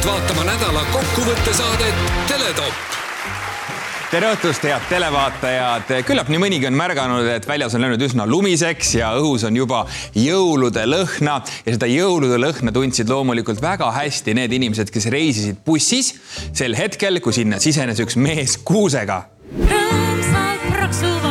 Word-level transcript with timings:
palutud 0.00 0.06
vaatama 0.06 0.44
nädala 0.44 0.84
kokkuvõttesaadet 0.92 1.94
Teletopp 2.28 2.74
tere 4.10 4.32
õhtust, 4.34 4.64
head 4.66 4.82
televaatajad. 4.90 5.92
küllap 6.06 6.28
nii 6.28 6.40
mõnigi 6.42 6.66
on 6.66 6.74
märganud, 6.74 7.28
et 7.30 7.46
väljas 7.46 7.76
on 7.76 7.84
läinud 7.84 8.02
üsna 8.02 8.26
lumiseks 8.26 8.94
ja 8.96 9.12
õhus 9.14 9.44
on 9.46 9.56
juba 9.56 9.84
jõulude 10.18 10.82
lõhna 10.86 11.38
ja 11.66 11.76
seda 11.76 11.86
jõulude 11.86 12.40
lõhna 12.42 12.74
tundsid 12.74 13.08
loomulikult 13.08 13.62
väga 13.62 13.92
hästi 13.94 14.34
need 14.34 14.52
inimesed, 14.58 14.90
kes 14.90 15.06
reisisid 15.14 15.62
bussis 15.66 16.14
sel 16.52 16.74
hetkel, 16.74 17.20
kui 17.20 17.36
sinna 17.36 17.60
sisenes 17.62 18.02
üks 18.02 18.18
mees 18.18 18.58
kuusega. 18.58 19.28
rõõmsalt 19.70 20.70
praksuvad 20.72 21.29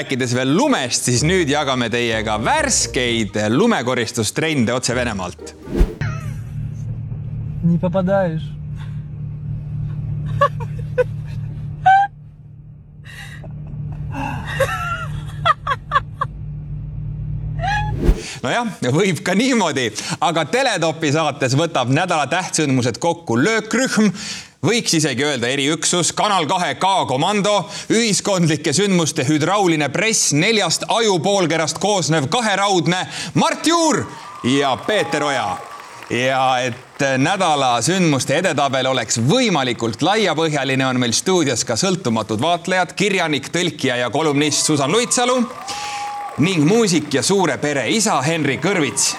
rääkides 0.00 0.32
veel 0.32 0.54
lumest, 0.56 1.04
siis 1.10 1.20
nüüd 1.26 1.50
jagame 1.50 1.90
teiega 1.92 2.38
värskeid 2.40 3.36
lumekoristustrende 3.52 4.72
otse 4.72 4.94
Venemaalt. 4.96 5.54
nii 7.60 7.78
papadajas. 7.78 8.42
nojah, 18.40 18.66
võib 18.80 19.20
ka 19.20 19.34
niimoodi, 19.36 19.90
aga 20.24 20.44
Teletopi 20.48 21.12
saates 21.12 21.52
võtab 21.60 21.92
nädala 21.92 22.24
tähtsündmused 22.32 22.96
kokku 23.02 23.36
löökrühm 23.36 24.08
võiks 24.66 24.94
isegi 24.98 25.24
öelda 25.24 25.48
eriüksus, 25.48 26.12
Kanal 26.16 26.46
kahe 26.50 26.74
K-komando, 26.80 27.64
ühiskondlike 27.92 28.74
sündmuste 28.76 29.24
hüdrauline 29.28 29.88
press, 29.92 30.34
neljast 30.36 30.84
ajupoolkerast 30.88 31.80
koosnev 31.80 32.28
kaheraudne 32.32 33.06
Mart 33.34 33.66
Juur 33.66 34.04
ja 34.44 34.76
Peeter 34.86 35.24
Oja 35.24 35.56
ja 36.10 36.58
et 36.66 37.04
nädala 37.22 37.76
sündmuste 37.86 38.34
edetabel 38.40 38.88
oleks 38.90 39.20
võimalikult 39.22 40.02
laiapõhjaline, 40.02 40.84
on 40.86 40.98
meil 41.00 41.14
stuudios 41.14 41.64
ka 41.64 41.76
sõltumatud 41.78 42.42
vaatlejad, 42.42 42.96
kirjanik, 42.98 43.48
tõlkija 43.54 44.00
ja 44.02 44.10
kolumnist 44.10 44.66
Susan 44.66 44.92
Luitsalu 44.92 45.38
ning 46.42 46.66
muusik 46.66 47.14
ja 47.14 47.22
suure 47.22 47.58
pere 47.62 47.86
isa 47.92 48.18
Henri 48.26 48.58
Kõrvits. 48.62 49.14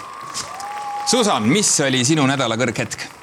Susan, 1.08 1.48
mis 1.48 1.74
oli 1.86 2.06
sinu 2.08 2.28
nädala 2.30 2.60
kõrghetk? 2.60 3.21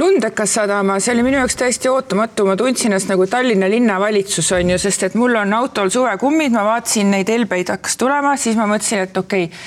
Lund 0.00 0.24
hakkas 0.24 0.54
sadama, 0.56 0.98
see 1.00 1.12
oli 1.14 1.24
minu 1.26 1.40
jaoks 1.40 1.58
täiesti 1.60 1.90
ootamatu, 1.92 2.46
ma 2.48 2.56
tundsin 2.56 2.90
ennast 2.90 3.10
nagu 3.10 3.26
Tallinna 3.28 3.68
linnavalitsus 3.70 4.50
on 4.56 4.74
ju, 4.74 4.78
sest 4.80 5.08
et 5.10 5.16
mul 5.18 5.36
on 5.36 5.52
autol 5.60 5.92
suvekummid, 5.92 6.54
ma 6.56 6.64
vaatasin 6.72 7.12
neid 7.14 7.28
helbeid 7.30 7.72
hakkas 7.74 7.98
tulema, 8.00 8.36
siis 8.40 8.56
ma 8.58 8.68
mõtlesin, 8.70 9.04
et 9.06 9.20
okei 9.20 9.48
okay, 9.50 9.58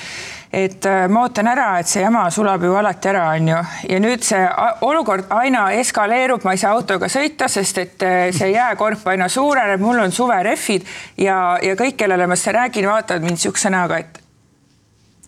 et 0.54 0.86
äh, 0.86 1.04
ma 1.10 1.24
ootan 1.26 1.48
ära, 1.50 1.68
et 1.82 1.90
see 1.90 2.02
jama 2.02 2.24
sulab 2.34 2.62
ju 2.66 2.74
alati 2.78 3.10
ära, 3.10 3.28
on 3.34 3.52
ju, 3.52 3.60
ja 3.90 4.00
nüüd 4.02 4.26
see 4.26 4.42
olukord 4.86 5.30
aina 5.34 5.68
eskaleerub, 5.80 6.44
ma 6.46 6.54
ei 6.54 6.62
saa 6.62 6.74
autoga 6.74 7.10
sõita, 7.12 7.48
sest 7.50 7.80
et 7.82 8.06
äh, 8.06 8.26
see 8.34 8.52
jääkorp 8.54 9.06
aina 9.14 9.28
suureneb, 9.30 9.82
mul 9.82 10.02
on 10.04 10.14
suverehvid 10.14 10.86
ja, 11.26 11.38
ja 11.62 11.78
kõik, 11.78 11.98
kellele 12.02 12.28
ma 12.30 12.38
seda 12.38 12.64
räägin, 12.64 12.90
vaatavad 12.90 13.26
mind 13.26 13.38
niisuguse 13.38 13.72
näoga, 13.74 14.02
et 14.02 14.23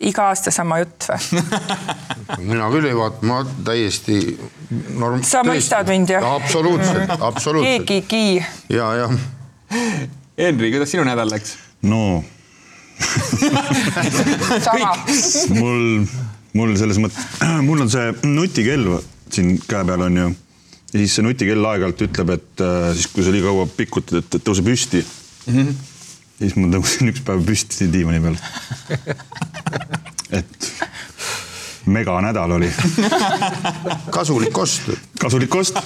iga 0.00 0.28
aasta 0.30 0.52
sama 0.52 0.80
jutt 0.82 1.08
või? 1.08 1.42
mina 2.52 2.68
küll 2.72 2.88
ei 2.90 2.96
vaata, 2.96 3.26
ma 3.26 3.40
täiesti 3.64 4.20
norm-. 4.98 5.24
Sa 5.24 5.42
mõistad 5.46 5.88
mind, 5.90 6.12
jah? 6.16 6.26
absoluutselt, 6.36 7.16
absoluutselt. 7.30 7.86
keegigi. 7.88 8.44
ja, 8.72 8.92
jah. 9.02 9.18
Henri, 10.36 10.70
kuidas 10.74 10.92
sinu 10.92 11.06
nädal 11.08 11.30
läks? 11.32 11.56
no 11.86 12.24
sama. 14.66 14.94
mul, 15.56 16.06
mul 16.56 16.76
selles 16.80 17.00
mõttes, 17.02 17.26
mul 17.68 17.84
on 17.84 17.92
see 17.92 18.12
nutikell 18.28 18.88
siin 19.32 19.56
käe 19.68 19.84
peal 19.88 20.06
on 20.06 20.16
ju. 20.20 20.30
ja 20.92 21.02
siis 21.02 21.18
see 21.18 21.26
nutikell 21.26 21.68
aeg-ajalt 21.72 22.06
ütleb, 22.08 22.32
et 22.36 22.64
äh, 22.64 22.88
siis, 22.96 23.10
kui 23.12 23.26
sa 23.26 23.34
liiga 23.34 23.50
kaua 23.50 23.68
pikutad, 23.76 24.22
et, 24.22 24.38
et 24.38 24.46
tõuse 24.46 24.64
püsti 24.66 25.02
mm. 25.02 25.52
-hmm. 25.52 25.74
siis 26.40 26.56
ma 26.56 26.72
tõusin 26.76 27.12
üks 27.12 27.24
päev 27.26 27.44
püsti 27.46 27.90
diivani 27.92 28.22
peal. 28.24 28.40
et 30.38 30.72
meganädal 31.86 32.50
oli. 32.50 32.72
kasulik 34.10 34.58
ost. 34.58 34.90
kasulik 35.20 35.54
ost, 35.54 35.78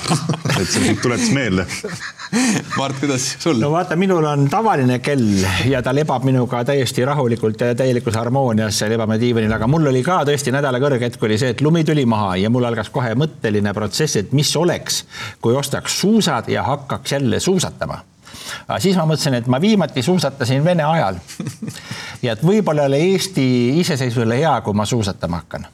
et 0.60 0.68
see 0.68 0.94
tuletas 1.02 1.30
meelde. 1.34 1.66
Mart, 2.76 2.96
kuidas 3.00 3.26
sul? 3.42 3.60
no 3.60 3.70
vaata, 3.74 3.96
minul 4.00 4.24
on 4.24 4.46
tavaline 4.50 4.98
kell 5.04 5.44
ja 5.68 5.82
ta 5.82 5.94
lebab 5.94 6.24
minuga 6.24 6.62
täiesti 6.64 7.04
rahulikult 7.04 7.60
ja 7.60 7.74
täielikus 7.74 8.16
harmoonias, 8.16 8.80
lebame 8.88 9.18
diivanil, 9.20 9.52
aga 9.52 9.68
mul 9.70 9.90
oli 9.92 10.02
ka 10.06 10.22
tõesti 10.28 10.54
nädala 10.54 10.80
kõrghetk 10.82 11.24
oli 11.26 11.38
see, 11.40 11.54
et 11.54 11.64
lumi 11.64 11.84
tuli 11.84 12.06
maha 12.08 12.36
ja 12.40 12.50
mul 12.50 12.68
algas 12.68 12.92
kohe 12.94 13.12
mõtteline 13.18 13.74
protsess, 13.76 14.16
et 14.22 14.32
mis 14.36 14.54
oleks, 14.56 15.04
kui 15.40 15.56
ostaks 15.56 16.00
suusad 16.00 16.48
ja 16.48 16.64
hakkaks 16.68 17.18
jälle 17.18 17.40
suusatama 17.40 18.04
aga 18.68 18.78
siis 18.82 18.96
ma 18.98 19.06
mõtlesin, 19.08 19.36
et 19.40 19.48
ma 19.50 19.60
viimati 19.62 20.02
suusatasin 20.02 20.64
Vene 20.64 20.84
ajal. 20.86 21.18
Ja 22.22 22.36
et 22.36 22.42
võib-olla 22.46 22.86
ei 22.86 22.92
ole 22.92 23.02
Eesti 23.10 23.44
iseseisvusele 23.80 24.40
hea, 24.40 24.60
kui 24.64 24.76
ma 24.76 24.86
suusatama 24.86 25.42
hakkan 25.42 25.66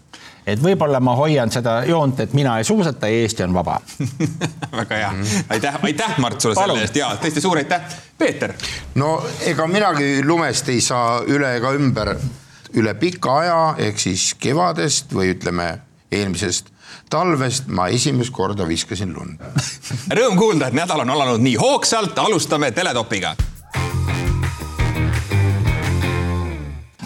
et 0.46 0.62
võib-olla 0.62 1.00
ma 1.02 1.16
hoian 1.18 1.50
seda 1.50 1.80
joont, 1.88 2.20
et 2.22 2.34
mina 2.38 2.58
ei 2.60 2.64
suusata 2.64 3.08
ja 3.10 3.24
Eesti 3.24 3.42
on 3.42 3.54
vaba. 3.54 3.80
väga 4.80 5.00
hea, 5.00 5.12
aitäh, 5.50 5.78
aitäh, 5.82 6.18
Mart, 6.22 6.40
sulle 6.40 6.54
Palun. 6.54 6.76
selle 6.76 6.86
eest 6.86 7.00
ja 7.00 7.10
tõesti 7.22 7.42
suur 7.42 7.58
aitäh. 7.58 7.96
Peeter, 8.18 8.54
no 8.94 9.18
ega 9.44 9.66
minagi 9.66 10.22
lumest 10.24 10.70
ei 10.70 10.80
saa 10.80 11.18
üle 11.26 11.56
ega 11.58 11.74
ümber 11.74 12.14
üle 12.76 12.94
pika 13.00 13.40
aja 13.40 13.58
ehk 13.88 14.00
siis 14.00 14.30
kevadest 14.40 15.12
või 15.16 15.32
ütleme 15.34 15.68
eelmisest 16.12 16.72
talvest 17.10 17.68
ma 17.72 17.88
esimest 17.92 18.32
korda 18.34 18.66
viskasin 18.68 19.12
lund. 19.14 19.42
rõõm 20.10 20.38
kuulda, 20.38 20.68
et 20.68 20.78
nädal 20.78 21.02
on 21.04 21.10
alanud 21.10 21.42
nii 21.42 21.56
hoogsalt, 21.60 22.18
alustame 22.18 22.70
Teletopiga. 22.74 23.34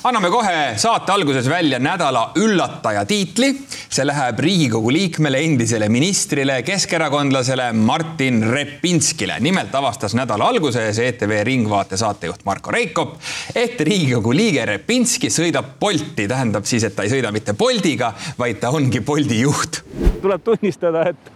Anname 0.04 0.30
kohe 0.32 0.58
saate 0.80 1.12
alguses 1.12 1.48
välja 1.48 1.78
nädala 1.78 2.30
üllataja 2.40 3.04
tiitli. 3.04 3.50
see 3.90 4.06
läheb 4.06 4.38
Riigikogu 4.38 4.92
liikmele, 4.92 5.38
endisele 5.44 5.88
ministrile, 5.88 6.62
keskerakondlasele 6.62 7.72
Martin 7.72 8.42
Repinskile. 8.50 9.40
nimelt 9.40 9.74
avastas 9.74 10.14
nädala 10.14 10.48
alguses 10.48 10.98
ETV 10.98 11.44
Ringvaate 11.44 11.96
saatejuht 11.96 12.44
Marko 12.44 12.70
Reikop, 12.70 13.18
et 13.54 13.80
Riigikogu 13.80 14.32
liige 14.32 14.64
Repinski 14.66 15.30
sõidab 15.30 15.76
Bolti, 15.80 16.28
tähendab 16.28 16.64
siis, 16.64 16.84
et 16.84 16.96
ta 16.96 17.02
ei 17.02 17.12
sõida 17.12 17.32
mitte 17.32 17.52
Boltiga, 17.52 18.14
vaid 18.38 18.60
ta 18.60 18.70
ongi 18.70 19.00
Bolti 19.00 19.40
juht 19.40 19.82
tuleb 20.20 20.42
tunnistada, 20.44 21.06
et 21.08 21.30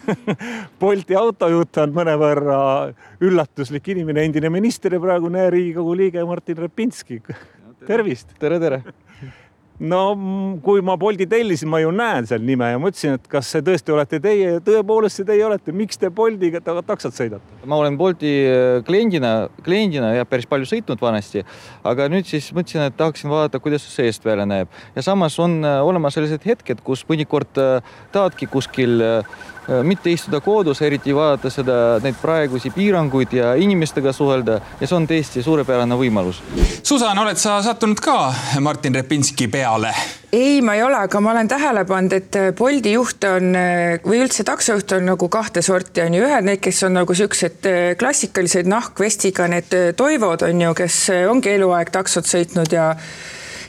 Bolti 0.80 1.16
autojuht 1.16 1.78
on 1.80 1.94
mõnevõrra 1.96 2.58
üllatuslik 3.24 3.88
inimene, 3.94 4.26
endine 4.28 4.50
minister 4.52 4.92
ja 4.92 5.00
praegune 5.00 5.48
Riigikogu 5.50 5.96
liige 5.96 6.24
Martin 6.28 6.60
Repinski. 6.60 7.22
tervist. 7.86 8.34
tere, 8.40 8.58
tere. 8.60 8.82
no 9.80 10.00
kui 10.64 10.82
ma 10.84 10.96
Bolti 11.00 11.24
tellisin, 11.28 11.70
ma 11.72 11.78
ju 11.80 11.92
näen 11.94 12.26
seal 12.28 12.42
nime 12.44 12.68
ja 12.68 12.80
mõtlesin, 12.82 13.16
et 13.16 13.28
kas 13.32 13.48
see 13.48 13.62
tõesti 13.64 13.94
olete 13.94 14.18
teie 14.20 14.50
ja 14.56 14.62
tõepoolest 14.64 15.20
see 15.20 15.28
teie 15.28 15.44
olete, 15.46 15.72
miks 15.72 15.96
te 16.00 16.10
Boltiga 16.12 16.60
ta- 16.64 16.82
taksot 16.84 17.16
sõidate? 17.16 17.60
ma 17.64 17.78
olen 17.80 17.96
Bolti 18.00 18.34
äh, 18.44 18.82
kliendina, 18.84 19.48
kliendina 19.64 20.12
ja 20.18 20.28
päris 20.28 20.48
palju 20.50 20.68
sõitnud 20.68 21.00
vanasti, 21.00 21.46
aga 21.84 22.10
nüüd 22.12 22.28
siis 22.28 22.50
mõtlesin, 22.56 22.84
et 22.90 22.98
tahaksin 23.00 23.32
vaadata, 23.32 23.62
kuidas 23.64 23.86
see 23.86 24.04
seest 24.04 24.26
välja 24.28 24.44
näeb 24.48 24.68
ja 24.96 25.06
samas 25.06 25.38
on 25.40 25.62
äh, 25.64 25.80
olemas 25.86 26.18
sellised 26.18 26.44
hetked, 26.44 26.84
kus 26.84 27.06
mõnikord 27.08 27.62
äh, 27.62 27.94
tahadki 28.12 28.50
kuskil 28.52 29.00
mitte 29.82 30.10
istuda 30.10 30.40
kodus, 30.40 30.82
eriti 30.82 31.14
vaadata 31.14 31.50
seda, 31.52 31.74
neid 32.02 32.16
praegusi 32.20 32.72
piiranguid 32.74 33.34
ja 33.36 33.54
inimestega 33.54 34.12
suhelda 34.12 34.60
ja 34.80 34.86
see 34.86 34.96
on 34.96 35.08
tõesti 35.10 35.44
suurepärane 35.44 35.98
võimalus. 36.00 36.40
Susan, 36.82 37.18
oled 37.18 37.38
sa 37.38 37.60
sattunud 37.64 38.00
ka 38.02 38.16
Martin 38.60 38.94
Repinski 38.94 39.48
peale? 39.48 39.94
ei, 40.32 40.60
ma 40.62 40.76
ei 40.78 40.82
ole, 40.82 40.96
aga 40.96 41.20
ma 41.20 41.32
olen 41.32 41.48
tähele 41.50 41.82
pannud, 41.84 42.12
et 42.14 42.36
Bolti 42.58 42.92
juht 42.94 43.24
on 43.26 43.50
või 44.04 44.20
üldse 44.22 44.44
taksojuht 44.46 44.94
on 44.94 45.08
nagu 45.10 45.28
kahte 45.32 45.62
sorti, 45.62 46.04
on 46.04 46.14
ju, 46.14 46.22
ühed 46.26 46.46
need, 46.46 46.60
kes 46.62 46.84
on 46.86 46.94
nagu 47.00 47.16
siuksed 47.18 47.66
klassikalised 47.98 48.70
nahkvestiga, 48.70 49.48
need 49.50 49.74
toivod 49.98 50.46
on 50.46 50.62
ju, 50.66 50.72
kes 50.78 51.02
ongi 51.30 51.56
eluaeg 51.56 51.90
taksot 51.94 52.30
sõitnud 52.30 52.70
ja 52.74 52.92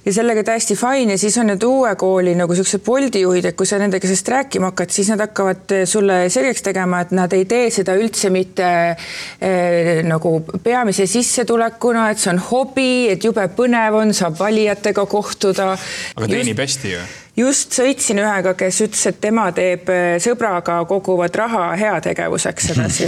ja 0.06 0.13
sellega 0.13 0.44
täiesti 0.44 0.75
fine 0.75 1.15
ja 1.15 1.21
siis 1.21 1.38
on 1.38 1.51
need 1.51 1.63
uue 1.63 1.94
kooli 2.00 2.33
nagu 2.38 2.56
siuksed 2.57 2.83
Bolti 2.86 3.21
juhid, 3.21 3.45
et 3.51 3.57
kui 3.57 3.69
sa 3.69 3.77
nendega 3.81 4.07
sellest 4.07 4.31
rääkima 4.33 4.71
hakkad, 4.71 4.94
siis 4.94 5.12
nad 5.13 5.21
hakkavad 5.21 5.75
sulle 5.86 6.24
selgeks 6.33 6.65
tegema, 6.65 7.03
et 7.06 7.13
nad 7.15 7.33
ei 7.38 7.45
tee 7.50 7.69
seda 7.74 7.95
üldse 8.00 8.31
mitte 8.33 8.68
eh, 8.92 10.01
nagu 10.07 10.38
peamise 10.63 11.06
sissetulekuna, 11.09 12.09
et 12.12 12.21
see 12.21 12.33
on 12.33 12.42
hobi, 12.51 12.92
et 13.13 13.24
jube 13.24 13.45
põnev 13.57 14.01
on, 14.01 14.13
saab 14.18 14.39
valijatega 14.42 15.06
kohtuda. 15.06 15.74
aga 16.18 16.31
teenib 16.31 16.65
hästi 16.65 16.95
ju 16.95 17.03
just 17.38 17.75
sõitsin 17.75 18.19
ühega, 18.21 18.53
kes 18.57 18.81
ütles, 18.86 19.03
et 19.07 19.19
tema 19.24 19.48
teeb 19.56 19.89
äh, 19.92 20.15
sõbraga, 20.24 20.81
koguvad 20.89 21.36
raha 21.39 21.69
heategevuseks 21.80 22.71
edasi. 22.75 23.07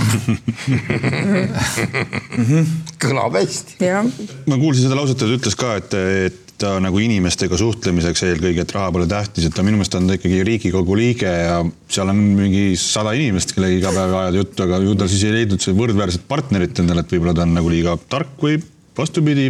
kõlab 3.03 3.35
hästi. 3.37 3.91
ma 4.47 4.59
kuulsin 4.61 4.85
seda 4.85 4.97
lauset, 4.97 5.19
ta 5.19 5.27
ütles 5.27 5.57
ka, 5.59 5.75
et, 5.81 5.97
et 6.29 6.42
ta 6.61 6.75
nagu 6.83 6.99
inimestega 7.01 7.57
suhtlemiseks 7.59 8.23
eelkõige, 8.27 8.63
et 8.63 8.73
raha 8.75 8.91
pole 8.93 9.07
tähtis, 9.09 9.47
et 9.47 9.55
ta 9.55 9.65
minu 9.65 9.79
meelest 9.79 9.97
on 9.97 10.07
ta 10.09 10.17
ikkagi 10.17 10.43
Riigikogu 10.47 10.95
liige 10.97 11.29
ja 11.29 11.59
seal 11.91 12.11
on 12.13 12.21
mingi 12.37 12.77
sada 12.79 13.13
inimest, 13.17 13.55
kellega 13.55 13.79
iga 13.79 13.93
päev 13.95 14.15
ajada 14.19 14.41
juttu, 14.41 14.65
aga 14.65 14.79
ju 14.83 14.95
ta 14.99 15.09
siis 15.11 15.25
ei 15.27 15.35
leidnud 15.37 15.65
võrdväärset 15.79 16.27
partnerit 16.29 16.83
endale, 16.83 17.03
et 17.03 17.15
võib-olla 17.15 17.35
ta 17.37 17.47
on 17.47 17.55
nagu 17.57 17.71
liiga 17.73 17.95
tark 18.11 18.37
või 18.43 18.59
vastupidi. 18.97 19.49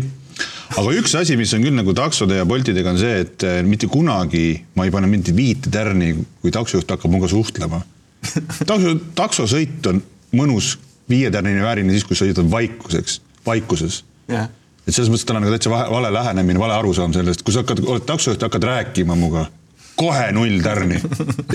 aga 0.80 0.96
üks 0.98 1.14
asi, 1.20 1.38
mis 1.38 1.54
on 1.54 1.66
küll 1.66 1.78
nagu 1.78 1.94
taksode 1.98 2.40
ja 2.40 2.48
Boltidega 2.50 2.94
on 2.94 3.02
see, 3.02 3.20
et 3.26 3.46
eh, 3.48 3.60
mitte 3.68 3.90
kunagi 3.92 4.64
ma 4.80 4.88
ei 4.88 4.96
pane 4.96 5.12
mitte 5.12 5.36
viite 5.36 5.74
tärni, 5.74 6.16
kui 6.42 6.56
taksojuht 6.56 6.90
hakkab 6.90 7.12
minuga 7.12 7.30
suhtlema. 7.30 7.84
takso, 8.70 8.98
taksosõit 9.16 9.92
on 9.92 10.02
mõnus 10.34 10.78
viietärnine 11.12 11.62
väärini 11.62 11.94
siis, 11.94 12.08
kui 12.08 12.18
sõidad 12.18 12.48
vaikuseks, 12.50 13.20
vaikuses 13.46 14.04
jah 14.32 14.48
et 14.88 14.94
selles 14.95 15.12
mõttes 15.12 15.25
tal 15.27 15.39
on 15.39 15.45
nagu 15.45 15.53
täitsa 15.56 15.71
vahe- 15.71 15.89
vale 15.91 16.13
lähenemine, 16.13 16.59
vale 16.59 16.75
arusaam 16.75 17.13
sellest, 17.15 17.44
kui 17.44 17.56
sa 17.56 17.63
hakkad, 17.63 17.83
oled 17.85 18.07
taksojuht, 18.07 18.41
hakkad 18.44 18.65
rääkima 18.69 19.15
minuga, 19.15 19.45
kohe 20.00 20.31
null 20.35 20.59
tärni 20.63 21.00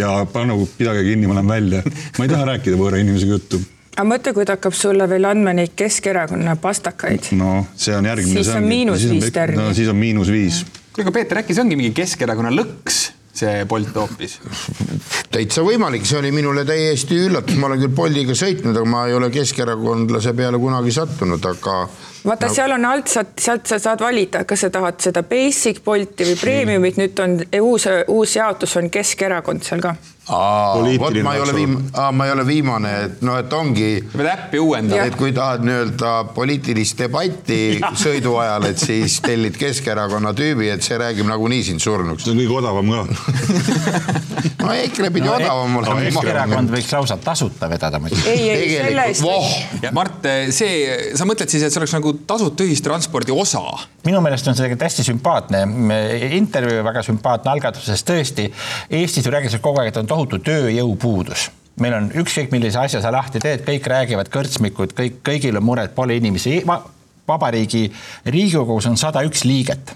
ja 0.03 0.15
pane 0.33 0.53
nagu 0.53 0.69
pidage 0.79 1.03
kinni, 1.05 1.27
ma 1.27 1.39
lähen 1.39 1.49
välja. 1.49 1.83
ma 2.19 2.25
ei 2.25 2.33
taha 2.33 2.49
rääkida 2.53 2.79
võõra 2.81 3.03
inimesega 3.03 3.37
juttu. 3.37 3.61
aga 3.97 4.07
mõtle, 4.09 4.35
kui 4.37 4.49
ta 4.49 4.57
hakkab 4.57 4.77
sulle 4.79 5.09
veel 5.11 5.29
andma 5.29 5.53
neid 5.53 5.75
Keskerakonna 5.77 6.57
pastakaid. 6.57 7.33
no 7.37 7.67
see 7.77 7.97
on 7.97 8.09
järgmine. 8.09 8.43
Siis 8.43 8.55
on 8.57 8.65
miinus 8.65 9.09
viis 9.11 9.31
tärni. 9.35 9.61
no 9.61 9.75
siis 9.75 9.89
on 9.89 9.97
miinus 9.97 10.33
viis. 10.33 10.65
kuule, 10.93 11.09
aga 11.09 11.13
Peeter, 11.21 11.43
äkki 11.43 11.55
see 11.55 11.67
ongi 11.67 11.77
mingi 11.77 11.95
Keskerakonna 11.99 12.55
lõks, 12.55 13.09
see 13.39 13.65
Bolt 13.69 13.95
hoopis? 13.95 14.39
täitsa 15.31 15.63
võimalik, 15.67 16.07
see 16.09 16.19
oli 16.19 16.31
minule 16.33 16.65
täiesti 16.69 17.19
üllatus, 17.27 17.59
ma 17.61 17.69
olen 17.69 17.83
küll 17.83 17.95
Boltiga 17.95 18.35
sõitnud, 18.39 18.77
aga 18.77 18.89
ma 18.89 19.05
ei 19.11 19.15
ole 19.19 19.29
keskerakondlase 19.35 20.33
peale 20.39 20.61
kunagi 20.63 20.95
sattunud, 20.95 21.45
aga 21.51 21.83
vaata 22.25 22.47
no., 22.49 22.55
seal 22.55 22.77
on 22.77 22.85
alt, 22.85 23.11
sealt 23.39 23.67
sa 23.67 23.79
saad 23.83 24.03
valida, 24.03 24.45
kas 24.49 24.67
sa 24.67 24.71
tahad 24.75 25.01
seda 25.03 25.23
basic 25.23 25.83
Bolti 25.85 26.27
või 26.29 26.39
premiumit, 26.41 27.01
nüüd 27.01 27.25
on 27.25 27.41
uus, 27.63 27.89
uus 28.09 28.37
jaotus 28.37 28.77
on 28.81 28.91
Keskerakond 28.93 29.67
seal 29.67 29.85
ka. 29.85 29.97
Vot 30.29 31.15
ma 31.25 31.35
ei 31.35 31.41
ole 31.41 31.55
viim-, 31.57 31.77
ma 32.13 32.27
ei 32.27 32.33
ole 32.35 32.45
viimane, 32.45 32.91
et 33.07 33.23
noh, 33.25 33.39
et 33.41 33.53
ongi, 33.57 33.87
sa 34.11 34.19
pead 34.21 34.29
äppi 34.29 34.61
uuendama. 34.61 35.07
et 35.09 35.17
kui 35.17 35.33
tahad 35.33 35.65
nii-öelda 35.65 36.11
poliitilist 36.37 36.99
debatti 37.01 37.61
sõidu 38.05 38.35
ajal, 38.43 38.69
et 38.69 38.83
siis 38.83 39.19
tellid 39.25 39.57
Keskerakonna 39.59 40.35
tüübi, 40.37 40.69
et 40.75 40.85
see 40.85 40.99
räägib 41.01 41.29
nagunii 41.31 41.63
sind 41.71 41.81
surnuks. 41.81 42.27
see 42.27 42.35
on 42.35 42.43
kõige 42.43 42.59
odavam 42.61 42.93
ka. 42.93 43.07
no 44.67 44.75
EKRE 44.75 45.11
pidi 45.17 45.31
no, 45.31 45.39
odavam 45.39 45.81
olema. 45.81 46.05
Keskerakond 46.11 46.77
võiks 46.77 46.93
lausa 46.93 47.17
tasuta 47.25 47.73
vedada 47.73 48.03
muidu. 48.03 48.21
ei, 48.29 48.51
ei 48.53 48.71
selle 48.75 49.09
eest 49.15 49.83
ja 49.87 49.95
Mart, 49.97 50.29
see, 50.53 50.85
sa 51.17 51.25
mõtled 51.29 51.49
siis, 51.49 51.65
et 51.65 51.73
see 51.73 51.81
oleks 51.81 51.97
nagu 51.97 52.08
tasuta 52.27 52.65
ühistranspordi 52.65 53.35
osa? 53.35 53.63
minu 54.07 54.21
meelest 54.25 54.49
on 54.49 54.57
see 54.59 54.77
hästi 54.81 55.05
sümpaatne 55.11 55.63
intervjuu, 56.39 56.83
väga 56.87 57.03
sümpaatne 57.07 57.53
algatus, 57.53 57.87
sest 57.89 58.09
tõesti 58.09 58.49
Eestis 58.91 59.27
ju 59.27 59.33
räägitakse 59.33 59.63
kogu 59.65 59.83
aeg, 59.83 59.93
et 59.93 60.03
on 60.03 60.11
tohutu 60.11 60.41
tööjõupuudus 60.45 61.49
meil 61.83 61.95
on 61.95 62.11
ükskõik 62.23 62.53
millise 62.55 62.81
asja 62.81 63.03
sa 63.03 63.13
lahti 63.15 63.41
teed, 63.43 63.63
kõik 63.67 63.87
räägivad, 63.91 64.31
kõrtsmikud, 64.35 64.95
kõik, 64.99 65.21
kõigil 65.27 65.59
on 65.61 65.67
mured, 65.67 65.95
pole 65.95 66.17
inimesi 66.19 66.61
Va. 66.67 66.81
vabariigi 67.29 67.87
Riigikogus 68.27 68.89
on 68.91 68.97
sada 68.99 69.23
üks 69.27 69.45
liiget 69.47 69.95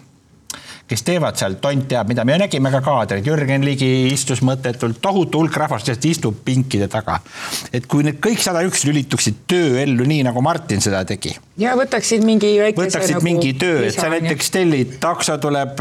kes 0.89 1.05
teevad 1.07 1.39
seal 1.39 1.57
tont 1.63 1.87
teab 1.89 2.11
mida, 2.11 2.25
me 2.29 2.37
nägime 2.41 2.73
ka 2.73 2.83
kaadreid, 2.85 3.27
Jürgen 3.27 3.65
Ligi 3.67 3.89
istus 4.11 4.43
mõttetult, 4.45 4.99
tohutu 5.03 5.43
hulk 5.43 5.57
rahvast 5.63 5.89
lihtsalt 5.89 6.09
istub 6.11 6.43
pinkide 6.45 6.89
taga. 6.93 7.21
et 7.73 7.87
kui 7.87 8.05
need 8.05 8.19
kõik 8.23 8.43
sada 8.43 8.63
üks 8.67 8.85
lülituksid 8.89 9.45
tööellu 9.49 10.07
nii 10.09 10.27
nagu 10.27 10.43
Martin 10.45 10.83
seda 10.85 11.05
tegi. 11.09 11.35
Ja 11.61 11.75
võtaksid 11.79 12.25
mingi 12.25 12.49
väikese 12.59 12.89
võtaksid 12.89 13.17
nagu 13.17 13.25
mingi 13.25 13.53
töö, 13.61 13.87
et 13.87 13.97
sa 13.97 14.09
näiteks 14.13 14.51
tellid, 14.55 14.97
takso 15.03 15.37
tuleb, 15.41 15.81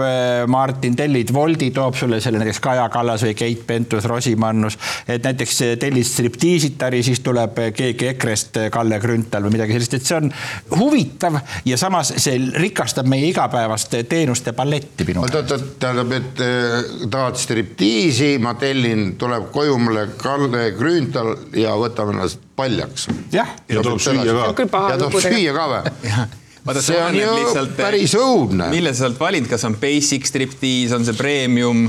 Martin, 0.51 0.95
tellid 0.99 1.31
Woldi, 1.33 1.71
toob 1.75 1.95
sulle 1.99 2.21
selle 2.21 2.41
näiteks 2.41 2.59
Kaja 2.63 2.87
Kallas 2.91 3.23
või 3.25 3.35
Keit 3.39 3.63
Pentus-Rosimannus, 3.67 4.77
et 5.07 5.23
näiteks 5.25 5.61
tellid 5.81 6.07
striptiisitari, 6.07 7.01
siis 7.03 7.23
tuleb 7.25 7.57
keegi 7.75 8.11
EKRE-st, 8.11 8.65
Kalle 8.71 8.99
Grünthal 9.01 9.47
või 9.47 9.55
midagi 9.57 9.77
sellist, 9.77 9.97
et 9.97 10.07
see 10.07 10.19
on 10.19 10.31
huvitav 10.75 11.39
ja 11.65 11.79
samas 11.79 12.13
see 12.21 12.37
rikastab 12.61 13.07
meie 13.09 13.31
igapäevast 13.31 13.95
teenuste 14.11 14.53
paletti 14.57 14.90
minu 15.07 15.23
oot, 15.23 15.35
oot, 15.35 15.51
oot, 15.55 15.63
tähendab, 15.81 16.11
et 16.17 16.43
eh, 16.45 16.91
tahad 17.11 17.39
striptiisi, 17.39 18.35
ma 18.43 18.53
tellin, 18.59 19.15
tuleb 19.21 19.49
koju 19.53 19.77
mulle 19.81 20.07
Kalle 20.21 20.71
Grünthal 20.77 21.33
ja 21.57 21.73
võtame 21.79 22.15
ennast 22.17 22.43
paljaks. 22.55 23.07
jah, 23.33 23.55
ja 23.69 23.81
tuleb 23.81 24.03
süüa 24.03 24.37
ka. 24.55 24.67
ja 24.91 24.99
toob 24.99 25.09
lugu 25.15 25.25
süüa 25.25 25.55
ka 25.57 25.67
või? 25.71 26.29
see 26.81 26.99
on 27.01 27.15
ju 27.17 27.63
päris 27.77 28.13
õudne. 28.17 28.69
mille 28.73 28.93
sa 28.93 29.07
oled 29.07 29.19
valinud, 29.19 29.49
kas 29.49 29.65
on 29.67 29.77
basic 29.81 30.27
striptiis, 30.29 30.93
on 30.95 31.05
see 31.07 31.17
premium? 31.17 31.87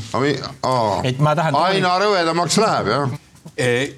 Et 1.04 1.20
ma 1.20 1.34
tahan- 1.36 1.58
aina 1.66 1.98
rõvedamaks 2.00 2.58
läheb 2.62 2.88
jah. 2.88 3.18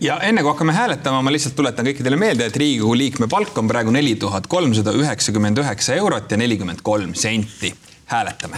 ja 0.01 0.19
enne 0.27 0.43
kui 0.43 0.51
hakkame 0.51 0.75
hääletama, 0.75 1.23
ma 1.23 1.31
lihtsalt 1.31 1.55
tuletan 1.55 1.87
kõikidele 1.87 2.19
meelde, 2.19 2.49
et 2.51 2.57
Riigikogu 2.57 2.97
liikme 2.99 3.29
palk 3.31 3.57
on 3.59 3.69
praegu 3.71 3.95
neli 3.95 4.17
tuhat 4.17 4.47
kolmsada 4.51 4.93
üheksakümmend 4.93 5.59
üheksa 5.63 5.95
eurot 5.95 6.31
ja 6.31 6.41
nelikümmend 6.41 6.83
kolm 6.83 7.15
senti. 7.15 7.75
hääletame. 8.07 8.57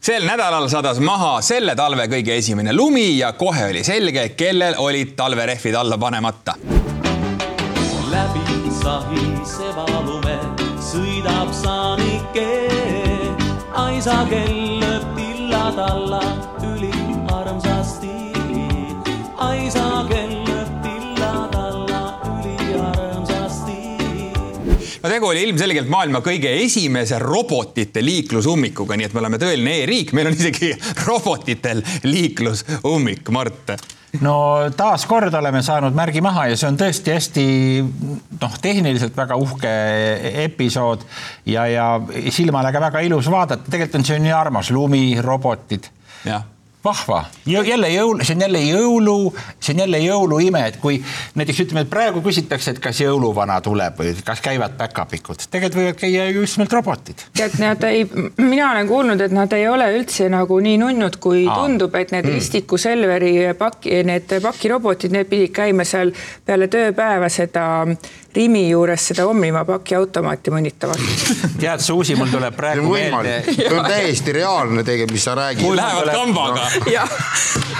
sel 0.00 0.22
nädalal 0.22 0.68
sadas 0.70 1.00
maha 1.02 1.40
selle 1.42 1.74
talve 1.74 2.06
kõige 2.06 2.36
esimene 2.38 2.72
lumi 2.72 3.18
ja 3.18 3.32
kohe 3.32 3.70
oli 3.70 3.82
selge, 3.84 4.28
kellel 4.38 4.78
olid 4.78 5.16
talverehvid 5.18 5.74
alla 5.74 5.98
panemata 5.98 6.54
läbi 8.10 8.70
sahiseva 8.82 9.86
lume 10.06 10.36
sõidab 10.80 11.50
saanike. 11.54 12.48
Aisa 13.76 14.22
kellööb 14.30 15.06
tillad 15.18 15.80
alla 15.88 16.22
no 25.06 25.12
tegu 25.12 25.28
oli 25.30 25.44
ilmselgelt 25.46 25.90
maailma 25.90 26.18
kõige 26.24 26.50
esimese 26.64 27.20
robotite 27.22 28.02
liiklusummikuga, 28.02 28.96
nii 28.98 29.06
et 29.06 29.12
me 29.14 29.22
oleme 29.22 29.38
tõeline 29.38 29.74
e-riik, 29.82 30.10
meil 30.16 30.32
on 30.32 30.34
isegi 30.34 30.72
robotitel 31.06 31.82
liiklusummik, 32.08 33.30
Mart. 33.30 33.76
no 34.24 34.34
taaskord 34.74 35.34
oleme 35.38 35.62
saanud 35.62 35.94
märgi 35.94 36.24
maha 36.24 36.48
ja 36.50 36.58
see 36.58 36.70
on 36.72 36.80
tõesti 36.80 37.14
hästi 37.14 37.46
noh, 38.40 38.58
tehniliselt 38.62 39.14
väga 39.16 39.38
uhke 39.38 39.76
episood 40.46 41.06
ja, 41.46 41.68
ja 41.70 41.86
silmale 42.34 42.74
ka 42.74 42.82
väga 42.88 43.06
ilus 43.06 43.30
vaadata, 43.30 43.70
tegelikult 43.70 44.02
on 44.02 44.10
see 44.10 44.20
nii 44.26 44.34
armas, 44.34 44.74
lumi, 44.74 45.06
robotid. 45.22 45.90
Jah 46.26 46.55
vahva, 46.86 47.24
jälle 47.46 47.90
jõul, 47.90 48.22
see 48.24 48.36
on 48.36 48.44
jälle 48.46 48.62
jõulu, 48.62 49.16
see 49.60 49.74
on 49.74 49.82
jälle 49.84 50.00
jõuluime, 50.02 50.62
et 50.70 50.78
kui 50.82 50.98
näiteks 51.34 51.62
ütleme, 51.66 51.84
et 51.86 51.90
praegu 51.90 52.22
küsitakse, 52.24 52.74
et 52.74 52.82
kas 52.82 53.00
jõuluvana 53.02 53.58
tuleb 53.64 53.98
või 54.00 54.14
kas 54.24 54.42
käivad 54.44 54.76
päkapikud, 54.78 55.46
tegelikult 55.50 55.80
võivad 55.80 56.00
käia 56.00 56.28
ju 56.30 56.44
just 56.44 56.60
nimelt 56.60 56.76
robotid. 56.78 57.26
tead, 57.36 57.58
nad 57.62 57.86
ei, 57.88 58.04
mina 58.38 58.70
olen 58.70 58.90
kuulnud, 58.90 59.24
et 59.26 59.34
nad 59.34 59.52
ei 59.56 59.68
ole 59.68 59.88
üldse 59.98 60.28
nagu 60.32 60.60
nii 60.62 60.76
nunnud, 60.82 61.18
kui 61.22 61.46
Aa. 61.46 61.58
tundub, 61.62 61.94
et 61.98 62.14
need 62.14 62.28
Ristiku 62.30 62.78
Selveri 62.80 63.34
paki, 63.58 64.02
need 64.06 64.38
pakirobotid, 64.42 65.14
need 65.14 65.30
pidid 65.30 65.54
käima 65.56 65.86
seal 65.86 66.14
peale 66.46 66.70
tööpäeva 66.72 67.30
seda 67.32 67.66
Rimi 68.36 68.68
juures 68.68 69.00
seda 69.08 69.24
Omniva 69.30 69.62
pakiautomaati 69.64 70.52
mõnitamas. 70.52 71.04
tead, 71.60 71.80
Suusi, 71.80 72.16
mul 72.20 72.28
tuleb 72.28 72.56
praegu 72.56 72.90
meelde. 72.92 73.38
see 73.48 73.70
on 73.72 73.86
täiesti 73.88 74.34
reaalne 74.36 74.84
tegelikult, 74.84 75.14
mis 75.16 75.24
sa 75.24 75.36
räägid. 75.38 75.64
Lähevad 75.78 76.10
kambaga. 76.12 76.66
jah, 76.96 77.08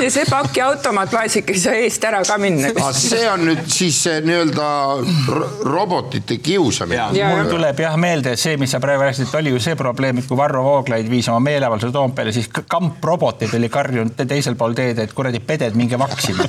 ja 0.00 0.11
see 0.11 0.25
pakiautomaat 0.31 1.12
vaesike 1.12 1.53
ei 1.55 1.61
saa 1.61 1.75
eest 1.81 2.05
ära 2.09 2.23
ka 2.26 2.38
minna. 2.41 2.71
aga 2.75 2.93
see 2.97 3.25
on 3.31 3.45
nüüd 3.49 3.65
siis 3.73 3.99
nii-öelda 4.25 4.69
ro- 5.33 5.50
robotite 5.67 6.38
kiusamine. 6.43 7.09
Ja- 7.19 7.31
mul 7.35 7.50
tuleb 7.50 7.81
jah 7.85 7.97
meelde 8.00 8.37
see, 8.41 8.57
mis 8.61 8.73
sa 8.75 8.81
praegu 8.83 9.05
rääkisid, 9.07 9.33
oli 9.38 9.53
ju 9.55 9.61
see 9.62 9.76
probleem, 9.79 10.19
et 10.23 10.29
kui 10.29 10.38
Varro 10.38 10.62
Vooglaid 10.67 11.09
viis 11.11 11.29
oma 11.33 11.41
meeleavalduse 11.50 11.93
Toompeale, 11.95 12.33
siis 12.37 12.49
k- 12.49 12.65
kamproboteid 12.69 13.55
oli 13.59 13.69
karjunud 13.73 14.15
te- 14.17 14.26
teisel 14.31 14.57
pool 14.59 14.75
teed, 14.79 14.99
et 15.05 15.12
kuradi 15.17 15.41
peded, 15.41 15.76
minge 15.79 15.99
vaksima. 16.00 16.47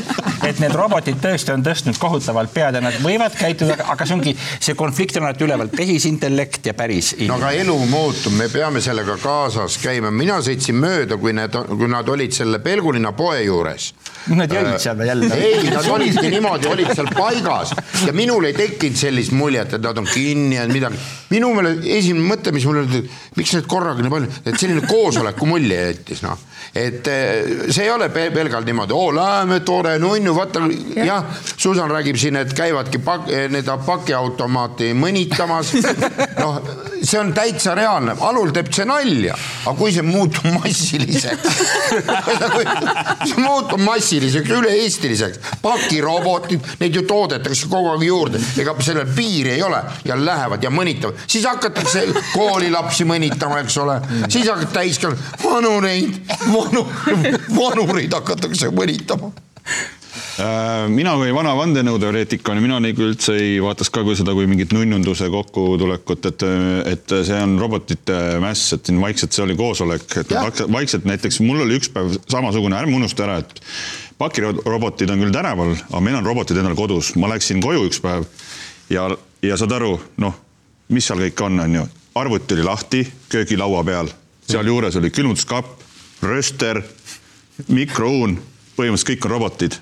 et 0.48 0.60
need 0.62 0.74
robotid 0.74 1.18
tõesti 1.22 1.52
on 1.54 1.64
tõstnud 1.66 1.98
kohutavalt 2.00 2.52
pead 2.54 2.78
ja 2.78 2.80
nad 2.84 2.96
võivad 3.04 3.34
käituda, 3.36 3.76
aga 3.92 4.06
see 4.08 4.16
ongi, 4.16 4.32
see 4.60 4.74
konflikt 4.78 5.18
on 5.20 5.26
alati 5.28 5.44
üleval, 5.46 5.68
tehisintellekt 5.74 6.70
ja 6.70 6.74
päris 6.78 7.12
no 7.28 7.36
aga 7.36 7.50
elu 7.60 7.74
muutub, 7.90 8.32
me 8.38 8.48
peame 8.52 8.80
sellega 8.84 9.16
kaasas 9.22 9.76
käima, 9.82 10.10
mina 10.14 10.38
sõitsin 10.44 10.78
mööda, 10.80 11.18
kui 11.20 11.34
need, 11.36 11.54
kui 11.68 11.89
nad 11.90 12.08
olid 12.08 12.32
selle 12.34 12.60
Pelgulinna 12.64 13.12
poe 13.16 13.42
juures. 13.44 13.90
Nad 14.36 14.52
jõid 14.52 14.74
seal 14.82 14.98
või 14.98 15.08
jälle? 15.08 15.28
ei, 15.40 15.70
nad 15.72 15.86
olidki 15.88 16.28
niimoodi, 16.28 16.68
olid 16.68 16.90
seal 16.92 17.08
paigas 17.16 17.72
ja 18.04 18.12
minul 18.12 18.44
ei 18.44 18.56
tekkinud 18.56 18.98
sellist 19.00 19.32
muljet, 19.32 19.72
et 19.78 19.84
nad 19.84 19.96
on 19.98 20.08
kinni 20.08 20.58
ja 20.58 20.66
midagi. 20.68 21.00
minu 21.30 21.48
meelest 21.56 21.86
esimene 21.88 22.28
mõte, 22.28 22.52
mis 22.52 22.66
mul 22.68 22.82
oli, 22.82 23.00
et 23.00 23.38
miks 23.40 23.54
need 23.56 23.68
korraga 23.70 24.04
nii 24.04 24.12
palju, 24.12 24.30
et 24.44 24.60
selline 24.60 24.84
koosoleku 24.90 25.48
mulje 25.48 25.80
jättis 25.80 26.20
noh, 26.26 26.36
et 26.76 27.08
eh, 27.08 27.64
see 27.72 27.86
ei 27.86 27.94
ole 27.94 28.10
pe- 28.12 28.28
pelgalt 28.34 28.68
niimoodi, 28.68 28.96
oo 28.96 29.08
läheme 29.16 29.60
tore 29.64 29.96
nunnu, 30.02 30.34
vaata 30.36 30.66
jah, 31.00 31.24
Susan 31.56 31.90
räägib 31.90 32.20
siin, 32.20 32.36
et 32.42 32.52
käivadki 32.56 33.00
pak-, 33.04 33.30
need 33.50 33.72
pakiautomaati 33.86 34.92
mõnitamas. 34.98 35.72
noh, 36.42 36.60
see 37.02 37.18
on 37.20 37.32
täitsa 37.34 37.74
reaalne, 37.76 38.14
alul 38.26 38.52
teeb 38.54 38.70
see 38.74 38.86
nalja, 38.88 39.36
aga 39.64 39.74
kui 39.78 39.92
see 39.94 40.04
muutub 40.06 40.46
massiliseks? 40.56 41.48
See 43.30 43.36
muutub 43.42 43.80
massiliseks, 43.84 44.50
üle-eestiliseks, 44.56 45.40
pakirobotid, 45.62 46.64
neid 46.80 46.96
ju 46.96 47.02
toodetakse 47.08 47.68
kogu 47.70 47.92
aeg 47.94 48.04
juurde, 48.06 48.40
ega 48.60 48.74
sellel 48.84 49.10
piiri 49.16 49.54
ei 49.56 49.64
ole 49.66 49.82
ja 50.08 50.16
lähevad 50.18 50.64
ja 50.64 50.72
mõnitavad, 50.72 51.20
siis 51.30 51.44
hakatakse 51.48 52.06
koolilapsi 52.32 53.06
mõnitama, 53.08 53.60
eks 53.64 53.78
ole, 53.82 54.00
siis 54.28 54.48
hakkab 54.48 54.74
täiskasvanud 54.78 55.44
vanureid, 55.44 56.34
vanu, 56.48 56.86
vanureid 57.56 58.18
hakatakse 58.20 58.72
mõnitama 58.74 59.32
mina 60.94 61.12
kui 61.18 61.32
vana 61.34 61.52
vandenõuteoreetikuna, 61.58 62.62
mina 62.62 62.78
nagu 62.82 63.04
üldse 63.04 63.34
ei 63.38 63.58
vaataks 63.62 63.90
ka 63.92 64.02
kui 64.06 64.16
seda 64.18 64.32
kui 64.36 64.46
mingit 64.50 64.72
nunnunduse 64.74 65.28
kokkutulekut, 65.32 66.28
et, 66.30 66.44
et 66.92 67.14
see 67.26 67.40
on 67.42 67.56
robotite 67.60 68.16
mäss, 68.42 68.74
et 68.76 68.88
siin 68.88 69.00
vaikselt 69.02 69.36
see 69.36 69.44
oli 69.44 69.56
koosolek, 69.58 70.06
et 70.22 70.34
vaikselt 70.72 71.08
näiteks 71.08 71.40
mul 71.44 71.64
oli 71.66 71.80
üks 71.80 71.90
päev 71.92 72.14
samasugune, 72.30 72.78
ärme 72.78 72.96
unusta 73.00 73.26
ära, 73.26 73.40
et 73.42 73.60
pakirobotid 74.20 75.12
on 75.12 75.24
küll 75.24 75.34
tänaval, 75.34 75.74
aga 75.88 76.04
meil 76.04 76.20
on 76.20 76.30
robotid 76.30 76.60
endal 76.60 76.78
kodus, 76.78 77.14
ma 77.20 77.30
läksin 77.32 77.60
koju 77.64 77.88
üks 77.90 78.00
päev 78.04 78.24
ja, 78.92 79.08
ja 79.44 79.60
saad 79.60 79.76
aru, 79.76 79.96
noh, 80.22 80.40
mis 80.94 81.10
seal 81.10 81.20
kõik 81.26 81.44
on, 81.46 81.60
on 81.66 81.78
ju, 81.80 81.84
arvuti 82.20 82.56
oli 82.56 82.66
lahti 82.66 83.04
köögilaua 83.32 83.84
peal, 83.88 84.10
sealjuures 84.48 84.96
oli 85.00 85.12
külmutuskapp, 85.14 85.84
rööster, 86.24 86.82
mikrouun, 87.68 88.38
põhimõtteliselt 88.76 89.14
kõik 89.14 89.28
on 89.28 89.38
robotid 89.38 89.80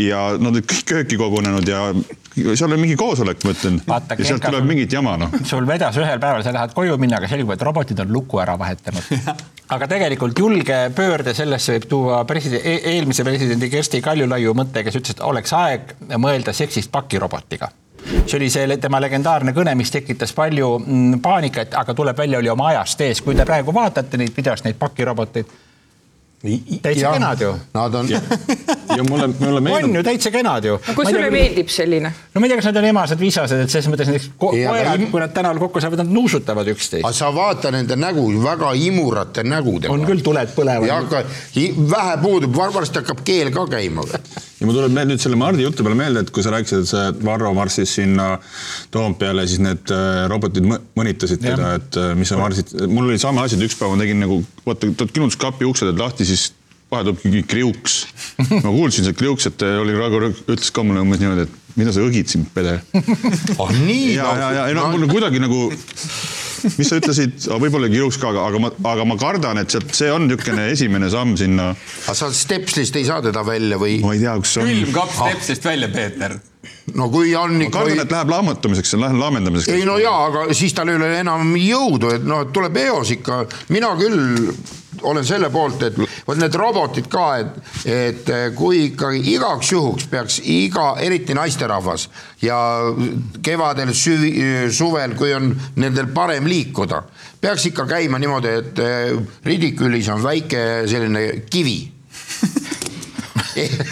ja 0.00 0.22
nad 0.38 0.52
olid 0.52 0.68
kõik 0.68 0.86
kööki 0.88 1.18
kogunenud 1.20 1.68
ja 1.68 1.88
seal 2.32 2.70
oli 2.70 2.80
mingi 2.80 2.96
koosolek, 2.96 3.42
ma 3.44 3.52
ütlen. 3.54 3.80
Ja 3.84 4.24
sealt 4.24 4.44
tuleb 4.46 4.64
mingit 4.68 4.92
jama, 4.92 5.16
noh. 5.20 5.34
sul 5.48 5.66
vedas 5.68 5.98
ühel 6.00 6.20
päeval, 6.22 6.44
sa 6.44 6.54
tahad 6.54 6.72
koju 6.76 6.96
minna, 7.00 7.20
aga 7.20 7.28
selgub, 7.30 7.52
et 7.56 7.66
robotid 7.66 8.00
on 8.04 8.14
luku 8.14 8.40
ära 8.42 8.56
vahetanud. 8.60 9.12
aga 9.74 9.88
tegelikult 9.90 10.38
julge 10.38 10.80
pöörde 10.96 11.36
sellesse 11.36 11.76
võib 11.76 11.86
tuua 11.90 12.24
president, 12.28 12.64
eelmise 12.64 13.26
presidendi 13.26 13.70
Kersti 13.72 14.02
Kaljulaiu 14.04 14.56
mõte, 14.56 14.84
kes 14.86 14.98
ütles, 15.00 15.16
et 15.16 15.24
oleks 15.28 15.54
aeg 15.56 15.94
mõelda 16.16 16.56
seksist 16.56 16.92
pakirobotiga 16.92 17.72
see 18.26 18.36
oli 18.36 18.50
see 18.50 18.76
tema 18.82 19.00
legendaarne 19.00 19.52
kõne, 19.54 19.74
mis 19.78 19.90
tekitas 19.94 20.32
palju 20.36 20.72
mm, 20.80 21.20
paanikat, 21.22 21.76
aga 21.78 21.94
tuleb 21.94 22.18
välja, 22.18 22.40
oli 22.42 22.50
oma 22.50 22.68
ajast 22.72 23.00
ees. 23.06 23.20
kui 23.22 23.36
te 23.38 23.46
praegu 23.46 23.74
vaatate 23.74 24.18
neid 24.18 24.34
videost, 24.36 24.66
neid 24.66 24.78
pakiroboteid, 24.80 25.52
täitsa 26.82 27.12
kenad 27.12 27.40
ju. 27.40 27.52
Nad 27.74 27.94
on 27.94 28.08
ja 28.96 29.04
mulle, 29.08 29.26
mulle 29.26 29.56
on 29.56 29.62
meenub, 29.62 29.94
ju 29.96 30.02
täitsa 30.02 30.30
kenad 30.34 30.64
ju. 30.66 30.78
no 30.88 30.94
kui 30.98 31.06
sulle 31.06 31.30
meeldib 31.30 31.70
selline? 31.70 32.10
no 32.34 32.42
ma 32.42 32.46
ei 32.46 32.52
tea, 32.52 32.58
kas 32.58 32.68
nad 32.70 32.80
on 32.80 32.88
emased, 32.90 33.20
viisased, 33.22 33.64
et 33.64 33.72
selles 33.72 33.88
mõttes 33.92 34.10
näiteks 34.10 34.28
aga 34.32 34.72
koerad 34.72 35.04
kui 35.12 35.22
nad 35.22 35.34
tänaval 35.36 35.62
kokku 35.62 35.82
saavad, 35.84 36.02
nad 36.02 36.14
nuusutavad 36.18 36.70
üksteist. 36.74 37.04
aga 37.06 37.14
sa 37.16 37.30
vaata 37.34 37.70
nende 37.74 37.96
nägu, 37.98 38.26
väga 38.42 38.72
imurate 38.74 39.46
nägudega. 39.46 39.94
on 39.94 40.06
küll 40.08 40.24
tuled 40.26 40.54
põlevad. 40.56 40.88
ja 40.90 40.98
hakka, 41.02 41.22
vähe 41.94 42.16
puudub, 42.24 42.58
varsti 42.58 43.02
hakkab 43.02 43.22
keel 43.26 43.52
ka 43.54 43.68
käima. 43.76 44.06
Ja 44.62 44.68
mul 44.68 44.76
tuleb 44.78 44.94
nüüd 44.94 45.18
selle 45.22 45.34
Mardi 45.40 45.64
jutu 45.66 45.82
peale 45.82 45.98
meelde, 45.98 46.22
et 46.22 46.30
kui 46.30 46.44
sa 46.46 46.52
rääkisid, 46.54 46.84
et 46.84 46.90
see 46.92 47.26
Varro 47.26 47.50
marssis 47.56 47.96
sinna 47.98 48.28
Toompeale, 48.94 49.42
siis 49.50 49.58
need 49.64 49.90
äh, 49.90 50.22
robotid 50.30 50.62
mõ- 50.70 50.78
mõnitasid 50.98 51.42
teda, 51.42 51.74
et 51.80 51.98
äh, 51.98 52.12
mis 52.18 52.30
sa 52.30 52.38
marsid, 52.38 52.70
mul 52.86 53.10
oli 53.10 53.18
sama 53.22 53.42
asi, 53.48 53.58
et 53.58 53.66
üks 53.66 53.74
päev 53.80 53.96
ma 53.96 53.98
tegin 54.04 54.22
nagu, 54.22 54.38
vaata, 54.66 54.86
tuled 54.94 55.10
külmutuskapi 55.16 55.66
ukse 55.66 55.88
teed 55.88 55.98
lahti, 55.98 56.28
siis 56.28 56.52
vahel 56.92 57.08
tuleb 57.10 57.22
mingi 57.26 57.42
kriuks. 57.48 57.98
ma 58.62 58.68
kuulsin 58.70 59.06
seda 59.08 59.16
kriuks, 59.18 59.48
et 59.50 59.66
äh, 59.66 59.80
oli 59.82 59.98
Rõõk- 59.98 60.44
ütles 60.46 60.70
ka 60.76 60.84
mulle 60.86 61.02
umbes 61.02 61.18
niimoodi, 61.22 61.48
et 61.48 61.76
mida 61.80 61.92
sa 61.96 62.04
õgid 62.04 62.28
siin, 62.30 62.46
pede. 62.54 62.78
ah 63.62 63.74
nii? 63.82 64.14
ja, 64.14 64.30
ja, 64.44 64.48
ja 64.60 64.68
ei 64.70 64.76
no 64.78 64.86
mul 64.92 65.08
kuidagi 65.10 65.40
nagu, 65.42 65.66
mis 66.64 66.88
sa 66.88 67.00
ütlesid, 67.00 67.48
võib-olla 67.62 67.90
kiruks 67.92 68.20
ka, 68.22 68.32
aga, 68.44 68.62
ma, 68.62 68.72
aga 68.92 69.06
ma 69.08 69.18
kardan, 69.20 69.62
et 69.62 69.74
sealt, 69.74 69.92
see 69.96 70.12
on 70.12 70.28
niisugune 70.28 70.68
esimene 70.72 71.10
samm 71.12 71.36
sinna, 71.40 71.72
aga 72.06 72.16
sa 72.18 72.30
Stepslist 72.34 72.96
ei 73.00 73.08
saa 73.08 73.22
teda 73.24 73.44
välja 73.46 73.80
või? 73.80 73.98
ma 74.04 74.16
ei 74.16 74.22
tea, 74.22 74.36
kus 74.40 74.56
see 74.56 74.64
on. 74.64 74.72
külmkapp 74.72 75.14
Stepsist 75.18 75.68
välja, 75.68 75.90
Peeter 75.92 76.38
no 76.98 77.08
kui 77.12 77.32
on 77.38 77.56
ma 77.56 77.66
ikka 77.66 77.80
kardan, 77.80 78.04
et 78.04 78.14
läheb 78.14 78.30
laamutamiseks, 78.32 78.94
läheb 79.00 79.18
laamendamiseks. 79.20 79.72
ei 79.74 79.86
no 79.88 79.98
jaa, 80.02 80.28
aga 80.28 80.46
siis 80.56 80.74
tal 80.76 80.92
ei 80.92 81.00
ole 81.00 81.10
enam 81.20 81.56
jõudu, 81.58 82.14
et 82.16 82.28
noh, 82.28 82.44
tuleb 82.54 82.78
eos 82.84 83.12
ikka, 83.16 83.42
mina 83.74 83.92
küll 83.98 84.52
olen 85.02 85.24
selle 85.26 85.48
poolt, 85.50 85.82
et 85.86 85.96
vot 86.26 86.38
need 86.38 86.54
robotid 86.58 87.08
ka, 87.12 87.26
et, 87.40 87.56
et 87.88 88.32
kui 88.56 88.86
ikkagi 88.90 89.22
igaks 89.34 89.72
juhuks 89.72 90.06
peaks 90.10 90.38
iga, 90.44 90.92
eriti 91.02 91.34
naisterahvas 91.36 92.08
ja 92.44 92.58
kevadel, 93.42 93.94
süvi, 93.96 94.32
suvel, 94.72 95.16
kui 95.18 95.32
on 95.36 95.52
nendel 95.80 96.10
parem 96.14 96.46
liikuda, 96.50 97.02
peaks 97.42 97.70
ikka 97.72 97.86
käima 97.90 98.20
niimoodi, 98.22 98.52
et 98.60 98.82
eh, 98.82 99.16
ridikülis 99.46 100.10
on 100.12 100.22
väike 100.24 100.62
selline 100.90 101.26
kivi. 101.50 101.80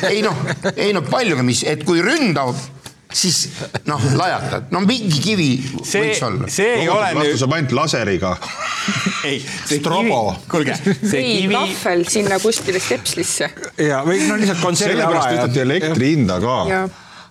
Ei 0.08 0.22
noh, 0.24 0.38
ei 0.72 0.94
noh, 0.96 1.04
paljugi, 1.04 1.42
mis, 1.44 1.58
et 1.68 1.82
kui 1.84 2.00
ründab, 2.00 2.56
siis 3.12 3.48
noh, 3.88 4.02
lajatad, 4.16 4.70
no 4.74 4.82
mingi 4.86 5.20
kivi 5.22 5.50
see 5.82 6.04
võiks, 6.04 6.22
olla. 6.26 6.48
see 6.52 6.70
ei 6.82 6.88
ole 6.90 7.10
nüüd, 7.18 7.36
saab 7.40 7.56
ainult 7.58 7.74
laseriga. 7.76 8.32
ei, 9.28 9.40
see 9.42 9.80
Strobo. 9.80 10.22
kivi, 10.32 10.48
kuulge, 10.54 10.78
see 11.02 11.22
kivi, 11.26 11.52
kahvel 11.54 12.06
sinna 12.10 12.40
kuskile 12.42 12.82
stepslisse 12.82 13.50
ja, 13.82 14.02
või 14.06 14.22
no 14.28 14.38
lihtsalt 14.40 14.62
kontserdi 14.64 14.96
sellepärast 14.96 15.32
tõsteti 15.36 15.64
elektri 15.66 16.12
hinda 16.14 16.40
ka. 16.42 16.58
ja 16.70 16.82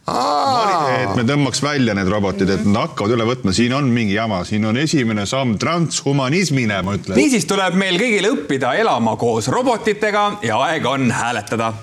et 0.09 1.11
me 1.17 1.25
tõmbaks 1.27 1.61
välja 1.63 1.93
need 1.97 2.09
robotid, 2.09 2.49
et 2.49 2.65
nad 2.65 2.89
hakkavad 2.89 3.13
üle 3.13 3.27
võtma, 3.29 3.53
siin 3.55 3.75
on 3.77 3.91
mingi 3.93 4.15
jama, 4.15 4.41
siin 4.47 4.65
on 4.65 4.79
esimene 4.81 5.27
samm 5.29 5.57
transhumanismile, 5.61 6.81
ma 6.85 6.97
ütlen. 6.97 7.19
niisiis 7.19 7.47
tuleb 7.49 7.77
meil 7.79 7.99
kõigil 8.01 8.31
õppida 8.33 8.73
elama 8.79 9.15
koos 9.21 9.51
robotitega 9.53 10.25
ja 10.49 10.59
aeg 10.65 10.89
on 10.89 11.09
hääletada 11.13 11.73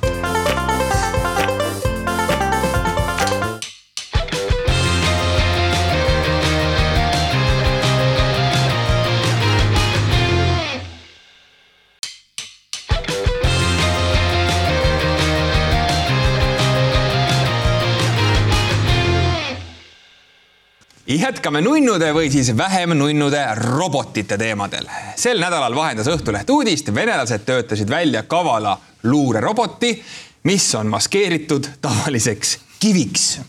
jätkame 21.06 21.60
nunnude 21.60 22.10
või 22.14 22.30
siis 22.30 22.50
vähem 22.56 22.96
nunnude 22.98 23.42
robotite 23.54 24.38
teemadel. 24.38 24.88
sel 25.16 25.40
nädalal 25.40 25.74
vahendas 25.74 26.10
Õhtuleht 26.10 26.50
uudist, 26.50 26.94
venelased 26.94 27.46
töötasid 27.46 27.90
välja 27.90 28.22
kavala 28.22 28.78
luureroboti, 29.02 30.02
mis 30.42 30.74
on 30.74 30.86
maskeeritud 30.86 31.68
tavaliseks 31.80 32.58
kiviks. 32.80 33.40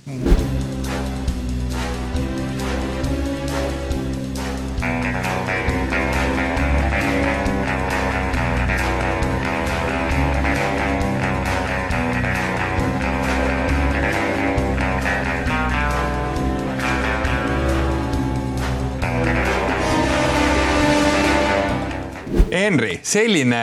Henri, 22.68 22.98
selline 23.04 23.62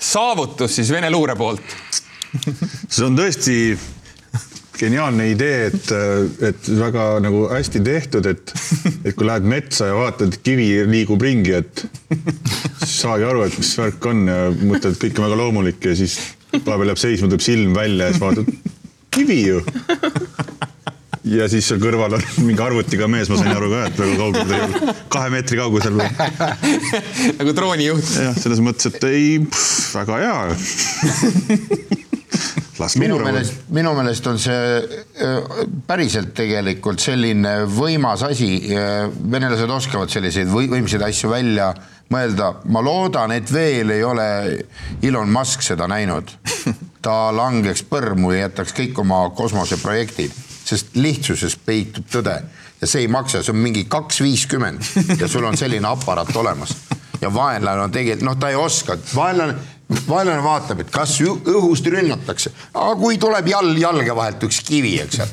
saavutus 0.00 0.78
siis 0.78 0.88
Vene 0.94 1.10
luure 1.12 1.36
poolt. 1.36 1.76
see 2.88 3.04
on 3.04 3.16
tõesti 3.18 3.56
geniaalne 4.76 5.26
idee, 5.32 5.68
et, 5.70 5.90
et 6.50 6.70
väga 6.78 7.04
nagu 7.24 7.46
hästi 7.50 7.80
tehtud, 7.84 8.28
et, 8.28 8.52
et 9.08 9.16
kui 9.16 9.28
lähed 9.28 9.46
metsa 9.48 9.90
ja 9.90 9.96
vaatad, 9.96 10.38
kivi 10.44 10.68
liigub 10.88 11.24
ringi, 11.24 11.54
et 11.60 11.84
siis 12.82 12.96
saagi 13.02 13.28
aru, 13.28 13.44
et 13.46 13.56
mis 13.60 13.72
värk 13.80 14.08
on 14.08 14.24
ja 14.28 14.40
mõtled, 14.52 14.90
et 14.92 15.02
kõik 15.04 15.20
on 15.20 15.28
väga 15.28 15.40
loomulik 15.40 15.88
ja 15.90 15.96
siis 15.96 16.18
vahepeal 16.56 16.92
jääb 16.92 17.02
seisma, 17.02 17.30
tuleb 17.32 17.44
silm 17.44 17.76
välja 17.76 18.08
ja 18.08 18.16
siis 18.16 18.24
vaatad, 18.24 18.52
kivi 19.16 19.40
ju. 19.46 19.62
Ja 21.26 21.48
siis 21.50 21.66
seal 21.68 21.80
kõrval 21.82 22.14
on 22.18 22.24
mingi 22.46 22.62
arvutiga 22.62 23.08
mees, 23.10 23.28
ma 23.32 23.36
sain 23.40 23.54
aru 23.54 23.68
ka, 23.72 23.78
et 23.90 23.96
väga 24.00 24.14
kaugel 24.20 24.42
ta 24.46 24.52
ei 24.56 24.62
olnud, 24.66 24.90
kahe 25.12 25.28
meetri 25.34 25.56
kaugusel. 25.60 25.94
nagu 27.40 27.50
droonijuht. 27.56 28.08
jah, 28.28 28.36
selles 28.38 28.60
mõttes, 28.64 28.84
et 28.92 29.02
ei, 29.10 29.26
väga 29.96 30.14
hea. 30.22 30.38
las 32.80 32.96
minu 33.00 33.16
meelest, 33.24 33.52
minu 33.72 33.92
meelest 33.96 34.26
on 34.28 34.38
see 34.40 34.62
äh, 35.24 35.36
päriselt 35.88 36.34
tegelikult 36.36 37.00
selline 37.00 37.52
võimas 37.72 38.20
asi. 38.26 38.50
venelased 39.32 39.70
oskavad 39.72 40.12
selliseid 40.12 40.48
või- 40.52 40.68
võimsaid 40.74 41.02
asju 41.06 41.30
välja 41.32 41.70
mõelda. 42.12 42.46
ma 42.70 42.80
loodan, 42.84 43.32
et 43.32 43.48
veel 43.52 43.90
ei 43.90 44.04
ole 44.04 44.26
Elon 45.02 45.30
Musk 45.32 45.62
seda 45.64 45.86
näinud. 45.88 46.30
ta 47.02 47.32
langeks 47.32 47.82
põrmu 47.88 48.32
ja 48.34 48.38
jätaks 48.46 48.72
kõik 48.76 48.98
oma 48.98 49.30
kosmoseprojektid, 49.30 50.32
sest 50.66 50.96
lihtsuses 50.98 51.56
peitub 51.66 52.08
tõde 52.10 52.36
ja 52.80 52.88
see 52.88 53.04
ei 53.04 53.08
maksa, 53.12 53.42
see 53.42 53.54
on 53.54 53.62
mingi 53.62 53.86
kaks 53.90 54.20
viiskümmend 54.24 55.18
ja 55.20 55.28
sul 55.30 55.46
on 55.46 55.56
selline 55.58 55.88
aparaat 55.88 56.34
olemas 56.36 56.74
ja 57.20 57.32
vaenlane 57.34 57.86
on 57.86 57.94
tegelikult, 57.94 58.26
noh, 58.28 58.36
ta 58.40 58.50
ei 58.52 58.58
oska, 58.60 58.98
vaenlane, 59.14 59.56
vaenlane 60.08 60.42
vaatab, 60.44 60.82
et 60.84 60.92
kas 60.92 61.16
õhust 61.24 61.88
rünnatakse, 61.92 62.52
aga 62.74 62.94
kui 63.00 63.18
tuleb 63.22 63.50
jalg 63.50 63.80
jalge 63.80 64.16
vahelt 64.16 64.48
üks 64.48 64.60
kivi, 64.66 64.96
eks 65.04 65.20
ju. 65.22 65.28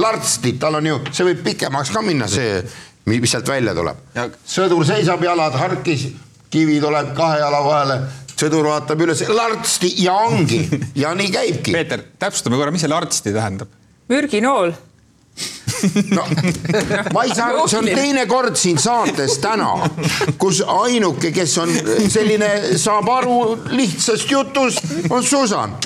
lartsti, 0.00 0.56
tal 0.60 0.80
on 0.80 0.90
ju, 0.92 1.00
see 1.12 1.28
võib 1.30 1.42
pikemaks 1.46 1.92
ka 1.94 2.04
minna, 2.04 2.28
see, 2.30 2.60
mis 3.10 3.30
sealt 3.30 3.48
välja 3.48 3.74
tuleb 3.76 4.20
sõdur 4.48 4.86
seisab, 4.88 5.24
jalad 5.24 5.56
harkis, 5.60 6.08
kivi 6.50 6.80
tuleb 6.82 7.12
kahe 7.16 7.40
jala 7.42 7.62
vahele, 7.64 7.98
sõdur 8.36 8.70
vaatab 8.70 9.04
üles, 9.06 9.24
lartsti 9.28 9.92
ja 10.04 10.16
ongi 10.26 10.62
ja 11.02 11.14
nii 11.16 11.32
käibki. 11.32 11.74
Peeter, 11.76 12.04
täpsustame 12.20 12.58
korra, 12.60 12.72
mis 12.74 12.84
see 12.84 12.92
lartsti 12.92 13.34
tähendab? 13.36 13.72
mürginool. 14.08 14.72
no 16.10 16.22
ma 17.12 17.24
ei 17.26 17.34
saa, 17.34 17.66
see 17.68 17.78
on 17.78 17.88
teine 17.90 18.24
kord 18.30 18.56
siin 18.56 18.78
saates 18.80 19.36
täna, 19.42 19.74
kus 20.40 20.62
ainuke, 20.64 21.32
kes 21.36 21.56
on 21.62 21.72
selline, 22.08 22.48
saab 22.80 23.10
aru 23.12 23.38
lihtsast 23.74 24.30
jutust, 24.32 24.82
on 25.10 25.24
Susan. 25.24 25.76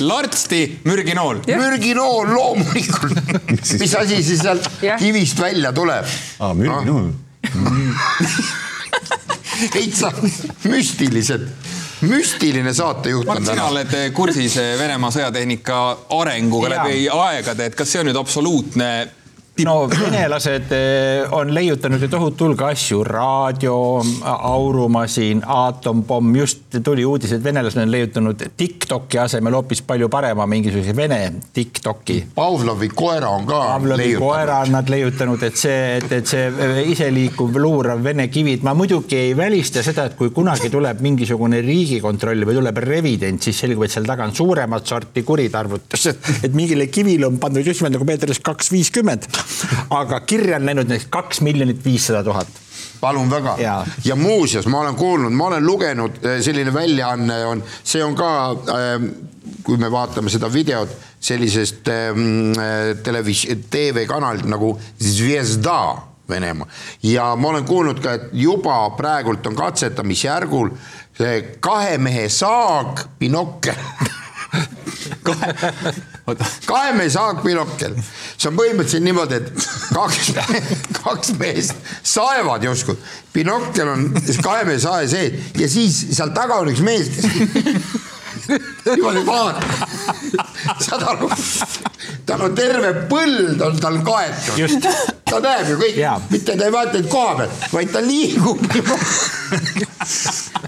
lartsti 0.00 0.60
mürginool. 0.84 1.42
mürginool 1.46 2.30
loomulikult. 2.34 3.18
mis 3.82 3.94
asi 3.94 4.22
siis 4.22 4.44
sealt 4.44 4.70
kivist 4.98 5.40
välja 5.40 5.72
tuleb? 5.72 6.06
aa, 6.38 6.54
mürginool. 6.54 7.10
täitsa 9.72 10.12
müstilised, 10.64 11.48
müstiline 12.00 12.74
saatejuht 12.74 13.28
on 13.28 13.36
sina 13.36 13.54
täna. 13.54 13.68
oled 13.72 13.94
kursis 14.14 14.56
Venemaa 14.78 15.10
sõjatehnika 15.14 15.78
arenguga 16.18 16.70
läbi 16.76 17.08
aegade, 17.12 17.70
et 17.70 17.78
kas 17.78 17.92
see 17.92 18.02
on 18.02 18.10
nüüd 18.10 18.20
absoluutne 18.20 18.90
no 19.64 19.88
venelased 20.02 20.72
eh, 20.72 21.32
on 21.32 21.54
leiutanud 21.54 22.02
ju 22.02 22.08
tohutu 22.08 22.48
hulga 22.48 22.70
asju, 22.72 23.02
raadio, 23.04 23.76
aurumasin, 24.24 25.42
aatompomm, 25.46 26.36
just 26.36 26.78
tuli 26.84 27.04
uudis, 27.06 27.32
et 27.36 27.44
venelased 27.44 27.80
on 27.82 27.90
leiutanud 27.90 28.44
Tiktoki 28.56 29.18
asemel 29.18 29.56
hoopis 29.58 29.82
palju 29.86 30.08
parema 30.12 30.46
mingisuguse 30.46 30.94
vene 30.96 31.20
Tiktoki. 31.54 32.18
Pavlovi 32.34 32.90
koera 32.94 33.30
on 33.34 33.46
ka 33.48 33.60
Pavlovi 33.72 34.14
koera 34.18 34.60
on 34.64 34.74
nad 34.76 34.90
leiutanud, 34.92 35.42
et 35.48 35.58
see, 35.58 35.80
et, 35.98 36.12
et 36.20 36.30
see 36.30 36.46
eh, 36.48 36.82
iseliikuv 36.92 37.58
luurav 37.58 38.02
vene 38.04 38.28
kivid, 38.32 38.64
ma 38.66 38.74
muidugi 38.78 39.18
ei 39.18 39.36
välista 39.36 39.82
seda, 39.86 40.08
et 40.08 40.18
kui 40.18 40.32
kunagi 40.34 40.70
tuleb 40.72 41.02
mingisugune 41.04 41.62
riigikontroll 41.64 42.46
või 42.48 42.58
tuleb 42.60 42.82
revident, 42.84 43.42
siis 43.42 43.64
selgub, 43.64 43.86
et 43.86 43.94
seal 43.94 44.06
taga 44.08 44.26
on 44.28 44.34
suuremat 44.36 44.86
sorti 44.86 45.24
kuritarvutus, 45.26 46.08
et, 46.12 46.54
mingile 46.54 46.88
kivile 46.92 47.26
on 47.28 47.38
pandud 47.42 47.66
just 47.66 47.82
nimelt 47.82 47.98
nagu 47.98 48.18
ütles, 48.18 48.40
kaks 48.44 48.72
viiskümmend, 48.72 49.28
aga 49.90 50.20
kirja 50.20 50.56
on 50.56 50.66
läinud 50.66 50.88
näiteks 50.88 51.10
kaks 51.10 51.40
miljonit 51.40 51.84
viissada 51.84 52.24
tuhat. 52.24 52.48
palun 53.00 53.30
väga. 53.30 53.54
Ja, 53.58 53.86
ja 54.04 54.16
muuseas, 54.16 54.66
ma 54.66 54.80
olen 54.80 54.94
kuulnud, 54.94 55.32
ma 55.32 55.46
olen 55.46 55.66
lugenud, 55.66 56.18
selline 56.42 56.74
väljaanne 56.74 57.44
on, 57.46 57.62
see 57.84 58.02
on 58.04 58.16
ka, 58.18 58.30
kui 59.62 59.78
me 59.78 59.90
vaatame 59.90 60.30
seda 60.30 60.50
videot 60.52 60.90
sellisest 61.20 61.88
ähm, 61.88 62.52
televis-, 63.02 63.46
TV-kanalilt 63.70 64.46
nagu 64.50 64.74
Zvezda 65.02 65.96
Venemaa. 66.28 66.66
Ja 67.02 67.36
ma 67.36 67.48
olen 67.48 67.64
kuulnud 67.64 68.02
ka, 68.02 68.12
et 68.18 68.28
juba 68.32 68.80
praegult 68.96 69.46
on 69.46 69.56
katsetamisjärgul 69.56 70.74
see 71.18 71.38
kahe 71.60 71.98
mehe 71.98 72.28
saag 72.30 73.00
oota, 73.34 73.74
kahe 75.26 75.54
mehe 76.96 77.10
saag 77.12 77.42
Pinokkel, 77.44 77.96
see 78.36 78.50
on 78.50 78.58
põhimõtteliselt 78.58 79.06
niimoodi, 79.06 79.40
et 79.40 79.48
kaks, 79.94 80.32
kaks 81.00 81.32
meest 81.40 81.90
saevad 82.02 82.66
justkui. 82.66 82.98
Pinokkel 83.32 83.94
on 83.94 84.06
kahe 84.44 84.66
mehe 84.68 84.78
sae 84.82 85.08
sees 85.10 85.56
ja 85.58 85.70
siis 85.70 86.04
seal 86.16 86.34
taga 86.36 86.60
on 86.62 86.72
üks 86.72 86.84
mees, 86.84 87.10
kes 87.14 87.26
niimoodi 88.96 89.26
vaatab. 89.26 89.70
saad 90.84 91.02
aru, 91.12 91.30
tal 92.26 92.44
on 92.48 92.54
terve 92.56 92.92
põld 93.10 93.62
on 93.64 93.80
tal 93.80 93.98
kaetud. 94.06 94.88
ta 95.28 95.40
näeb 95.44 95.72
ju 95.72 95.78
kõik 95.80 95.98
mitte 96.32 96.56
ta 96.56 96.68
ei 96.68 96.74
vaata 96.74 96.98
neid 96.98 97.10
koha 97.12 97.34
peal, 97.40 97.56
vaid 97.72 97.92
ta 97.92 98.04
liigub. 98.04 98.62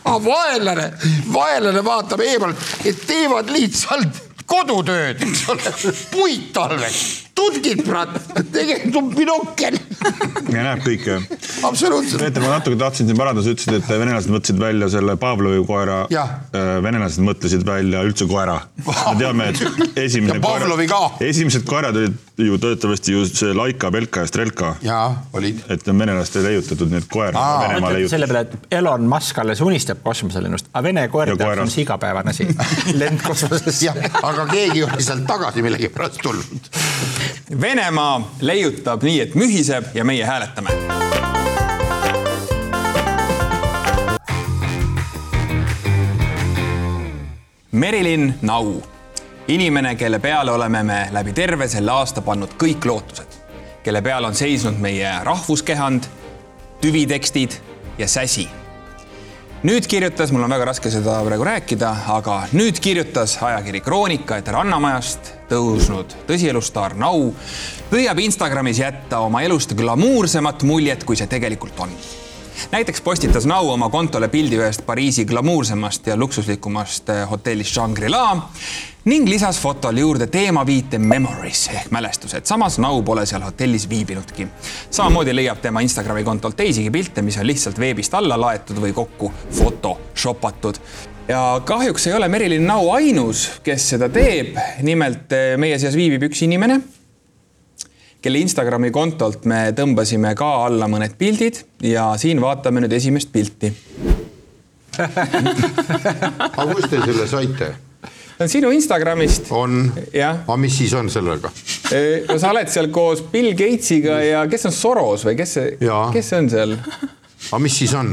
aga 0.05 0.17
vaenlane, 0.25 0.89
vaenlane 1.33 1.85
vaatab 1.85 2.25
eemalt, 2.27 2.67
et 2.85 3.07
teevad 3.07 3.53
lihtsalt 3.55 4.30
kodutööd, 4.51 5.23
eks 5.27 5.45
ole, 5.53 5.75
puittalveks, 6.11 7.03
tutkid 7.41 7.83
pratt, 7.87 8.17
tegelikult 8.53 8.97
on 9.01 9.11
Pinokkel. 9.17 9.79
ja 10.53 10.65
näeb 10.67 10.83
kõike. 10.85 11.19
absoluutselt. 11.67 12.21
Peeter, 12.23 12.43
ma 12.45 12.55
natuke 12.59 12.77
tahtsin 12.81 13.09
sind 13.11 13.19
parandada, 13.21 13.45
sa 13.47 13.55
ütlesid, 13.55 13.77
et 13.81 13.89
venelased 13.91 14.33
mõtlesid 14.33 14.61
välja 14.61 14.89
selle 14.93 15.17
Pavlovi 15.21 15.63
koera 15.69 16.03
Jah.. 16.13 16.35
venelased 16.85 17.23
mõtlesid 17.25 17.65
välja 17.67 18.03
üldse 18.07 18.27
koera. 18.31 18.59
me 18.87 19.17
teame, 19.21 19.51
et 19.55 19.99
esimene 20.07 20.37
Ja 20.39 20.45
Pavlovi 20.45 20.87
ka. 20.91 21.01
esimesed 21.27 21.65
koerad 21.69 21.97
olid 22.01 22.19
ju 22.41 22.57
töötavasti 22.61 23.13
ju 23.13 23.27
see 23.29 23.53
Laika, 23.57 23.91
Belka 23.93 24.23
ja 24.25 24.29
Strelka. 24.31 24.75
jaa, 24.85 25.11
olid. 25.37 25.61
et 25.69 25.89
on 25.89 25.99
venelaste 26.01 26.41
leiutatud 26.45 26.91
need 26.93 27.05
koer, 27.13 27.37
Aa, 27.37 27.67
Venemaa 27.69 27.91
leiutatud. 27.93 28.15
selle 28.15 28.27
peale, 28.31 28.41
et 28.49 28.79
Elon 28.81 29.05
Musk 29.11 29.39
alles 29.43 29.61
unistab 29.65 30.01
kosmoselennust, 30.05 30.71
aga 30.73 30.85
Vene 30.89 31.09
koer 31.13 31.33
teab, 31.35 31.43
koerast. 31.45 31.63
on 31.67 31.71
see 31.75 31.85
igapäevane 31.85 32.33
asi. 32.33 32.47
lend 33.01 33.21
kosmosesse 33.27 33.85
jah, 33.91 34.01
aga 34.23 34.47
keegi 34.51 34.85
oli 34.89 35.05
sealt 35.05 35.27
tagasi 35.29 35.63
millegipärast 35.67 36.21
tulnud. 36.25 36.71
Venemaa 37.51 38.31
leiutab 38.41 39.03
nii, 39.03 39.21
et 39.21 39.35
mühiseb 39.35 39.85
ja 39.95 40.05
meie 40.05 40.25
hääletame. 40.25 40.71
Merilin 47.73 48.35
Nau, 48.43 48.83
inimene, 49.49 49.97
kelle 49.97 50.19
peale 50.19 50.53
oleme 50.53 50.83
me 50.83 51.09
läbi 51.11 51.33
terve 51.33 51.69
selle 51.69 51.91
aasta 51.91 52.23
pannud 52.23 52.55
kõik 52.55 52.87
lootused, 52.87 53.35
kelle 53.83 54.03
peal 54.03 54.31
on 54.31 54.35
seisnud 54.35 54.79
meie 54.79 55.11
rahvuskehand, 55.27 56.07
tüvitekstid 56.81 57.59
ja 57.99 58.09
säsi 58.09 58.47
nüüd 59.67 59.85
kirjutas, 59.91 60.31
mul 60.33 60.47
on 60.47 60.55
väga 60.55 60.71
raske 60.71 60.91
seda 60.93 61.19
praegu 61.27 61.45
rääkida, 61.45 61.91
aga 62.15 62.37
nüüd 62.57 62.81
kirjutas 62.81 63.37
ajakiri 63.45 63.83
Kroonika, 63.85 64.39
et 64.41 64.49
Rannamajast 64.49 65.35
tõusnud 65.51 66.17
tõsielustaar 66.29 66.97
Nau 67.01 67.31
püüab 67.91 68.23
Instagramis 68.25 68.81
jätta 68.81 69.21
oma 69.27 69.45
elust 69.45 69.75
glamuursemat 69.77 70.65
muljet, 70.65 71.05
kui 71.05 71.19
see 71.19 71.29
tegelikult 71.31 71.85
on. 71.85 71.93
Näiteks 72.71 73.01
postitas 73.01 73.47
Nau 73.47 73.71
oma 73.73 73.89
kontole 73.89 74.29
pildi 74.29 74.59
ühest 74.61 74.85
Pariisi 74.87 75.25
glamuursemast 75.25 76.07
ja 76.07 76.17
luksuslikumast 76.17 77.09
eh, 77.09 77.25
hotellist 77.31 77.75
Shangri-La 77.75 78.25
ning 79.05 79.29
lisas 79.29 79.59
fotole 79.61 80.01
juurde 80.01 80.27
teemaviite 80.27 80.99
memories 80.99 81.69
ehk 81.73 81.91
mälestused. 81.91 82.45
samas 82.45 82.79
Nau 82.79 83.03
pole 83.03 83.27
seal 83.27 83.43
hotellis 83.43 83.89
viibinudki. 83.89 84.49
samamoodi 84.91 85.35
leiab 85.37 85.61
tema 85.63 85.81
Instagrami 85.81 86.25
kontolt 86.25 86.57
teisigi 86.57 86.91
pilte, 86.91 87.23
mis 87.23 87.39
on 87.39 87.47
lihtsalt 87.47 87.79
veebist 87.79 88.15
alla 88.15 88.41
laetud 88.41 88.77
või 88.77 88.93
kokku 88.93 89.33
photoshopatud 89.59 90.81
ja 91.29 91.61
kahjuks 91.65 92.07
ei 92.07 92.13
ole 92.15 92.29
Merilin 92.29 92.67
Nau 92.67 92.91
ainus, 92.91 93.49
kes 93.63 93.89
seda 93.95 94.09
teeb. 94.09 94.57
nimelt 94.83 95.33
eh, 95.33 95.57
meie 95.57 95.79
seas 95.79 95.97
viibib 95.97 96.29
üks 96.31 96.45
inimene, 96.45 96.81
kelle 98.23 98.41
Instagrami 98.45 98.91
kontolt 98.93 99.47
me 99.49 99.71
tõmbasime 99.77 100.35
ka 100.39 100.49
alla 100.67 100.89
mõned 100.91 101.17
pildid 101.21 101.63
ja 101.89 102.11
siin 102.21 102.41
vaatame 102.43 102.85
nüüd 102.85 102.93
esimest 102.97 103.31
pilti. 103.33 103.73
aga 105.01 106.67
kust 106.75 106.91
te 106.93 107.01
selle 107.01 107.29
saite? 107.31 107.71
see 108.41 108.45
on 108.45 108.53
sinu 108.53 108.73
Instagramist. 108.77 109.49
on, 109.53 109.87
aga 110.13 110.57
mis 110.61 110.77
siis 110.83 110.93
on 110.97 111.09
sellega? 111.13 111.53
no 112.29 112.37
sa 112.41 112.53
oled 112.53 112.69
seal 112.73 112.91
koos 112.93 113.25
Bill 113.33 113.55
Gatesiga 113.57 114.21
ja 114.25 114.45
kes 114.51 114.69
on 114.69 114.77
Soros 114.77 115.25
või 115.29 115.39
kes 115.41 115.57
see 115.57 115.73
kes 115.81 116.31
see 116.35 116.43
on 116.43 116.53
seal? 116.53 116.77
aga 116.77 117.63
mis 117.65 117.81
siis 117.81 117.97
on? 117.97 118.13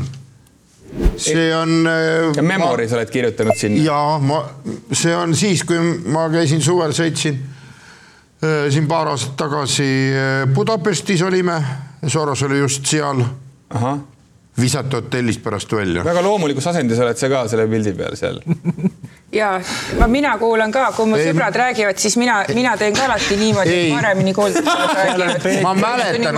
see 1.20 1.52
on. 1.56 1.76
ja 1.84 2.48
Memory 2.48 2.88
sa 2.88 3.02
oled 3.02 3.12
kirjutanud 3.12 3.60
sinna. 3.60 3.84
ja 3.84 4.00
ma, 4.24 4.40
see 4.96 5.16
on 5.16 5.36
siis, 5.36 5.68
kui 5.68 5.80
ma 6.08 6.30
käisin 6.32 6.64
suvel, 6.64 6.96
sõitsin 6.96 7.36
äh, 7.36 7.57
siin 8.70 8.88
paar 8.88 9.10
aastat 9.14 9.36
tagasi 9.40 9.88
äh, 10.14 10.48
Budapestis 10.54 11.22
olime, 11.26 11.58
Soros 12.08 12.44
oli 12.46 12.60
just 12.60 12.86
seal, 12.86 13.24
visati 14.62 14.96
hotellist 14.96 15.42
pärast 15.44 15.74
välja. 15.74 16.04
väga 16.06 16.22
loomulikus 16.22 16.68
asendis 16.68 17.00
oled 17.00 17.18
sa 17.18 17.30
ka 17.30 17.48
selle 17.50 17.68
pildi 17.72 17.94
peal 17.98 18.16
seal. 18.20 18.42
ja 19.32 19.62
ma, 20.00 20.08
mina 20.08 20.38
kuulan 20.38 20.72
ka, 20.72 20.92
kui 20.96 21.10
mu 21.10 21.18
sõbrad 21.20 21.56
räägivad, 21.60 22.00
siis 22.00 22.16
mina, 22.20 22.40
mina 22.56 22.78
teen 22.80 22.96
ka 22.96 23.08
alati 23.10 23.36
niimoodi, 23.40 23.74
et 23.76 23.96
paremini 23.96 24.34
kuulda 24.34 24.62
räägivad. 24.64 25.48
ma 25.62 25.74
mäletan, 25.76 26.38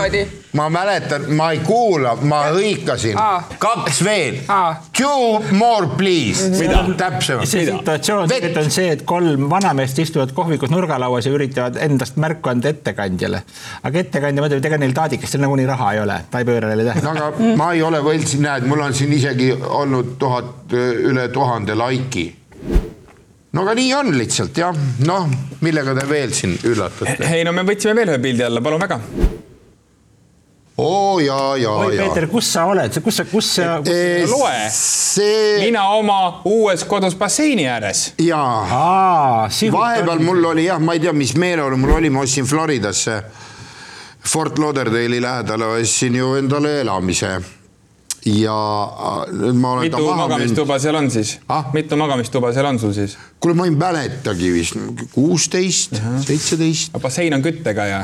ma 0.57 0.69
mäletan, 0.73 1.27
ma 1.37 1.51
ei 1.53 1.59
kuula, 1.65 2.15
ma 2.21 2.41
hõikasin 2.49 3.19
kaks 3.61 4.01
veel. 4.03 4.39
Two 4.97 5.43
more 5.51 5.91
please. 5.97 6.49
täpsemalt. 6.97 7.47
see 7.47 7.67
situatsioon 7.69 8.29
tegelikult 8.29 8.63
on 8.63 8.73
see, 8.73 8.89
et 8.95 9.05
kolm 9.05 9.45
vanameest 9.51 10.01
istuvad 10.01 10.33
kohvikus 10.33 10.73
nurgalauas 10.73 11.29
ja 11.29 11.35
üritavad 11.35 11.77
endast 11.85 12.17
märku 12.17 12.49
anda 12.49 12.73
ettekandjale. 12.73 13.43
aga 13.83 14.01
ettekandja 14.01 14.43
mõtleb, 14.43 14.63
et 14.63 14.71
ega 14.71 14.81
neil 14.81 14.97
taadikestel 14.97 15.45
nagunii 15.45 15.69
raha 15.69 15.93
ei 15.93 16.03
ole, 16.07 16.17
ta 16.31 16.41
ei 16.41 16.49
pööra 16.49 16.73
neile 16.73 16.89
no 16.89 16.97
tähelepanu. 16.97 17.29
aga 17.29 17.55
ma 17.61 17.71
ei 17.77 17.85
ole 17.85 18.01
võltsinud, 18.01 18.47
näed, 18.49 18.67
mul 18.73 18.81
on 18.89 18.97
siin 18.97 19.13
isegi 19.13 19.53
olnud 19.53 20.17
tuhat, 20.17 20.73
üle 20.73 21.29
tuhande 21.29 21.77
laiki. 21.77 22.38
No 23.53 23.65
aga 23.65 23.75
nii 23.79 23.91
on 23.97 24.13
lihtsalt 24.17 24.57
jah, 24.61 24.77
noh, 25.07 25.27
millega 25.65 25.95
te 25.97 26.05
veel 26.09 26.33
siin 26.37 26.55
üllatate? 26.69 27.17
ei 27.33 27.45
no 27.47 27.53
me 27.55 27.65
võtsime 27.67 27.95
veel 27.97 28.13
ühe 28.13 28.21
pildi 28.23 28.45
alla, 28.45 28.61
palun 28.61 28.83
väga. 28.85 28.99
oo 30.79 31.19
ja, 31.23 31.39
ja, 31.59 31.73
oi, 31.85 31.95
ja. 31.97 32.05
Peeter, 32.05 32.29
kus 32.31 32.51
sa 32.53 32.67
oled, 32.69 33.01
kus 33.03 33.21
sa, 33.21 33.27
kus 33.31 33.51
sa, 33.57 33.79
loe. 33.81 34.55
see 34.75 35.59
mina 35.65 35.87
oma 35.97 36.19
uues 36.49 36.85
kodus 36.89 37.17
basseini 37.19 37.67
ääres. 37.67 38.09
ja 38.21 38.39
aa, 38.39 39.49
vahepeal 39.49 40.25
mul 40.25 40.51
oli 40.53 40.69
jah, 40.69 40.81
ma 40.81 40.97
ei 40.97 41.05
tea, 41.05 41.13
mis 41.13 41.35
meeleolu 41.39 41.77
mul 41.77 41.97
oli, 41.97 42.13
ma 42.13 42.25
ostsin 42.27 42.47
Floridasse 42.49 43.21
Fort 44.29 44.59
Lauderdale'i 44.59 45.21
lähedale 45.21 45.65
ostsin 45.79 46.15
ju 46.15 46.33
endale 46.35 46.81
elamise. 46.81 47.39
Ja 48.25 48.55
äh, 48.83 49.33
nüüd 49.33 49.59
ma 49.59 49.75
olen 49.75 49.91
ta 49.91 49.99
mitu 49.99 50.15
magamistuba 50.17 50.79
seal 50.79 50.97
on 50.99 51.11
siis 51.11 51.37
Ah?? 51.49 51.69
mitu 51.73 51.97
magamistuba 51.99 52.53
seal 52.53 52.65
on 52.65 52.79
sul 52.79 52.93
siis? 52.93 53.17
kuule, 53.39 53.55
ma 53.55 53.69
ei 53.69 53.75
mäletagi 53.75 54.51
vist, 54.53 54.79
kuusteist, 55.13 55.95
seitseteist. 56.25 56.97
bassein 57.01 57.33
on 57.33 57.45
küttega 57.45 57.85
ja? 57.85 58.03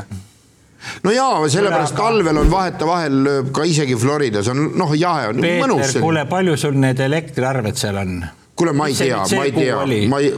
no 1.04 1.12
jaa, 1.12 1.42
sellepärast 1.52 1.96
talvel 1.98 2.42
on 2.44 2.50
vahetevahel 2.50 3.22
lööb 3.26 3.52
ka 3.56 3.66
isegi 3.68 3.96
Floridas 3.98 4.48
on 4.52 4.70
noh, 4.78 4.96
jahe 4.96 5.30
on 5.32 5.42
mõnus 5.42 5.86
Peeter, 5.86 6.02
kuule, 6.04 6.26
palju 6.30 6.56
sul 6.60 6.80
need 6.80 7.00
elektriarved 7.00 7.80
seal 7.80 8.00
on? 8.02 8.18
kuule, 8.56 8.72
ma 8.72 8.86
ei 8.88 8.94
tea 8.96 9.18
ma 9.36 9.44
ei 9.44 9.52
tea, 9.52 9.76
ma 10.08 10.18
ei, 10.18 10.30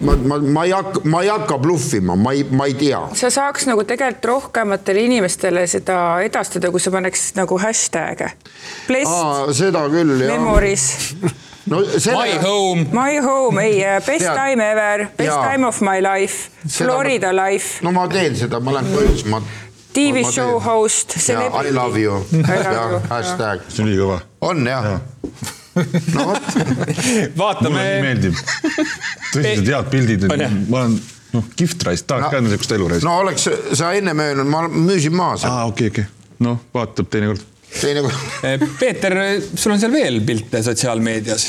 ma, 0.00 0.16
ma, 0.30 0.38
ma 0.38 0.64
ei 0.68 0.72
hakka, 0.76 1.00
ma 1.08 1.22
ei 1.24 1.28
hakka 1.32 1.56
bluffima, 1.58 2.16
ma 2.16 2.32
ei, 2.36 2.42
ma 2.50 2.66
ei 2.68 2.74
tea. 2.74 3.00
sa 3.16 3.30
saaks 3.32 3.64
nagu 3.70 3.84
tegelikult 3.88 4.24
rohkematele 4.32 5.00
inimestele 5.08 5.66
seda 5.66 5.96
edastada, 6.24 6.70
kui 6.70 6.80
sa 6.84 6.90
paneks 6.92 7.30
nagu 7.38 7.56
hashtag'e. 7.58 8.28
Seda 9.56 9.86
küll 9.92 10.18
jah. 10.20 10.36
memories, 10.36 10.84
no 11.66 11.78
My 11.80 11.98
selle, 12.00 12.38
home. 12.42 12.86
my 12.92 13.16
home, 13.24 13.62
ei, 13.64 13.80
best 14.06 14.24
Tead- 14.26 14.36
time 14.36 14.64
ever, 14.70 15.06
best 15.16 15.30
Jaa. 15.30 15.52
time 15.52 15.66
of 15.66 15.80
my 15.80 16.00
life, 16.04 16.50
Seda 16.66 16.86
ma- 16.90 16.92
Florida 16.92 17.32
life, 17.36 17.80
no 17.84 17.92
ma 17.92 18.06
teen 18.08 18.36
seda, 18.36 18.60
ma 18.60 18.74
lähen 18.76 18.92
põhjus, 18.96 19.24
ma. 19.32 19.40
TV 19.92 20.22
show 20.24 20.58
host, 20.64 21.16
ja 21.28 21.48
I 21.62 21.70
love 21.70 21.98
you 22.00 22.20
ja 22.32 23.00
hashtag 23.10 23.60
see 23.68 23.82
on 23.84 23.90
ülikõva. 23.90 24.20
on 24.40 24.62
jah. 24.66 25.00
No 26.14 26.24
vot, 26.28 26.48
vaatame 27.42 27.70
mulle 27.70 27.84
nii. 27.88 28.02
meeldib. 28.06 28.40
tõsiselt 29.32 29.70
head 29.72 29.90
pildid 29.92 30.26
ma 30.28 30.82
olen 30.82 30.98
noh, 31.32 31.46
kihvt 31.56 31.86
raisk, 31.88 32.06
tahaks 32.10 32.26
No- 32.26 32.32
ka 32.34 32.42
niisugust 32.44 32.74
elu 32.76 32.90
raisk. 32.92 33.06
no 33.08 33.14
oleks 33.22 33.48
sa 33.78 33.92
ennem 33.96 34.20
öelnud, 34.26 34.50
ma 34.52 34.64
müüsin 34.68 35.14
maha 35.16 35.38
selle 35.40 35.54
aa, 35.62 35.70
okei, 35.72 35.88
okei, 35.94 36.04
noh, 36.44 36.58
vaatab 36.74 37.08
teinekord. 37.12 37.46
teine 37.80 38.02
kord. 38.04 38.18
Eh, 38.48 38.60
Peeter, 38.80 39.14
sul 39.54 39.72
on 39.72 39.80
seal 39.80 39.92
veel 39.94 40.20
pilte 40.28 40.60
sotsiaalmeedias. 40.66 41.46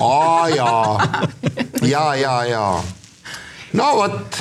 aa 0.00 0.48
jaa, 0.54 1.10
ja, 1.84 2.06
ja, 2.16 2.34
ja. 2.48 2.64
No 3.72 3.88
vot. 3.96 4.38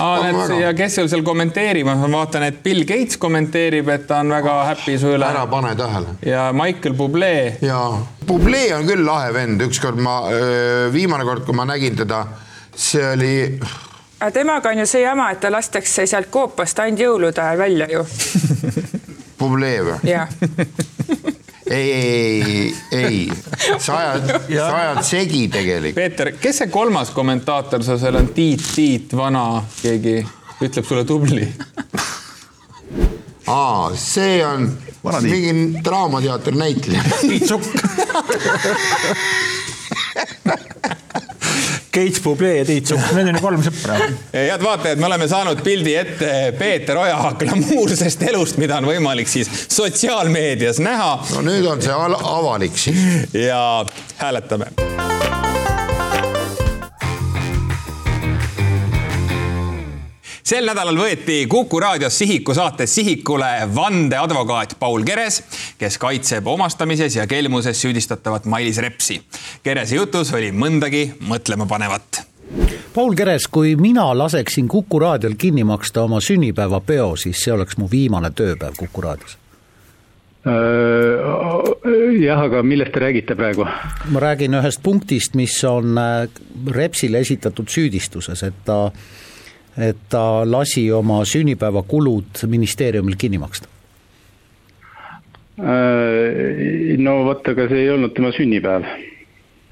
ja 0.59 0.71
kes 0.77 0.95
sul 0.99 1.09
seal 1.11 1.23
kommenteerib, 1.25 1.87
ma 1.87 1.95
vaatan, 2.11 2.47
et 2.49 2.61
Bill 2.63 2.85
Gates 2.87 3.19
kommenteerib, 3.21 3.89
et 3.93 4.07
ta 4.09 4.21
on 4.23 4.33
väga 4.33 4.55
happy 4.71 4.97
su 5.01 5.13
üle 5.15 5.27
ära 5.27 5.45
pane 5.51 5.75
tähele 5.79 6.15
ja 6.25 6.49
Michael 6.55 6.95
Bublé. 6.97 7.33
ja 7.61 7.83
Bublé 8.27 8.65
on 8.77 8.87
küll 8.89 9.05
lahe 9.05 9.33
vend, 9.33 9.61
ükskord 9.67 10.01
ma, 10.01 10.21
viimane 10.93 11.27
kord, 11.27 11.45
kui 11.47 11.57
ma 11.57 11.67
nägin 11.69 11.97
teda, 11.99 12.23
see 12.75 13.05
oli, 13.13 13.35
aga 14.19 14.31
temaga 14.35 14.73
on 14.73 14.83
ju 14.83 14.89
see 14.89 15.05
jama, 15.05 15.31
et 15.33 15.41
ta 15.43 15.51
lastakse 15.53 16.07
sealt 16.09 16.31
koopast 16.33 16.85
ainult 16.85 17.05
jõulude 17.05 17.43
ajal 17.43 17.63
välja 17.63 17.89
ju, 17.93 18.05
Bublé 19.39 19.75
või? 19.85 19.99
jah. 20.09 20.29
ei, 21.69 21.91
ei, 21.91 22.75
ei, 22.91 23.31
sa 23.79 23.97
ajad, 23.97 24.29
sa 24.49 24.77
ajad 24.77 25.03
segi 25.05 25.47
tegelikult. 25.53 25.95
Peeter, 25.95 26.31
kes 26.41 26.57
see 26.63 26.67
kolmas 26.73 27.09
kommentaator 27.15 27.83
sul 27.85 27.97
seal 28.01 28.15
on, 28.19 28.27
Tiit, 28.35 28.63
Tiit, 28.75 29.13
vana, 29.17 29.63
keegi 29.81 30.17
ütleb 30.65 30.85
sulle 30.87 31.03
tubli? 31.07 31.45
aa, 33.49 33.89
see 33.95 34.45
on 34.45 34.69
Vana 35.03 35.19
tiib. 35.23 35.31
mingi 35.31 35.53
Draamateatri 35.83 36.55
näitleja. 36.59 37.03
Keits 41.99 42.21
Bublé 42.23 42.53
ja 42.61 42.65
Tiit 42.67 42.87
Sukk, 42.87 43.09
need 43.17 43.27
on 43.27 43.35
ju 43.35 43.43
kolm 43.43 43.63
sõpra. 43.65 43.97
head 44.33 44.63
vaatajad, 44.63 45.01
me 45.01 45.09
oleme 45.09 45.27
saanud 45.27 45.59
pildi 45.65 45.95
ette 45.99 46.31
Peeter 46.59 47.01
Oja 47.01 47.33
glamuursest 47.41 48.23
elust, 48.31 48.59
mida 48.61 48.79
on 48.79 48.87
võimalik 48.87 49.27
siis 49.27 49.51
sotsiaalmeedias 49.67 50.79
näha 50.83 51.11
no 51.35 51.43
nüüd 51.49 51.67
on 51.67 51.83
see 51.83 51.95
al- 51.95 52.19
avalik 52.19 52.79
siis. 52.79 53.03
ja 53.35 53.59
hääletame. 54.21 54.71
Sel 60.49 60.65
nädalal 60.65 60.97
võeti 60.97 61.43
Kuku 61.49 61.79
raadios 61.83 62.15
Sihiku 62.17 62.55
saates 62.57 62.95
sihikule 62.95 63.67
vandeadvokaat 63.75 64.77
Paul 64.79 65.03
Keres, 65.05 65.43
kes 65.77 65.97
kaitseb 66.01 66.47
omastamises 66.47 67.15
ja 67.19 67.27
kelmuses 67.29 67.81
süüdistatavat 67.81 68.47
Mailis 68.49 68.79
Repsi. 68.81 69.19
Kerese 69.63 69.99
jutus 69.99 70.33
oli 70.33 70.49
mõndagi 70.55 71.03
mõtlemapanevat 71.29 72.23
Paul 72.95 73.13
Keres, 73.19 73.45
kui 73.51 73.75
mina 73.77 74.07
laseksin 74.17 74.67
Kuku 74.67 74.99
raadiol 75.03 75.37
kinni 75.37 75.63
maksta 75.63 76.07
oma 76.07 76.21
sünnipäevapeo, 76.23 77.11
siis 77.15 77.43
see 77.45 77.53
oleks 77.53 77.77
mu 77.77 77.85
viimane 77.91 78.33
tööpäev 78.33 78.79
Kuku 78.79 79.05
raadios. 79.05 79.37
jah, 82.23 82.41
aga 82.41 82.63
millest 82.63 82.95
te 82.95 83.05
räägite 83.05 83.35
praegu? 83.35 83.67
ma 84.09 84.19
räägin 84.19 84.57
ühest 84.57 84.81
punktist, 84.81 85.35
mis 85.35 85.61
on 85.63 85.97
äh, 85.97 86.29
Repsile 86.71 87.19
esitatud 87.19 87.69
süüdistuses, 87.69 88.43
et 88.43 88.63
ta, 88.65 88.87
et 89.79 89.97
ta 90.09 90.43
lasi 90.45 90.89
oma 90.91 91.21
sünnipäevakulud 91.25 92.43
ministeeriumil 92.47 93.15
kinni 93.17 93.37
maksta. 93.37 93.67
no 95.59 97.13
vot, 97.27 97.47
aga 97.51 97.67
see 97.67 97.83
ei 97.83 97.89
olnud 97.91 98.13
tema 98.15 98.31
sünnipäev. 98.35 98.85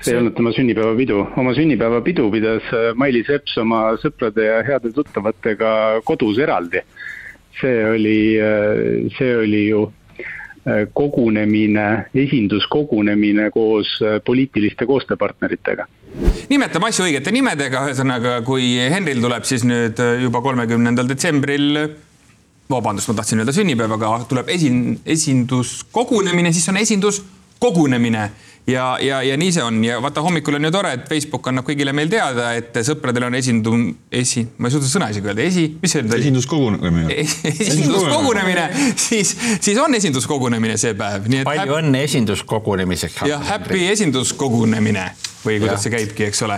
see 0.01 0.13
ei 0.13 0.19
olnud 0.19 0.35
tema 0.35 0.51
sünnipäevapidu, 0.55 1.19
oma 1.37 1.53
sünnipäevapidu 1.55 2.31
pidas 2.31 2.71
äh, 2.75 2.89
Mailis 2.95 3.29
Reps 3.31 3.57
oma 3.57 3.83
sõprade 4.01 4.47
ja 4.47 4.63
heade 4.67 4.91
tuttavatega 4.95 6.01
kodus 6.05 6.39
eraldi. 6.39 6.83
see 7.61 7.85
oli, 7.89 8.19
see 9.17 9.37
oli 9.37 9.63
ju 9.67 9.85
äh, 9.87 10.87
kogunemine, 10.93 11.87
esinduskogunemine 12.15 13.49
koos 13.51 13.95
äh, 14.03 14.19
poliitiliste 14.25 14.85
koostööpartneritega 14.85 15.87
nimetame 16.49 16.91
asju 16.91 17.07
õigete 17.07 17.33
nimedega, 17.35 17.85
ühesõnaga 17.89 18.39
kui 18.47 18.75
Henril 18.91 19.21
tuleb 19.23 19.47
siis 19.47 19.65
nüüd 19.67 19.99
juba 20.23 20.41
kolmekümnendal 20.45 21.09
detsembril 21.09 21.87
vabandust, 22.69 23.07
ma 23.11 23.15
tahtsin 23.21 23.43
öelda 23.43 23.55
sünnipäevaga, 23.55 24.11
tuleb 24.29 24.49
esin-, 24.51 24.97
esinduskogunemine, 25.05 26.51
siis 26.55 26.67
on 26.69 26.77
esinduskogunemine 26.81 28.29
ja, 28.67 28.97
ja, 29.01 29.21
ja 29.23 29.37
nii 29.39 29.51
see 29.55 29.63
on 29.63 29.79
ja 29.85 30.01
vaata, 30.03 30.21
hommikul 30.21 30.57
on 30.59 30.67
ju 30.67 30.71
tore, 30.75 30.91
et 30.97 31.05
Facebook 31.09 31.47
annab 31.47 31.67
kõigile 31.69 31.93
meil 31.95 32.11
teada, 32.11 32.49
et 32.59 32.75
sõpradel 32.85 33.27
on 33.29 33.37
esindu-, 33.39 33.77
esi, 34.11 34.43
ma 34.57 34.67
ei 34.67 34.75
suuda 34.75 34.89
sõna 34.91 35.07
isegi 35.13 35.31
öelda, 35.31 35.45
esi, 35.47 35.67
mis 35.81 35.95
see 35.95 36.03
nüüd 36.03 36.17
oli? 36.17 36.27
esinduskogunemine. 36.27 37.21
esinduskogunemine, 37.53 38.67
siis, 38.99 39.33
siis 39.61 39.79
on 39.83 39.95
esinduskogunemine 39.99 40.75
see 40.81 40.97
päev, 40.99 41.31
nii 41.31 41.43
et 41.43 41.47
palju 41.47 41.79
õnne 41.79 42.03
esinduskogunemiseks. 42.09 43.23
jah, 43.31 43.47
happy 43.53 43.87
esinduskogunemine 43.93 45.07
või 45.47 45.57
kuidas 45.63 45.83
see 45.85 45.93
käibki, 45.93 46.27
eks 46.29 46.43
ole. 46.47 46.57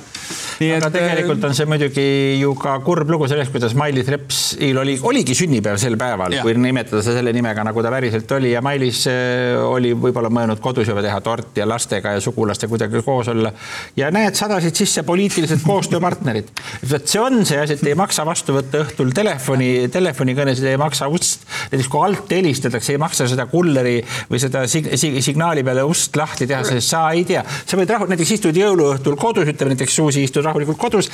nii 0.59 0.71
aga 0.75 0.89
et 0.89 0.95
tegelikult 0.97 1.45
on 1.47 1.55
see 1.57 1.67
muidugi 1.69 2.05
ju 2.41 2.53
ka 2.59 2.75
kurb 2.85 3.11
lugu 3.13 3.29
sellest, 3.31 3.53
kuidas 3.53 3.75
Mailis 3.79 4.09
Repsil 4.11 4.79
oli, 4.81 4.97
oligi 5.11 5.35
sünnipäev 5.37 5.79
sel 5.81 5.97
päeval, 5.99 6.39
kui 6.43 6.55
nimetada 6.59 7.03
seda 7.05 7.19
selle 7.19 7.33
nimega, 7.35 7.63
nagu 7.67 7.83
ta 7.85 7.93
päriselt 7.93 8.31
oli 8.37 8.53
ja 8.53 8.63
Mailis 8.65 9.05
äh, 9.11 9.55
oli 9.63 9.93
võib-olla 9.93 10.31
mõelnud 10.33 10.61
kodus 10.63 10.89
juba 10.89 11.03
teha 11.05 11.19
torti 11.25 11.63
ja 11.63 11.67
lastega 11.69 12.15
ja 12.17 12.23
sugulastega 12.23 12.73
kuidagi 12.73 13.03
koos 13.05 13.31
olla. 13.31 13.53
ja 13.99 14.11
näed, 14.13 14.37
sadasid 14.39 14.75
sisse 14.79 15.03
poliitilised 15.07 15.63
koostööpartnerid. 15.65 16.51
vot 16.91 17.07
see 17.07 17.23
on 17.23 17.43
see 17.45 17.61
asi, 17.61 17.77
et 17.79 17.87
ei 17.87 17.97
maksa 17.99 18.25
vastu 18.27 18.55
võtta 18.57 18.83
õhtul 18.83 19.13
telefoni, 19.15 19.71
telefonikõnesid, 19.93 20.69
ei 20.69 20.81
maksa 20.81 21.07
ust 21.11 21.45
näiteks 21.69 21.89
kui 21.91 22.03
alt 22.05 22.31
helistatakse, 22.33 22.93
ei 22.93 23.01
maksa 23.01 23.27
seda 23.29 23.45
kulleri 23.49 23.99
või 24.29 24.41
seda 24.41 24.65
sig 24.69 24.89
sig 24.99 25.19
signaali 25.23 25.63
peale 25.65 25.83
ust 25.87 26.15
lahti 26.17 26.47
teha, 26.49 26.63
sest 26.67 26.89
sa 26.89 27.05
ei 27.15 27.25
tea, 27.27 27.43
sa 27.43 27.77
võid 27.79 27.91
rahu, 27.93 28.07
näiteks 28.09 28.35
istud 28.37 28.57
jõuluõhtul 28.79 29.17
kodus, 29.19 29.49
ütleme 29.51 29.73
näiteks 29.75 29.95
Suusi 29.99 30.23
istud 30.23 30.45
rahulikult 30.45 30.77
kodus, 30.79 31.09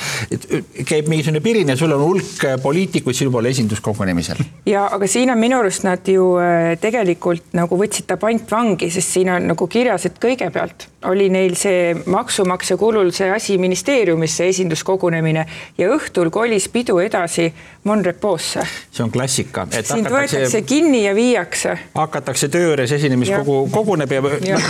käib 0.86 1.08
mingisugune 1.10 1.42
pirin 1.44 1.68
ja 1.72 1.76
sul 1.78 1.92
on 1.96 2.02
hulk 2.02 2.44
poliitikuid 2.62 3.16
sinu 3.16 3.32
poole 3.34 3.50
esinduskogunemisel. 3.54 4.42
ja 4.66 4.86
aga 4.92 5.06
siin 5.06 5.30
on 5.30 5.38
minu 5.38 5.58
arust 5.60 5.84
nad 5.86 6.08
ju 6.08 6.34
äh, 6.40 6.74
tegelikult 6.80 7.54
nagu 7.56 7.78
võtsid 7.78 8.06
ta 8.06 8.16
pantvangi, 8.20 8.90
sest 8.90 9.16
siin 9.18 9.30
on 9.32 9.50
nagu 9.52 9.66
kirjas, 9.70 10.06
et 10.06 10.20
kõigepealt 10.22 10.88
oli 11.06 11.28
neil 11.30 11.54
see 11.58 11.94
maksumaksja 12.06 12.76
kulul 12.80 13.12
see 13.14 13.30
asi 13.30 13.58
ministeeriumisse 13.62 14.48
esinduskogunemine 14.50 15.46
ja 15.78 15.90
õhtul 15.94 16.30
kolis 16.34 16.68
pidu 16.72 16.98
edasi 17.02 17.52
Monreposse. 17.86 18.64
see 18.90 19.04
on 19.04 19.10
klassika. 19.14 19.66
sind 19.82 20.10
võetakse 20.10 20.62
kinni 20.66 21.04
ja 21.04 21.14
viiakse. 21.14 21.76
hakatakse 21.94 22.48
töö 22.48 22.70
juures 22.70 22.92
esinemiskogu 22.92 23.68
koguneb 23.72 24.12
ja, 24.12 24.22
ja. 24.46 24.60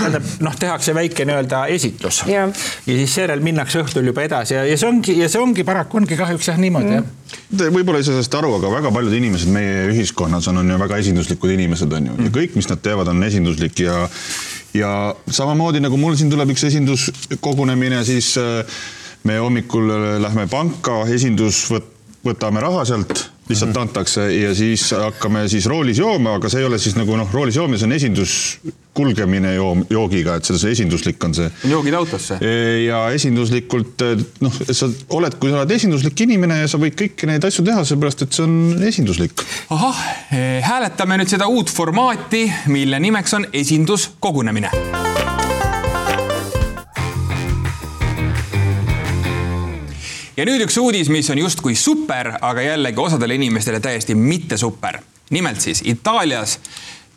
noh, 0.40 0.56
tehakse 0.58 0.94
väike 0.94 1.24
nii-öelda 1.24 1.66
esitlus 1.72 2.24
ja. 2.86 2.96
siis 2.96 3.14
seejärel 3.18 3.42
minnakse 3.44 3.82
õhtul 3.82 4.10
juba 4.10 4.24
edasi 4.26 4.56
ja, 4.56 4.64
ja 4.68 4.76
see 4.78 4.88
ongi 4.88 5.16
ja 5.18 5.28
see 5.32 5.42
ongi 5.42 5.64
paraku 5.66 6.00
ongi 6.00 6.18
kahjuks 6.18 6.50
jah 6.52 6.60
niimoodi 6.60 6.92
mm. 6.92 6.98
jah. 6.98 7.72
võib-olla 7.74 8.02
ei 8.02 8.06
saa 8.06 8.16
sellest 8.16 8.38
aru, 8.38 8.54
aga 8.60 8.72
väga 8.78 8.92
paljud 8.94 9.16
inimesed 9.18 9.52
meie 9.52 9.86
ühiskonnas 9.92 10.48
on, 10.52 10.62
on 10.62 10.74
ju 10.74 10.78
väga 10.84 11.00
esinduslikud 11.04 11.56
inimesed 11.56 11.98
on 11.98 12.12
ju 12.12 12.18
mm. 12.18 12.28
ja 12.28 12.36
kõik, 12.38 12.58
mis 12.58 12.70
nad 12.70 12.82
teevad, 12.84 13.10
on 13.12 13.26
esinduslik 13.26 13.84
ja 13.86 14.06
ja 14.76 14.92
samamoodi 15.32 15.80
nagu 15.80 15.96
mul 16.00 16.16
siin 16.18 16.30
tuleb 16.32 16.52
üks 16.52 16.66
esinduskogunemine, 16.68 18.02
siis 18.04 18.34
äh, 18.40 18.78
me 19.24 19.38
hommikul 19.40 19.92
äh, 19.92 20.06
lähme 20.22 20.46
panka, 20.52 21.02
esindus 21.12 21.64
võt-, 21.72 21.95
võtame 22.26 22.62
raha 22.62 22.84
sealt 22.88 23.26
lihtsalt 23.48 23.70
mm 23.70 23.74
-hmm. 23.74 23.80
antakse 23.80 24.32
ja 24.34 24.54
siis 24.54 24.90
hakkame 24.90 25.48
siis 25.48 25.66
roolis 25.66 25.98
jooma, 25.98 26.34
aga 26.34 26.48
see 26.48 26.60
ei 26.60 26.66
ole 26.66 26.78
siis 26.78 26.96
nagu 26.96 27.16
noh, 27.16 27.32
roolis 27.32 27.56
joomine, 27.56 27.78
see 27.78 27.86
on 27.86 27.92
esindus 27.92 28.58
kulgemine 28.94 29.54
joom, 29.54 29.84
joogiga, 29.90 30.34
et 30.36 30.44
see 30.44 30.70
esinduslik 30.70 31.24
on 31.24 31.34
see. 31.34 31.50
joogid 31.70 31.94
autosse. 31.94 32.38
ja 32.86 33.10
esinduslikult 33.10 34.02
noh, 34.40 34.60
sa 34.70 34.88
oled, 35.08 35.38
kui 35.38 35.50
sa 35.50 35.60
oled 35.60 35.70
esinduslik 35.70 36.20
inimene 36.20 36.58
ja 36.64 36.68
sa 36.68 36.78
võid 36.78 36.98
kõiki 36.98 37.30
neid 37.30 37.44
asju 37.44 37.64
teha, 37.64 37.84
seepärast 37.84 38.22
et 38.22 38.32
see 38.32 38.44
on 38.44 38.82
esinduslik. 38.82 39.46
ahah, 39.70 40.04
hääletame 40.62 41.22
nüüd 41.22 41.30
seda 41.30 41.46
uut 41.46 41.70
formaati, 41.70 42.46
mille 42.66 43.00
nimeks 43.00 43.34
on 43.34 43.46
esinduskogunemine 43.52 44.70
ja 50.36 50.44
nüüd 50.44 50.66
üks 50.66 50.76
uudis, 50.80 51.08
mis 51.12 51.30
on 51.32 51.40
justkui 51.40 51.74
super, 51.78 52.34
aga 52.44 52.64
jällegi 52.64 53.00
osadele 53.00 53.38
inimestele 53.38 53.80
täiesti 53.80 54.14
mitte 54.14 54.56
super. 54.56 55.00
nimelt 55.30 55.60
siis 55.60 55.82
Itaalias 55.84 56.60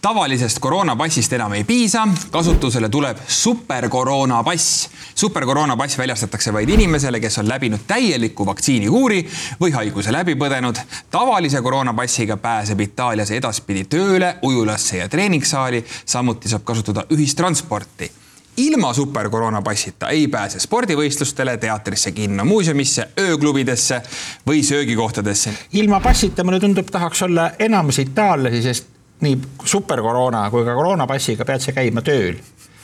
tavalisest 0.02 0.60
koroonapassist 0.60 1.34
enam 1.34 1.54
ei 1.54 1.64
piisa, 1.64 2.08
kasutusele 2.32 2.90
tuleb 2.90 3.18
superkoroonapass. 3.28 4.90
superkoroonapass 5.16 5.98
väljastatakse 5.98 6.54
vaid 6.54 6.70
inimesele, 6.70 7.20
kes 7.20 7.38
on 7.38 7.50
läbinud 7.50 7.80
täieliku 7.88 8.46
vaktsiinikuuri 8.46 9.28
või 9.62 9.72
haiguse 9.72 10.12
läbi 10.12 10.36
põdenud. 10.36 10.80
tavalise 11.12 11.62
koroonapassiga 11.62 12.38
pääseb 12.38 12.80
Itaalias 12.80 13.32
edaspidi 13.32 13.84
tööle, 13.84 14.36
ujulasse 14.42 14.98
ja 14.98 15.10
treeningsaali, 15.10 15.86
samuti 16.06 16.50
saab 16.50 16.64
kasutada 16.64 17.06
ühistransporti 17.12 18.12
ilma 18.60 18.94
superkoroonapassita 18.94 20.10
ei 20.10 20.28
pääse 20.28 20.60
spordivõistlustele, 20.60 21.58
teatrisse, 21.58 22.12
kinno, 22.12 22.46
muuseumisse, 22.46 23.10
ööklubidesse 23.20 24.02
või 24.48 24.64
söögikohtadesse. 24.64 25.54
ilma 25.74 26.00
passita 26.00 26.44
mulle 26.44 26.60
tundub, 26.60 26.88
tahaks 26.92 27.22
olla 27.28 27.52
enamus 27.60 28.00
itaallasi, 28.00 28.62
sest 28.64 28.88
nii 29.22 29.38
superkoroona 29.66 30.50
kui 30.50 30.66
ka 30.66 30.76
koroonapassiga 30.76 31.46
pead 31.46 31.64
sa 31.64 31.76
käima 31.76 32.02
tööl 32.02 32.36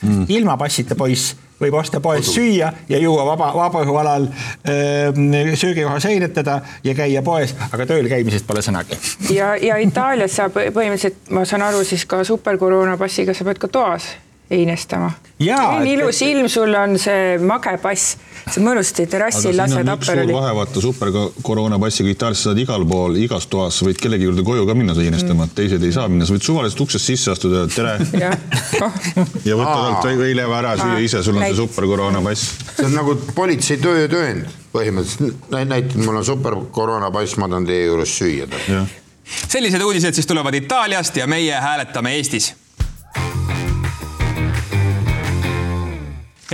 mm.. 0.02 0.26
ilma 0.28 0.58
passita 0.58 0.96
poiss 0.96 1.36
võib 1.60 1.78
osta 1.80 2.02
poes 2.04 2.28
süüa 2.36 2.72
ja 2.90 2.98
juua 3.00 3.24
vaba, 3.26 3.52
vabaõhualal 3.56 4.28
söögikoha 5.56 6.00
seinetada 6.04 6.60
ja 6.84 6.96
käia 6.96 7.24
poes, 7.24 7.56
aga 7.72 7.88
tööl 7.88 8.10
käimisest 8.12 8.48
pole 8.48 8.64
sõnagi. 8.66 9.00
ja, 9.32 9.56
ja 9.56 9.80
Itaalias 9.80 10.36
sa 10.36 10.50
põhimõtteliselt, 10.52 11.32
ma 11.32 11.46
saan 11.48 11.64
aru, 11.70 11.84
siis 11.88 12.06
ka 12.06 12.24
superkoroona 12.28 12.98
passiga 13.00 13.34
sa 13.34 13.48
pead 13.48 13.62
ka 13.62 13.72
toas 13.72 14.12
einestama. 14.50 15.12
nii 15.40 15.94
ilus 15.94 16.22
ilm 16.22 16.48
sul 16.50 16.74
on 16.78 17.00
see 17.02 17.38
mage 17.42 17.74
pass, 17.82 18.16
sa 18.46 18.62
mõnusasti 18.62 19.08
terrassil 19.10 19.56
lased 19.58 19.90
Aperoli. 19.90 20.34
vahe 20.34 20.52
vaata 20.56 20.82
super 20.82 21.10
koroona 21.42 21.80
passiga 21.82 22.12
Itaalias 22.12 22.44
saad 22.46 22.60
igal 22.62 22.86
pool, 22.90 23.18
igas 23.18 23.48
toas, 23.52 23.80
sa 23.80 23.88
võid 23.88 24.00
kellegi 24.02 24.28
juurde 24.28 24.46
koju 24.46 24.68
ka 24.70 24.76
minna 24.78 24.94
einestama 24.94 25.48
mm., 25.48 25.56
teised 25.58 25.84
ei 25.84 25.96
saa 25.96 26.08
minna, 26.12 26.28
sa 26.28 26.36
võid 26.36 26.46
suvaliselt 26.46 26.84
uksest 26.86 27.12
sisse 27.12 27.34
astuda, 27.34 27.66
tere. 27.74 27.96
ja, 28.24 28.34
ja 29.50 29.58
võtta 29.58 29.80
talt 30.04 30.22
võileiva 30.22 30.60
ära, 30.62 30.76
süüa 30.82 31.00
ise, 31.06 31.24
sul 31.26 31.40
on 31.40 31.48
see 31.48 31.58
super 31.58 31.90
koroona 31.90 32.22
pass. 32.26 32.52
see 32.76 32.86
on 32.90 32.94
nagu 33.00 33.18
politsei 33.36 33.82
töö 33.82 34.04
ja 34.06 34.12
töönd 34.12 34.52
põhimõtteliselt, 34.76 35.50
näitan, 35.56 36.04
mul 36.04 36.20
on 36.20 36.28
super 36.28 36.60
koroona 36.76 37.10
pass, 37.16 37.40
ma 37.42 37.50
tahan 37.50 37.66
teie 37.66 37.88
juures 37.88 38.14
süüa. 38.20 38.86
sellised 39.26 39.82
uudised 39.82 40.14
siis 40.14 40.30
tulevad 40.30 40.54
Itaaliast 40.54 41.18
ja 41.18 41.26
meie 41.28 41.58
hääletame 41.66 42.14
Eestis 42.20 42.54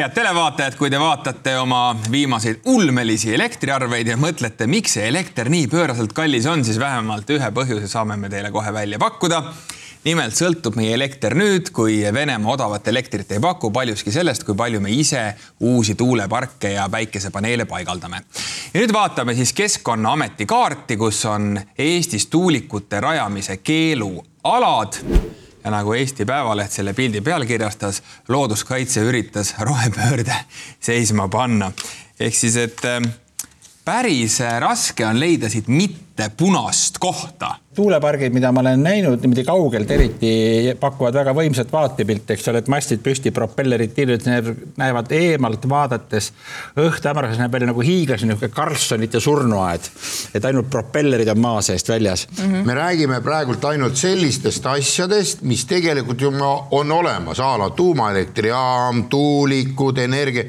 head 0.02 0.14
televaatajad, 0.16 0.76
kui 0.80 0.90
te 0.90 0.98
vaatate 1.00 1.52
oma 1.62 1.92
viimaseid 2.12 2.64
ulmelisi 2.72 3.36
elektriarveid 3.36 4.08
ja 4.10 4.16
mõtlete, 4.18 4.66
miks 4.70 4.96
see 4.98 5.06
elekter 5.12 5.50
nii 5.52 5.68
pööraselt 5.70 6.16
kallis 6.18 6.48
on, 6.50 6.64
siis 6.66 6.80
vähemalt 6.82 7.30
ühe 7.30 7.50
põhjuse 7.54 7.90
saame 7.92 8.18
me 8.18 8.30
teile 8.32 8.50
kohe 8.52 8.74
välja 8.74 9.00
pakkuda. 9.02 9.44
nimelt 10.02 10.34
sõltub 10.34 10.74
meie 10.80 10.96
elekter 10.98 11.36
nüüd, 11.38 11.70
kui 11.70 12.00
Venemaa 12.14 12.54
odavat 12.56 12.88
elektrit 12.88 13.32
ei 13.32 13.40
paku, 13.40 13.70
paljuski 13.72 14.12
sellest, 14.12 14.44
kui 14.44 14.56
palju 14.58 14.80
me 14.82 14.90
ise 14.90 15.36
uusi 15.60 15.94
tuuleparke 15.96 16.72
ja 16.74 16.88
päikesepaneele 16.90 17.66
paigaldame. 17.66 18.24
ja 18.74 18.80
nüüd 18.82 18.94
vaatame 18.94 19.36
siis 19.36 19.54
Keskkonnaameti 19.54 20.46
kaarti, 20.46 20.98
kus 20.98 21.26
on 21.26 21.60
Eestis 21.78 22.26
tuulikute 22.28 23.00
rajamise 23.00 23.58
keelualad 23.58 24.98
ja 25.64 25.72
nagu 25.72 25.94
Eesti 25.94 26.26
Päevaleht 26.26 26.72
selle 26.72 26.94
pildi 26.94 27.22
pealkirjastas, 27.22 28.04
looduskaitse 28.28 29.02
üritas 29.02 29.56
rohepöörde 29.60 30.36
seisma 30.80 31.28
panna. 31.28 31.72
ehk 32.20 32.36
siis, 32.36 32.56
et 32.56 32.86
ähm, 32.86 33.10
päris 33.86 34.40
raske 34.60 35.06
on 35.06 35.20
leida 35.20 35.50
siit 35.50 35.68
mitte 35.68 36.30
punast 36.38 37.00
kohta 37.02 37.56
tuulepargid, 37.76 38.34
mida 38.36 38.52
ma 38.52 38.60
olen 38.60 38.84
näinud 38.84 39.22
niimoodi 39.24 39.44
kaugelt 39.48 39.92
eriti, 39.96 40.32
pakuvad 40.80 41.16
väga 41.16 41.32
võimsat 41.36 41.72
vaatepilti, 41.72 42.36
eks 42.36 42.50
ole, 42.52 42.60
et 42.60 42.72
mastid 42.72 43.00
püsti, 43.04 43.32
propellerid 43.32 43.94
tiirud, 43.96 44.26
näevad 44.80 45.14
eemalt 45.16 45.68
vaadates 45.72 46.32
õhtu 46.76 47.08
hämaruses 47.08 47.40
näeb 47.40 47.56
välja 47.56 47.70
nagu 47.72 47.86
hiiglas 47.86 48.26
niisugune 48.26 48.52
Karlssonite 48.56 49.22
surnuaed. 49.24 49.88
et 50.36 50.46
ainult 50.46 50.70
propellerid 50.70 51.32
on 51.32 51.40
maa 51.40 51.62
seest 51.62 51.90
väljas 51.90 52.28
mm. 52.28 52.44
-hmm. 52.44 52.66
me 52.66 52.74
räägime 52.74 53.22
praegult 53.22 53.66
ainult 53.66 53.96
sellistest 53.96 54.66
asjadest, 54.66 55.42
mis 55.42 55.66
tegelikult 55.66 56.22
ju 56.22 56.32
on 56.72 56.92
olemas, 56.92 57.40
a 57.40 57.58
la 57.58 57.70
tuumaelektrijaam, 57.70 59.04
tuulikud, 59.04 59.98
energia 59.98 60.44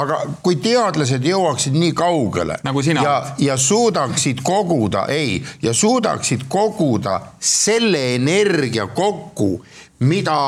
aga 0.00 0.20
kui 0.42 0.56
teadlased 0.62 1.24
jõuaksid 1.24 1.76
nii 1.78 1.92
kaugele 1.96 2.58
nagu 2.66 2.82
sina 2.82 3.04
ja, 3.04 3.14
ja 3.38 3.56
suudaksid 3.60 4.42
koguda, 4.42 5.06
ei, 5.12 5.38
ja 5.62 5.74
suudaksid 5.74 6.48
koguda 6.48 7.20
selle 7.38 8.14
energia 8.14 8.86
kokku 8.86 9.64
mida 10.02 10.38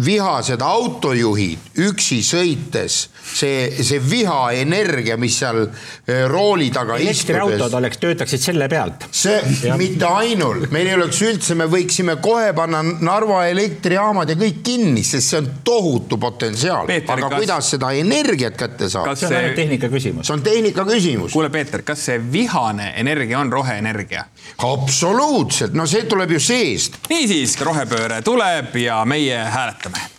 vihased 0.00 0.62
autojuhid 0.64 1.80
üksi 1.84 2.22
sõites, 2.24 2.96
see, 3.20 3.68
see 3.84 4.00
vihaenergia, 4.00 5.18
mis 5.20 5.36
seal 5.42 5.60
eh, 5.66 6.24
rooli 6.30 6.70
taga 6.72 6.96
elektriautod 6.96 7.76
oleks, 7.76 8.00
töötaksid 8.00 8.40
selle 8.40 8.70
pealt. 8.72 9.04
see, 9.12 9.36
mitte 9.76 10.08
ainult, 10.08 10.70
meil 10.72 10.88
ei 10.88 10.96
oleks 10.96 11.20
üldse, 11.26 11.58
me 11.58 11.68
võiksime 11.68 12.16
kohe 12.24 12.54
panna 12.56 12.80
Narva 12.86 13.44
elektrijaamad 13.50 14.32
ja 14.32 14.38
kõik 14.40 14.62
kinni, 14.64 15.04
sest 15.04 15.28
see 15.28 15.42
on 15.42 15.50
tohutu 15.66 16.16
potentsiaal. 16.22 16.88
aga 16.88 17.28
kas... 17.28 17.36
kuidas 17.36 17.70
seda 17.76 17.92
energiat 18.00 18.56
kätte 18.56 18.88
saada? 18.88 19.12
see 19.18 19.28
on 19.28 19.38
ainult 19.42 19.60
tehnika 19.60 19.92
küsimus. 19.92 20.26
see 20.26 20.38
on 20.38 20.46
tehnika 20.46 20.88
küsimus. 20.88 21.36
kuule, 21.36 21.52
Peeter, 21.52 21.84
kas 21.84 22.08
see 22.08 22.20
vihane 22.32 22.94
energia 22.96 23.44
on 23.44 23.52
roheenergia? 23.52 24.24
Absoluutselt, 24.58 25.74
no 25.76 25.86
see 25.86 26.08
tuleb 26.08 26.36
ju 26.36 26.40
seest. 26.40 27.00
niisiis, 27.10 27.58
rohepööre 27.60 28.22
tuleb 28.22 28.76
ja 28.80 29.04
meie 29.04 29.44
hääletame 29.44 30.15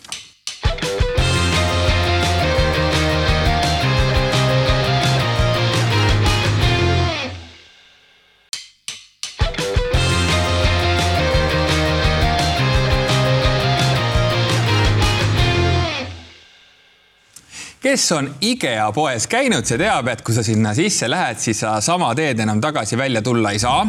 kes 17.88 18.12
on 18.12 18.26
IKEA 18.40 18.90
poes 18.92 19.24
käinud, 19.30 19.64
see 19.64 19.78
teab, 19.80 20.10
et 20.12 20.20
kui 20.24 20.34
sa 20.36 20.42
sinna 20.44 20.74
sisse 20.76 21.06
lähed, 21.08 21.38
siis 21.40 21.62
sa 21.62 21.78
sama 21.80 22.10
teed 22.18 22.42
enam 22.44 22.60
tagasi 22.60 22.98
välja 23.00 23.22
tulla 23.24 23.54
ei 23.54 23.60
saa. 23.62 23.80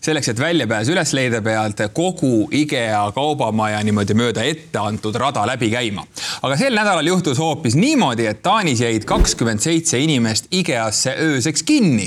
selleks, 0.00 0.28
et 0.30 0.38
väljapääs 0.38 0.88
üles 0.92 1.12
leida, 1.18 1.40
pead 1.42 1.82
kogu 1.94 2.46
IKEA 2.54 3.00
kaubamaja 3.14 3.80
niimoodi 3.82 4.14
mööda 4.14 4.44
ette 4.46 4.78
antud 4.78 5.18
rada 5.18 5.42
läbi 5.50 5.70
käima. 5.72 6.06
aga 6.42 6.56
sel 6.56 6.78
nädalal 6.78 7.10
juhtus 7.10 7.38
hoopis 7.42 7.74
niimoodi, 7.74 8.28
et 8.30 8.42
Taanis 8.42 8.84
jäid 8.86 9.04
kakskümmend 9.04 9.60
seitse 9.60 9.98
inimest 9.98 10.46
IKEA-sse 10.50 11.16
ööseks 11.18 11.66
kinni. 11.66 12.06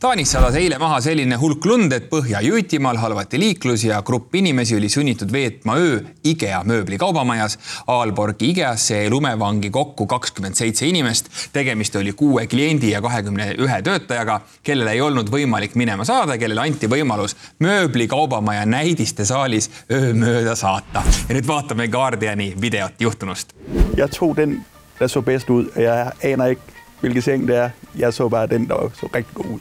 Taanis 0.00 0.32
sadas 0.32 0.54
eile 0.58 0.78
maha 0.78 1.00
selline 1.00 1.38
hulk 1.40 1.64
lund, 1.66 1.92
et 1.92 2.08
Põhja-Jõutimaal 2.10 3.00
halvati 3.00 3.40
liiklus 3.40 3.84
ja 3.84 4.02
grupp 4.02 4.34
inimesi 4.34 4.76
oli 4.76 4.88
sunnitud 4.92 5.32
veetma 5.32 5.76
öö 5.76 6.00
IKEA 6.24 6.62
mööblikaubamajas. 6.64 7.58
Aalborgi 7.86 8.50
IKEA-sse 8.50 9.00
jäi 9.02 9.10
lumevangi 9.10 9.70
kokku 9.70 10.06
kakskümmend 10.06 10.54
seitse 10.54 10.86
inimest. 10.86 11.30
tegemist 11.52 11.96
oli 11.96 12.12
kuue 12.12 12.46
kliendi 12.46 12.90
ja 12.90 13.02
kahekümne 13.02 13.54
ühe 13.58 13.82
töötajaga, 13.82 14.40
kellel 14.62 14.92
ei 14.92 15.00
olnud 15.00 15.30
võimalik 15.30 15.74
minema 15.74 16.04
saada, 16.04 16.38
kellele 16.38 16.60
anti 16.60 16.86
võimalus 16.86 17.36
mööblikaubamaja 17.58 18.66
näidiste 18.66 19.24
saalis 19.24 19.70
öö 19.90 20.14
mööda 20.14 20.54
saata. 20.56 21.02
ja 21.28 21.34
nüüd 21.34 21.46
vaatame 21.48 21.88
Guardiani 21.88 22.54
videot 22.60 23.00
juhtunust. 23.00 23.54
Jeg 23.96 24.10
tog 24.10 24.36
den, 24.36 24.64
der 25.00 25.08
så 25.08 25.22
bedst 25.22 25.50
ud. 25.50 25.70
Jeg 25.76 26.12
aner 26.24 26.56
ikke, 26.56 26.75
hvilken 27.00 27.22
seng 27.22 27.48
det 27.48 27.56
er. 27.56 27.70
Jeg 27.98 28.14
så 28.14 28.28
bare 28.28 28.46
den, 28.46 28.68
der 28.68 28.90
så 28.94 29.08
rigtig 29.14 29.34
god 29.34 29.44
ud. 29.44 29.60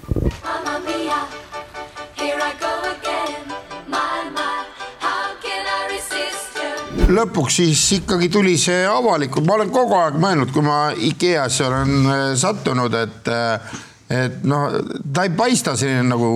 Lõpuks 7.06 7.60
siis 7.60 7.82
ikkagi 8.00 8.32
tuli 8.34 8.56
see 8.58 8.86
avalikult, 8.90 9.46
ma 9.46 9.60
olen 9.60 9.70
kogu 9.70 9.94
aeg 9.94 10.16
mõelnud, 10.18 10.50
kui 10.52 10.64
ma 10.66 10.90
IKEA-sse 10.90 11.68
olen 11.68 12.08
äh, 12.10 12.24
sattunud, 12.40 12.98
et, 12.98 13.30
äh, 13.30 13.76
et 14.10 14.42
noh, 14.50 14.74
ta 15.14 15.28
ei 15.28 15.36
paista 15.38 15.76
selline 15.78 16.08
nagu 16.10 16.32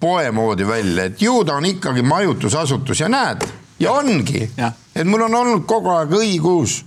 poe 0.00 0.30
moodi 0.30 0.66
välja, 0.68 1.08
et 1.08 1.22
ju 1.22 1.40
ta 1.46 1.58
on 1.58 1.66
ikkagi 1.66 2.04
majutusasutus 2.06 3.02
ja 3.02 3.10
näed 3.10 3.42
ja 3.82 3.96
ongi, 3.98 4.44
et 4.94 5.06
mul 5.08 5.26
on 5.26 5.34
olnud 5.40 5.66
kogu 5.66 5.90
aeg 5.94 6.14
õigus 6.20 6.78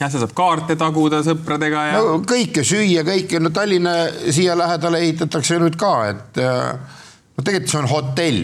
jah, 0.00 0.10
sa 0.10 0.20
saad 0.20 0.34
kaarte 0.36 0.76
taguda 0.78 1.22
sõpradega 1.26 1.84
ja 1.88 1.98
no, 2.00 2.20
kõike 2.28 2.64
süüa, 2.66 3.04
kõike, 3.06 3.40
no 3.40 3.52
Tallinna 3.54 3.96
siia 4.34 4.56
lähedale 4.58 5.00
ehitatakse 5.04 5.60
nüüd 5.62 5.78
ka, 5.80 5.92
et 6.12 6.40
äh, 6.42 6.96
no 7.36 7.44
tegelikult 7.46 7.72
see 7.72 7.82
on 7.82 7.90
hotell. 7.90 8.42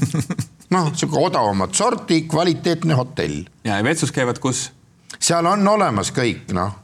noh, 0.74 0.90
sihuke 0.94 1.20
odavamat 1.20 1.76
sorti, 1.76 2.24
kvaliteetne 2.30 2.96
hotell. 2.98 3.42
ja 3.66 3.82
vetsus 3.86 4.12
käivad 4.14 4.40
kus? 4.42 4.68
seal 5.24 5.46
on 5.46 5.68
olemas 5.68 6.10
kõik, 6.14 6.50
noh. 6.56 6.80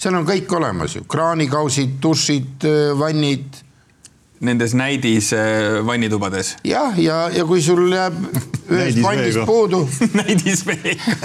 seal 0.00 0.16
on 0.16 0.28
kõik 0.28 0.52
olemas 0.56 0.96
ju, 0.96 1.04
kraanikausid, 1.10 1.98
dušid, 2.02 2.68
vannid. 2.98 3.66
Nendes 4.40 4.72
näidis 4.74 5.32
äh, 5.36 5.86
vannitubades. 5.86 6.56
jah, 6.64 6.98
ja, 6.98 7.28
ja 7.28 7.44
kui 7.44 7.60
sul 7.62 7.92
jääb 7.92 8.14
ühest 8.72 9.02
vannist 9.04 9.42
puudu 9.46 9.82
näidisveega 10.20 11.16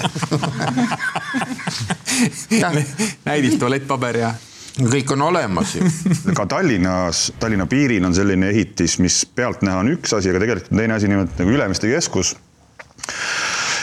näidis 3.30 3.56
tualettpaber 3.62 4.20
ja. 4.20 4.34
kõik 4.80 5.14
on 5.16 5.24
olemas 5.30 5.78
ju. 5.78 5.88
ka 6.36 6.46
Tallinnas, 6.46 7.30
Tallinna 7.40 7.70
piiril 7.72 8.04
on 8.04 8.16
selline 8.16 8.52
ehitis, 8.52 8.98
mis 9.00 9.22
pealtnäha 9.36 9.80
on 9.86 9.94
üks 9.96 10.16
asi, 10.18 10.34
aga 10.34 10.44
tegelikult 10.44 10.76
on 10.76 10.84
teine 10.84 11.00
asi 11.00 11.08
nimelt 11.12 11.40
nagu 11.40 11.56
Ülemiste 11.56 11.88
keskus. 11.92 12.36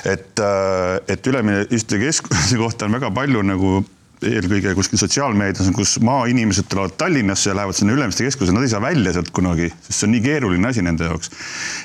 et, 0.04 0.44
et 1.08 1.26
Ülemiste 1.26 1.98
keskuse 2.04 2.60
kohta 2.60 2.84
on 2.84 3.00
väga 3.00 3.10
palju 3.16 3.48
nagu 3.48 3.80
eelkõige 4.26 4.72
kuskil 4.76 5.00
sotsiaalmeedias, 5.00 5.68
kus 5.74 5.96
maainimesed 6.04 6.68
tulevad 6.70 6.94
Tallinnasse 7.00 7.50
ja 7.50 7.56
lähevad 7.56 7.76
sinna 7.76 7.94
Ülemiste 7.96 8.24
keskusesse, 8.26 8.54
nad 8.54 8.66
ei 8.66 8.70
saa 8.72 8.82
välja 8.82 9.12
sealt 9.16 9.30
kunagi, 9.34 9.68
sest 9.82 9.98
see 9.98 10.08
on 10.08 10.14
nii 10.14 10.22
keeruline 10.24 10.68
asi 10.68 10.84
nende 10.84 11.08
jaoks. 11.08 11.30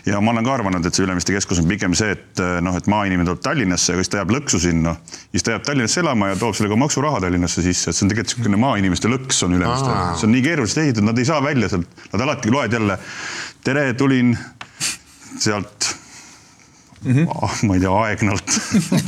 ja 0.05 0.21
ma 0.21 0.33
olen 0.33 0.47
ka 0.47 0.53
arvanud, 0.53 0.85
et 0.85 0.97
see 0.97 1.05
Ülemiste 1.05 1.35
keskus 1.35 1.61
on 1.63 1.69
pigem 1.69 1.95
see, 1.97 2.13
et 2.15 2.43
noh, 2.63 2.77
et 2.77 2.89
maainimene 2.91 3.27
tuleb 3.29 3.43
Tallinnasse 3.45 3.93
ja 3.93 4.01
kas 4.01 4.13
ta 4.13 4.21
jääb 4.21 4.33
lõksu 4.37 4.61
sinna, 4.63 4.95
siis 5.31 5.45
ta 5.45 5.55
jääb 5.55 5.67
Tallinnasse 5.67 6.01
elama 6.03 6.31
ja 6.33 6.39
toob 6.39 6.57
sellega 6.57 6.79
maksuraha 6.85 7.21
Tallinnasse 7.25 7.65
sisse, 7.65 7.91
et 7.91 7.97
see 7.97 8.07
on 8.07 8.13
tegelikult 8.13 8.37
niisugune 8.37 8.61
maainimeste 8.61 9.11
lõks 9.11 9.43
on 9.47 9.57
Ülemiste. 9.57 9.99
see 10.21 10.29
on 10.29 10.35
nii 10.37 10.43
keeruliselt 10.45 10.83
ehitatud, 10.85 11.09
nad 11.09 11.21
ei 11.21 11.29
saa 11.29 11.43
välja 11.43 11.71
sealt, 11.73 12.03
nad 12.13 12.27
alati 12.27 12.53
loed 12.53 12.77
jälle. 12.79 12.99
tere, 13.63 13.93
tulin 13.93 14.37
sealt 15.39 15.95
Mm 17.07 17.15
-hmm. 17.15 17.67
ma 17.67 17.75
ei 17.75 17.79
tea, 17.79 17.91
Aegnalt 18.03 18.51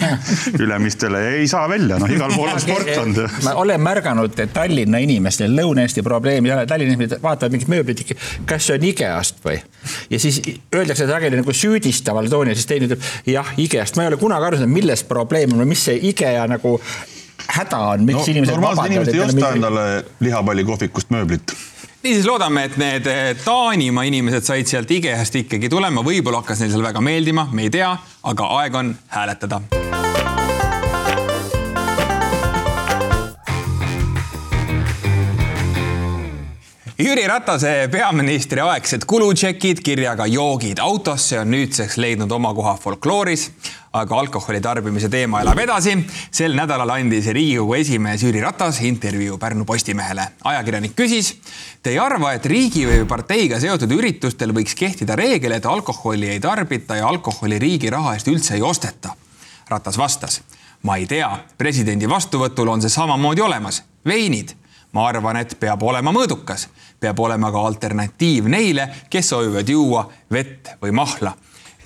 Ülemistele 0.64 1.22
ei 1.36 1.48
saa 1.48 1.70
välja, 1.70 2.00
noh, 2.00 2.12
igal 2.12 2.32
pool 2.36 2.50
on 2.54 2.62
sport 2.62 2.92
olnud. 2.98 3.30
ma 3.44 3.54
olen 3.60 3.82
märganud, 3.82 4.40
et 4.40 4.54
Tallinna 4.54 4.98
inimestel 4.98 5.56
Lõuna-Eesti 5.58 6.04
probleemi 6.04 6.50
ei 6.50 6.56
ole, 6.56 6.66
Tallinna 6.66 6.96
inimesed 6.96 7.22
vaatavad 7.24 7.52
mingit 7.52 7.72
mööblit, 7.72 8.04
kas 8.46 8.68
see 8.68 8.78
on 8.80 8.88
IKEA-st 8.92 9.44
või. 9.46 9.60
ja 10.10 10.20
siis 10.20 10.42
öeldakse 10.76 11.08
sageli 11.08 11.42
nagu 11.42 11.54
süüdistaval 11.54 12.30
toonil, 12.32 12.56
siis 12.56 12.70
teine 12.70 12.88
ütleb 12.88 13.04
jah, 13.26 13.54
IKEA-st, 13.58 14.00
ma 14.00 14.08
ei 14.08 14.14
ole 14.14 14.22
kunagi 14.22 14.48
aru 14.52 14.62
saanud, 14.62 14.74
milles 14.74 15.04
probleem 15.04 15.54
on 15.54 15.66
või 15.66 15.74
mis 15.74 15.86
see 15.90 16.00
IKEA 16.14 16.48
nagu 16.48 16.80
häda 17.50 17.78
on, 17.96 18.06
miks 18.06 18.22
no, 18.22 18.32
inimesed. 18.32 18.54
normaalsed 18.54 18.92
inimesed 18.92 19.14
ei 19.14 19.26
osta 19.26 19.52
endale 19.56 19.86
lihapallikohvikust 20.24 21.12
mööblit 21.16 21.56
niisiis 22.04 22.26
loodame, 22.28 22.64
et 22.70 22.78
need 22.80 23.10
Taanimaa 23.44 24.06
inimesed 24.08 24.46
said 24.48 24.70
sealt 24.70 24.92
IKEA-st 24.92 25.44
ikkagi 25.44 25.70
tulema, 25.72 26.04
võib-olla 26.06 26.44
hakkas 26.44 26.64
neil 26.64 26.72
seal 26.72 26.86
väga 26.86 27.04
meeldima, 27.04 27.50
me 27.52 27.68
ei 27.68 27.74
tea, 27.74 27.92
aga 28.24 28.50
aeg 28.60 28.80
on 28.80 28.96
hääletada. 29.16 29.62
Jüri 37.00 37.24
Ratase 37.32 37.88
peaministri 37.92 38.60
aegsed 38.60 39.06
kulutšekid 39.08 39.80
kirjaga 39.84 40.26
joogid 40.28 40.82
autosse 40.84 41.40
on 41.40 41.48
nüüdseks 41.56 41.96
leidnud 41.96 42.32
oma 42.36 42.52
koha 42.54 42.74
folklooris, 42.76 43.46
aga 43.94 44.20
alkoholi 44.20 44.62
tarbimise 44.62 45.10
teema 45.10 45.42
elab 45.42 45.60
edasi. 45.60 45.96
sel 46.32 46.56
nädalal 46.56 46.90
andis 46.94 47.26
Riigikogu 47.34 47.74
esimees 47.74 48.24
Jüri 48.24 48.42
Ratas 48.42 48.82
intervjuu 48.82 49.38
Pärnu 49.38 49.66
Postimehele. 49.66 50.28
ajakirjanik 50.44 50.96
küsis, 50.96 51.34
te 51.84 51.90
ei 51.90 52.00
arva, 52.00 52.34
et 52.34 52.46
riigi 52.46 52.86
või 52.86 53.06
parteiga 53.08 53.60
seotud 53.60 53.92
üritustel 53.92 54.54
võiks 54.54 54.76
kehtida 54.76 55.16
reegel, 55.16 55.52
et 55.52 55.66
alkoholi 55.66 56.30
ei 56.30 56.40
tarbita 56.40 56.96
ja 56.96 57.08
alkoholi 57.08 57.60
riigi 57.60 57.90
raha 57.90 58.14
eest 58.14 58.28
üldse 58.28 58.56
ei 58.56 58.62
osteta? 58.62 59.16
Ratas 59.70 59.98
vastas, 59.98 60.42
ma 60.84 60.98
ei 60.98 61.06
tea, 61.06 61.30
presidendi 61.58 62.10
vastuvõtul 62.10 62.70
on 62.70 62.82
see 62.82 62.90
samamoodi 62.94 63.42
olemas, 63.42 63.84
veinid 64.06 64.56
ma 64.94 65.08
arvan, 65.08 65.38
et 65.38 65.54
peab 65.60 65.84
olema 65.84 66.14
mõõdukas, 66.14 66.68
peab 67.00 67.20
olema 67.20 67.52
ka 67.54 67.62
alternatiiv 67.62 68.50
neile, 68.50 68.88
kes 69.10 69.30
soovivad 69.34 69.70
juua 69.70 70.08
vett 70.32 70.76
või 70.82 70.94
mahla. 70.98 71.36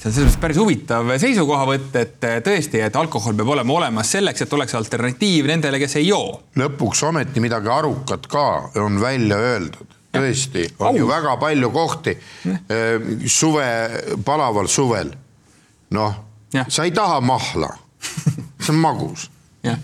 See 0.04 0.10
on 0.10 0.16
selles 0.16 0.34
mõttes 0.34 0.42
päris 0.42 0.60
huvitav 0.60 1.12
seisukohavõtt, 1.22 1.96
et 1.96 2.26
tõesti, 2.44 2.82
et 2.84 2.96
alkohol 3.00 3.36
peab 3.40 3.54
olema 3.56 3.76
olemas 3.78 4.12
selleks, 4.12 4.44
et 4.44 4.54
oleks 4.54 4.76
alternatiiv 4.76 5.48
nendele, 5.48 5.80
kes 5.80 5.96
ei 6.02 6.10
joo. 6.10 6.42
lõpuks 6.60 7.06
ometi 7.08 7.44
midagi 7.44 7.72
arukat 7.72 8.28
ka 8.32 8.46
on 8.84 9.00
välja 9.02 9.40
öeldud. 9.40 10.00
Tõesti, 10.14 10.68
on 10.78 10.92
Au. 10.92 10.98
ju 11.00 11.08
väga 11.10 11.38
palju 11.42 11.70
kohti 11.74 12.14
suve, 13.26 13.70
palaval 14.26 14.68
suvel. 14.70 15.14
noh, 15.96 16.20
sa 16.68 16.84
ei 16.84 16.92
taha 16.92 17.22
mahla, 17.22 17.72
see 18.60 18.74
on 18.74 18.82
magus. 18.82 19.30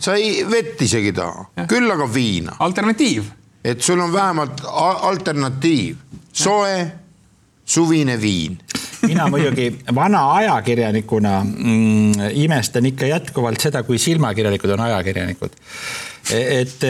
Sa 0.04 0.18
ei 0.20 0.44
vett 0.44 0.82
isegi 0.84 1.14
taha, 1.16 1.48
küll 1.72 1.90
aga 1.92 2.06
viina. 2.14 2.58
alternatiiv. 2.60 3.24
et 3.64 3.82
sul 3.82 4.00
on 4.00 4.14
vähemalt 4.14 4.62
alternatiiv, 4.68 5.96
soe 6.32 6.92
suvine 7.66 8.22
viin 8.22 8.60
mina 9.08 9.28
muidugi 9.32 9.70
vana 9.96 10.24
ajakirjanikuna 10.40 11.34
mm, 11.44 12.30
imestan 12.44 12.86
ikka 12.90 13.10
jätkuvalt 13.10 13.62
seda, 13.62 13.84
kui 13.84 13.98
silmakirjanikud 14.02 14.76
on 14.76 14.86
ajakirjanikud. 14.88 15.56
et 16.36 16.84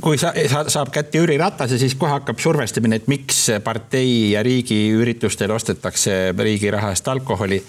kui 0.00 0.18
sa, 0.20 0.32
sa, 0.50 0.64
saab 0.70 0.92
kätte 0.94 1.18
Jüri 1.18 1.38
Ratase, 1.40 1.78
siis 1.78 1.96
kohe 1.98 2.12
hakkab 2.14 2.38
survestamine, 2.42 3.00
et 3.00 3.08
miks 3.10 3.46
partei 3.64 4.34
ja 4.34 4.42
riigiüritustel 4.46 5.50
ostetakse 5.50 6.34
riigi 6.38 6.70
raha 6.70 6.92
eest 6.94 7.08
alkoholi 7.08 7.62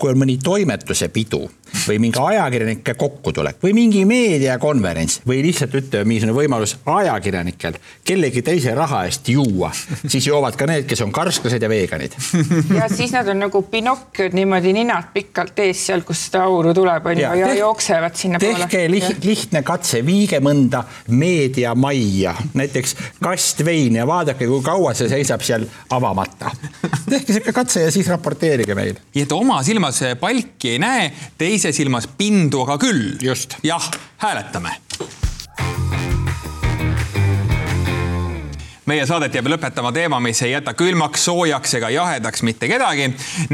kui 0.00 0.12
on 0.14 0.20
mõni 0.22 0.38
toimetuse 0.42 1.10
pidu 1.12 1.44
või 1.86 1.98
mingi 2.02 2.18
ajakirjanike 2.18 2.94
kokkutulek 2.98 3.60
või 3.62 3.72
mingi 3.76 4.02
meediakonverents 4.08 5.20
või 5.26 5.40
lihtsalt 5.44 5.74
ütleme, 5.78 6.08
mingisugune 6.08 6.36
võimalus 6.36 6.76
ajakirjanikel 6.86 7.76
kellegi 8.06 8.42
teise 8.42 8.74
raha 8.74 9.04
eest 9.08 9.28
juua, 9.30 9.70
siis 10.06 10.26
joovad 10.26 10.56
ka 10.58 10.66
need, 10.70 10.86
kes 10.90 11.02
on 11.04 11.12
karsklased 11.14 11.62
ja 11.62 11.70
veganid. 11.70 12.16
ja 12.78 12.88
siis 12.92 13.14
nad 13.14 13.28
on 13.30 13.42
nagu 13.44 13.62
Pinocchiod 13.70 14.34
niimoodi 14.36 14.72
ninad 14.76 15.12
pikalt 15.14 15.58
ees 15.62 15.84
seal, 15.90 16.02
kus 16.06 16.26
seda 16.26 16.44
auru 16.48 16.74
tuleb, 16.76 17.06
on 17.12 17.20
ju, 17.20 17.26
ja, 17.26 17.34
ja 17.38 17.52
jooksevad 17.60 18.18
sinnapoole. 18.18 18.66
tehke 18.66 18.84
liht, 18.90 19.24
lihtne 19.24 19.62
katse, 19.66 20.02
viige 20.06 20.40
mõnda 20.44 20.82
meediamajja, 21.08 22.34
näiteks 22.58 22.96
kastvein 23.22 24.00
ja 24.00 24.06
vaadake, 24.10 24.48
kui 24.50 24.62
kaua 24.64 24.94
see 24.98 25.10
seisab 25.12 25.44
seal 25.46 25.68
avamata. 25.90 26.50
tehke 27.10 27.32
sihuke 27.32 27.54
katse 27.54 27.86
ja 27.86 27.94
siis 27.94 28.10
raporteerige 28.10 28.74
meile. 28.74 28.98
nii 29.14 29.26
et 29.28 29.38
oma 29.38 29.62
silma 29.66 29.89
silmas 29.92 30.14
palki 30.20 30.74
ei 30.74 30.78
näe, 30.82 31.10
teise 31.38 31.72
silmas 31.72 32.08
pindu 32.18 32.64
aga 32.66 32.78
küll. 32.78 33.18
just. 33.22 33.58
jah, 33.62 33.90
hääletame 34.22 34.89
meie 38.90 39.04
saadet 39.06 39.36
jääb 39.36 39.46
lõpetama 39.52 39.92
teema, 39.94 40.18
mis 40.24 40.40
ei 40.42 40.50
jäta 40.50 40.72
külmaks, 40.74 41.22
soojaks 41.28 41.76
ega 41.78 41.90
jahedaks 41.94 42.42
mitte 42.42 42.66
kedagi. 42.68 43.04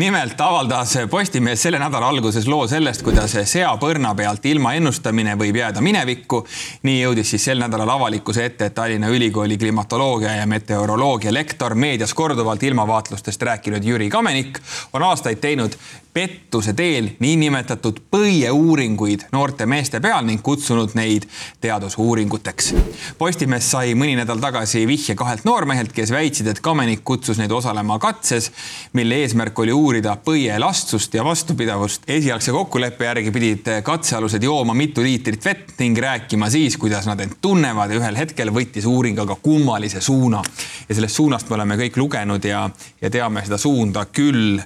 nimelt 0.01 0.41
avaldas 0.41 0.95
Postimees 1.11 1.63
selle 1.63 1.79
nädala 1.79 2.09
alguses 2.09 2.47
loo 2.49 2.65
sellest, 2.69 3.03
kuidas 3.05 3.35
seapõrna 3.45 4.15
pealt 4.17 4.47
ilma 4.49 4.73
ennustamine 4.79 5.35
võib 5.37 5.59
jääda 5.61 5.83
minevikku. 5.85 6.47
nii 6.89 7.03
jõudis 7.03 7.35
siis 7.35 7.45
sel 7.51 7.61
nädalal 7.61 7.93
avalikkuse 7.99 8.45
ette, 8.45 8.71
et 8.71 8.75
Tallinna 8.75 9.13
Ülikooli 9.13 9.59
klimatoloogia 9.59 10.39
ja 10.39 10.47
meteoroloogia 10.47 11.35
lektor, 11.35 11.75
meedias 11.75 12.15
korduvalt 12.15 12.63
ilmavaatlustest 12.63 13.43
rääkinud 13.43 13.85
Jüri 13.85 14.09
Kamenik 14.09 14.59
on 14.93 15.03
aastaid 15.03 15.45
teinud 15.45 15.77
pettuse 16.17 16.73
teel 16.73 17.11
niinimetatud 17.21 17.99
põieuuringuid 18.15 19.27
noorte 19.37 19.67
meeste 19.69 19.99
peal 20.01 20.25
ning 20.25 20.41
kutsunud 20.41 20.95
neid 20.97 21.27
teadusuuringuteks. 21.61 22.71
Postimees 23.19 23.69
sai 23.75 23.93
mõni 23.93 24.15
nädal 24.17 24.41
tagasi 24.41 24.87
vihje 24.89 25.13
kahelt 25.27 25.45
noormehelt, 25.45 25.91
kes 25.95 26.13
väitsid, 26.15 26.47
et 26.51 26.61
Kamenik 26.63 27.01
kutsus 27.05 27.41
neid 27.41 27.51
osalema 27.51 27.99
katses, 27.99 28.51
mille 28.95 29.19
eesmärk 29.25 29.59
oli 29.59 29.73
uurida 29.75 30.15
põie 30.23 30.53
elastsust 30.55 31.15
ja 31.19 31.25
vastupidavust. 31.27 32.07
esialgse 32.07 32.55
kokkuleppe 32.55 33.09
järgi 33.09 33.33
pidid 33.35 33.71
katsealused 33.83 34.47
jooma 34.47 34.75
mitu 34.75 35.03
liitrit 35.03 35.45
vett 35.45 35.75
ning 35.83 35.99
rääkima 35.99 36.51
siis, 36.51 36.77
kuidas 36.79 37.09
nad 37.11 37.21
end 37.21 37.41
tunnevad 37.43 37.91
ja 37.91 37.99
ühel 37.99 38.21
hetkel 38.23 38.55
võttis 38.55 38.87
uuring 38.87 39.19
aga 39.19 39.35
kummalise 39.43 40.01
suuna. 40.01 40.43
ja 40.89 40.95
sellest 40.95 41.19
suunast 41.19 41.51
me 41.51 41.59
oleme 41.59 41.81
kõik 41.83 41.99
lugenud 41.99 42.45
ja, 42.45 42.69
ja 43.01 43.11
teame 43.11 43.43
seda 43.43 43.59
suunda 43.59 44.07
küll. 44.07 44.63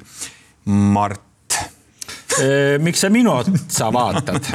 Mart 0.66 1.29
miks 2.82 3.00
sa 3.04 3.10
minu 3.10 3.32
otsa 3.34 3.90
vaatad? 3.92 4.50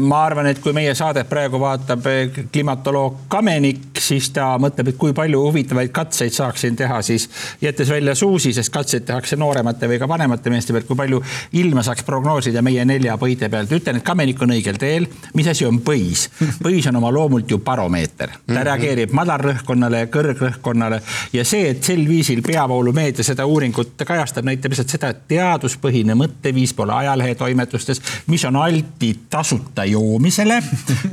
ma 0.00 0.24
arvan, 0.26 0.46
et 0.50 0.60
kui 0.62 0.72
meie 0.76 0.94
saadet 0.94 1.28
praegu 1.28 1.60
vaatab 1.60 2.06
eh, 2.10 2.40
klimatoloog 2.52 3.26
Kamenik, 3.30 3.98
siis 4.00 4.30
ta 4.34 4.52
mõtleb, 4.60 4.92
et 4.92 4.98
kui 5.00 5.12
palju 5.16 5.40
huvitavaid 5.46 5.92
katseid 5.94 6.34
saaksin 6.34 6.76
teha, 6.78 7.00
siis 7.06 7.28
jättes 7.62 7.90
välja 7.90 8.14
Suusi, 8.18 8.52
sest 8.56 8.72
katseid 8.74 9.04
tehakse 9.08 9.36
nooremate 9.40 9.88
või 9.90 9.98
ka 10.00 10.08
vanemate 10.08 10.50
meeste 10.50 10.74
pealt, 10.74 10.86
kui 10.88 10.98
palju 10.98 11.20
ilma 11.60 11.82
saaks 11.86 12.04
prognoosida 12.06 12.62
meie 12.62 12.84
nelja 12.88 13.16
põide 13.20 13.48
pealt. 13.52 13.72
ütlen, 13.72 14.00
et 14.00 14.06
Kamenik 14.06 14.42
on 14.42 14.54
õigel 14.56 14.78
teel. 14.80 15.06
mis 15.34 15.46
asi 15.50 15.66
on 15.66 15.80
põis? 15.86 16.28
põis 16.62 16.88
on 16.88 16.96
oma 16.96 17.10
loomult 17.14 17.50
ju 17.50 17.58
baromeeter, 17.58 18.30
ta 18.46 18.54
Mhm. 18.54 18.62
reageerib 18.70 19.12
madalrõhkkonnale 19.16 20.04
ja 20.04 20.06
kõrgrõhkkonnale 20.06 21.00
ja 21.32 21.44
see, 21.44 21.70
et 21.70 21.84
sel 21.84 22.02
viisil 22.08 22.42
peavoolumeedia 22.42 23.24
seda 23.24 23.46
uuringut 23.46 23.94
kajastab, 24.06 24.44
näitab 24.44 24.72
lihtsalt 24.72 24.88
seda, 24.96 25.08
et 25.14 25.26
teaduspõhine 25.28 26.14
mõtteviis 26.18 26.74
pole 26.76 26.92
ajalehe 27.00 27.34
toimetustes, 27.34 28.02
mis 28.30 28.44
on 28.48 28.56
altid 28.60 29.26
tasuta 29.30 29.84
joomisele, 29.88 30.60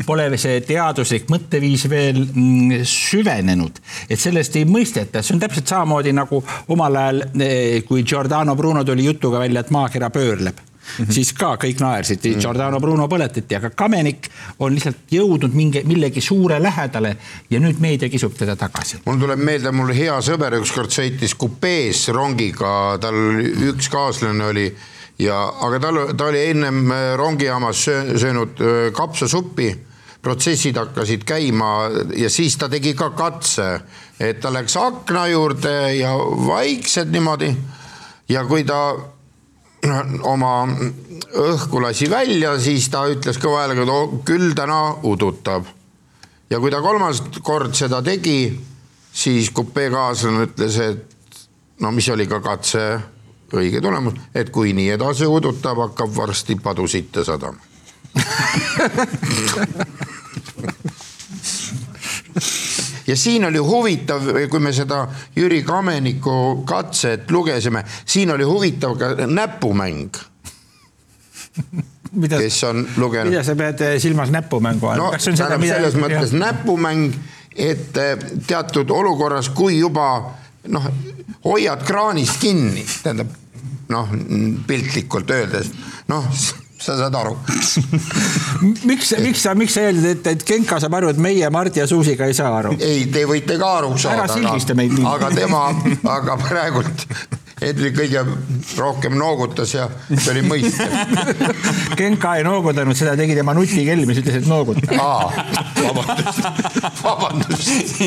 pole 0.07 0.29
see 0.37 0.61
teaduslik 0.67 1.27
mõtteviis 1.31 1.87
veel 1.91 2.21
mm, 2.25 2.85
süvenenud, 2.87 3.81
et 4.09 4.19
sellest 4.19 4.55
ei 4.59 4.67
mõisteta, 4.69 5.23
see 5.23 5.37
on 5.37 5.43
täpselt 5.43 5.73
samamoodi 5.73 6.15
nagu 6.15 6.43
omal 6.73 7.01
ajal, 7.03 7.27
eh, 7.41 7.83
kui 7.87 8.03
Giordano 8.03 8.55
Bruno 8.55 8.83
tuli 8.83 9.05
jutuga 9.07 9.39
välja, 9.43 9.65
et 9.65 9.71
maakera 9.75 10.09
pöörleb. 10.09 10.65
Mm 10.87 11.05
-hmm. 11.05 11.11
siis 11.11 11.33
ka 11.33 11.55
kõik 11.55 11.79
naersid, 11.79 12.23
Giordano 12.39 12.79
Bruno 12.79 13.07
põletati, 13.07 13.55
aga 13.55 13.69
Kamenik 13.69 14.29
on 14.59 14.73
lihtsalt 14.73 15.11
jõudnud 15.11 15.53
mingi, 15.53 15.81
millegi 15.83 16.21
suure 16.21 16.63
lähedale 16.63 17.17
ja 17.49 17.59
nüüd 17.59 17.79
meedia 17.79 18.09
kisub 18.09 18.33
teda 18.37 18.55
tagasi. 18.55 18.97
mul 19.05 19.19
tuleb 19.19 19.39
meelde, 19.39 19.71
mul 19.71 19.93
hea 19.93 20.15
sõber 20.21 20.55
ükskord 20.61 20.89
sõitis 20.89 21.35
kupees 21.35 22.07
rongiga, 22.07 22.97
tal 23.01 23.15
üks 23.71 23.89
kaaslane 23.89 24.45
oli 24.45 24.73
ja, 25.19 25.37
aga 25.65 25.79
tal, 25.81 25.99
ta 26.17 26.29
oli 26.29 26.43
ennem 26.51 26.91
äh, 26.91 27.11
rongijaamas 27.17 27.83
söö, 27.85 28.17
söönud 28.19 28.61
öö, 28.61 28.91
kapsasuppi. 28.91 29.75
protsessid 30.21 30.75
hakkasid 30.75 31.23
käima 31.23 31.89
ja 32.17 32.29
siis 32.29 32.57
ta 32.57 32.67
tegi 32.69 32.95
ka 32.97 33.09
katse, 33.15 33.79
et 34.19 34.39
ta 34.41 34.49
läks 34.51 34.75
akna 34.77 35.27
juurde 35.27 35.93
ja 35.95 36.11
vaikselt 36.47 37.11
niimoodi. 37.11 37.55
ja 38.29 38.43
kui 38.45 38.63
ta 38.63 38.97
oma 40.23 40.67
õhku 41.37 41.81
lasi 41.81 42.09
välja, 42.09 42.57
siis 42.59 42.89
ta 42.89 43.05
ütles 43.07 43.37
kõva 43.39 43.61
häälega, 43.61 43.85
et 43.85 43.89
oh, 43.93 44.17
küll 44.25 44.53
täna 44.57 44.97
udutab. 45.03 45.65
ja 46.49 46.59
kui 46.59 46.71
ta 46.71 46.81
kolmas 46.81 47.21
kord 47.41 47.75
seda 47.75 48.01
tegi, 48.01 48.57
siis 49.13 49.51
kupeekaaslane 49.51 50.49
ütles, 50.49 50.79
et 50.81 51.45
no 51.79 51.91
mis 51.91 52.09
oli 52.09 52.27
ka 52.27 52.41
katse 52.41 52.83
õige 53.53 53.81
tulemus, 53.81 54.13
et 54.35 54.49
kui 54.49 54.73
nii 54.73 54.89
edasi 54.97 55.25
udutab, 55.25 55.77
hakkab 55.77 56.15
varsti 56.15 56.55
padu 56.63 56.87
sitta 56.87 57.23
sadama. 57.23 57.59
ja 63.07 63.15
siin 63.15 63.45
oli 63.45 63.57
huvitav, 63.57 64.21
kui 64.49 64.59
me 64.59 64.73
seda 64.73 65.07
Jüri 65.35 65.61
Kameniku 65.63 66.63
katset 66.65 67.31
lugesime, 67.31 67.83
siin 68.05 68.31
oli 68.31 68.43
huvitav 68.43 68.97
ka 68.97 69.13
näpumäng. 69.27 70.09
Mida, 72.11 72.37
kes 72.39 72.63
on 72.63 72.87
lugenud. 72.97 73.29
mida 73.33 73.43
sa 73.43 73.55
pead 73.55 73.81
eh, 73.81 73.95
silmas 74.01 74.29
näpumängu 74.31 74.87
all 74.87 74.99
no 75.01 75.07
Kas 75.11 75.25
see 75.25 75.31
on 75.33 75.37
seda, 75.37 75.57
mida- 75.59 75.75
selles 75.75 75.95
mõttes 75.99 76.31
jah. 76.31 76.39
näpumäng, 76.39 77.15
et 77.55 77.97
eh, 77.97 78.13
teatud 78.47 78.89
olukorras, 78.93 79.49
kui 79.49 79.79
juba 79.79 80.05
noh, 80.71 80.85
hoiad 81.45 81.83
kraanist 81.87 82.39
kinni, 82.41 82.85
tähendab 83.03 83.33
noh, 83.89 84.09
piltlikult 84.67 85.29
öeldes, 85.31 85.71
noh, 86.11 86.27
sa 86.77 86.97
saad 86.99 87.15
aru. 87.17 87.33
miks, 88.89 89.13
miks 89.23 89.43
sa, 89.43 89.55
miks 89.57 89.77
sa 89.77 89.87
eeldad, 89.87 90.11
et, 90.11 90.29
et 90.33 90.45
Genka 90.47 90.79
saab 90.83 90.99
aru, 90.99 91.11
et 91.13 91.21
meie 91.21 91.49
Mardi 91.53 91.81
ja 91.81 91.87
Suusiga 91.89 92.27
ei 92.27 92.37
saa 92.37 92.51
aru? 92.59 92.75
ei, 92.79 93.07
te 93.13 93.25
võite 93.29 93.57
ka 93.59 93.73
aru 93.81 93.95
saada. 93.97 94.23
ära 94.23 94.35
sildista 94.35 94.77
meid 94.77 94.95
nii. 94.97 95.07
aga 95.15 95.31
tema, 95.35 95.67
aga 96.17 96.39
praegult 96.41 97.07
Hendrik 97.57 97.95
kõige 97.97 98.21
rohkem 98.77 99.15
noogutas 99.17 99.71
ja 99.73 99.87
see 100.11 100.29
oli 100.35 100.43
mõistev. 100.45 100.93
Genka 101.99 102.35
ei 102.37 102.45
noogutanud, 102.45 102.97
seda 102.97 103.15
tegi 103.17 103.33
tema 103.37 103.55
nutikell, 103.57 104.05
mis 104.05 104.21
ütles, 104.21 104.39
et 104.43 104.49
nooguta. 104.49 104.85
aa, 105.01 105.45
vabandust, 105.81 106.47
vabandust. 107.01 108.01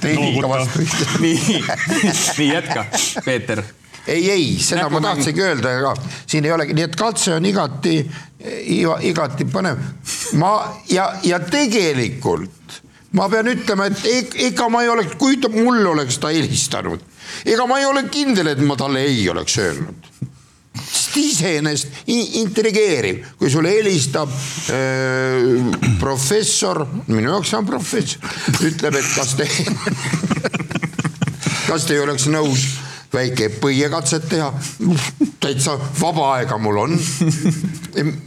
tõin 0.00 0.26
ikka 0.30 0.52
vastu. 0.54 0.88
nii, 1.20 1.62
nii 2.40 2.50
jätka, 2.54 2.86
Peeter 3.26 3.64
ei, 4.06 4.30
ei, 4.30 4.48
seda 4.60 4.88
ma 4.92 5.00
tahtsingi 5.04 5.42
öelda 5.42 5.74
ka, 5.80 5.94
siin 6.28 6.44
ei 6.44 6.52
olegi, 6.52 6.76
nii 6.76 6.86
et 6.88 6.96
katse 6.98 7.36
on 7.36 7.46
igati, 7.48 7.96
igati 9.08 9.46
põnev. 9.48 9.80
ma 10.40 10.54
ja, 10.90 11.10
ja 11.24 11.40
tegelikult 11.40 12.80
ma 13.14 13.28
pean 13.32 13.48
ütlema, 13.52 13.88
et 13.88 14.36
ega 14.48 14.68
ma 14.72 14.82
ei 14.84 14.92
oleks, 14.92 15.16
kui 15.20 15.38
ta 15.40 15.50
mul 15.52 15.84
oleks 15.94 16.18
ta 16.20 16.32
helistanud, 16.34 17.02
ega 17.44 17.66
ma 17.70 17.78
ei 17.80 17.88
ole 17.88 18.06
kindel, 18.12 18.52
et 18.52 18.62
ma 18.64 18.76
talle 18.76 19.04
ei 19.06 19.28
oleks 19.30 19.58
öelnud. 19.62 20.10
Sest 20.74 21.16
iseenesest 21.20 22.08
intrigeeriv, 22.40 23.20
kui 23.38 23.50
sulle 23.50 23.70
helistab 23.76 24.30
äh, 24.74 25.92
professor, 26.00 26.82
minu 27.06 27.30
jaoks 27.30 27.52
on 27.54 27.68
professor, 27.68 28.34
ütleb, 28.66 28.98
et 28.98 29.12
kas 29.14 29.36
te, 29.38 29.46
kas 31.68 31.86
te 31.86 31.94
ei 31.94 32.02
oleks 32.02 32.26
nõus 32.32 32.66
väike 33.14 33.50
põiekatset 33.62 34.26
teha, 34.30 34.50
täitsa 35.42 35.76
vaba 36.00 36.32
aega 36.38 36.58
mul 36.58 36.80
on. 36.84 36.98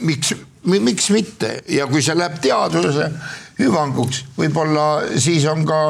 miks, 0.08 0.34
miks 0.64 1.12
mitte? 1.12 1.58
Ja 1.72 1.88
kui 1.92 2.04
see 2.04 2.16
läheb 2.18 2.40
teaduse 2.44 3.12
hüvanguks, 3.60 4.24
võib-olla 4.38 4.88
siis 5.20 5.48
on 5.50 5.66
ka, 5.68 5.82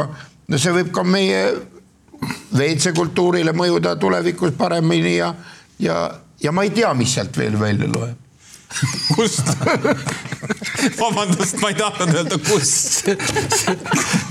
no 0.47 0.61
see 0.61 0.73
võib 0.79 0.93
ka 0.95 1.05
meie 1.05 1.41
WC-kultuurile 2.57 3.53
mõjuda 3.53 3.95
tulevikus 3.99 4.55
paremini 4.57 5.18
ja, 5.18 5.34
ja, 5.80 5.97
ja 6.41 6.53
ma 6.55 6.65
ei 6.65 6.74
tea, 6.76 6.93
mis 6.97 7.13
sealt 7.18 7.38
veel 7.38 7.59
välja 7.59 7.89
loeb 7.91 8.24
kust? 9.15 9.47
vabandust, 11.01 11.59
ma 11.61 11.72
ei 11.72 11.78
tahtnud 11.78 12.15
öelda, 12.20 12.39
kust. 12.43 13.07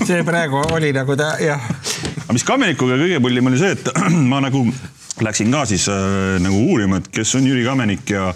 see 0.05 0.21
praegu 0.27 0.61
oli 0.75 0.91
nagu 0.95 1.17
ta 1.17 1.33
jah. 1.41 1.63
aga 2.23 2.35
mis 2.37 2.45
Kamenikuga 2.47 2.99
kõige 3.01 3.19
pullim 3.23 3.49
oli 3.51 3.61
see, 3.61 3.73
et 3.77 3.91
ma 4.31 4.41
nagu 4.43 4.63
läksin 5.25 5.51
ka 5.53 5.65
siis 5.69 5.87
äh, 5.89 6.37
nagu 6.43 6.63
uurima, 6.69 7.01
et 7.01 7.09
kes 7.13 7.35
on 7.39 7.47
Jüri 7.49 7.65
Kamenik 7.65 8.13
ja 8.13 8.31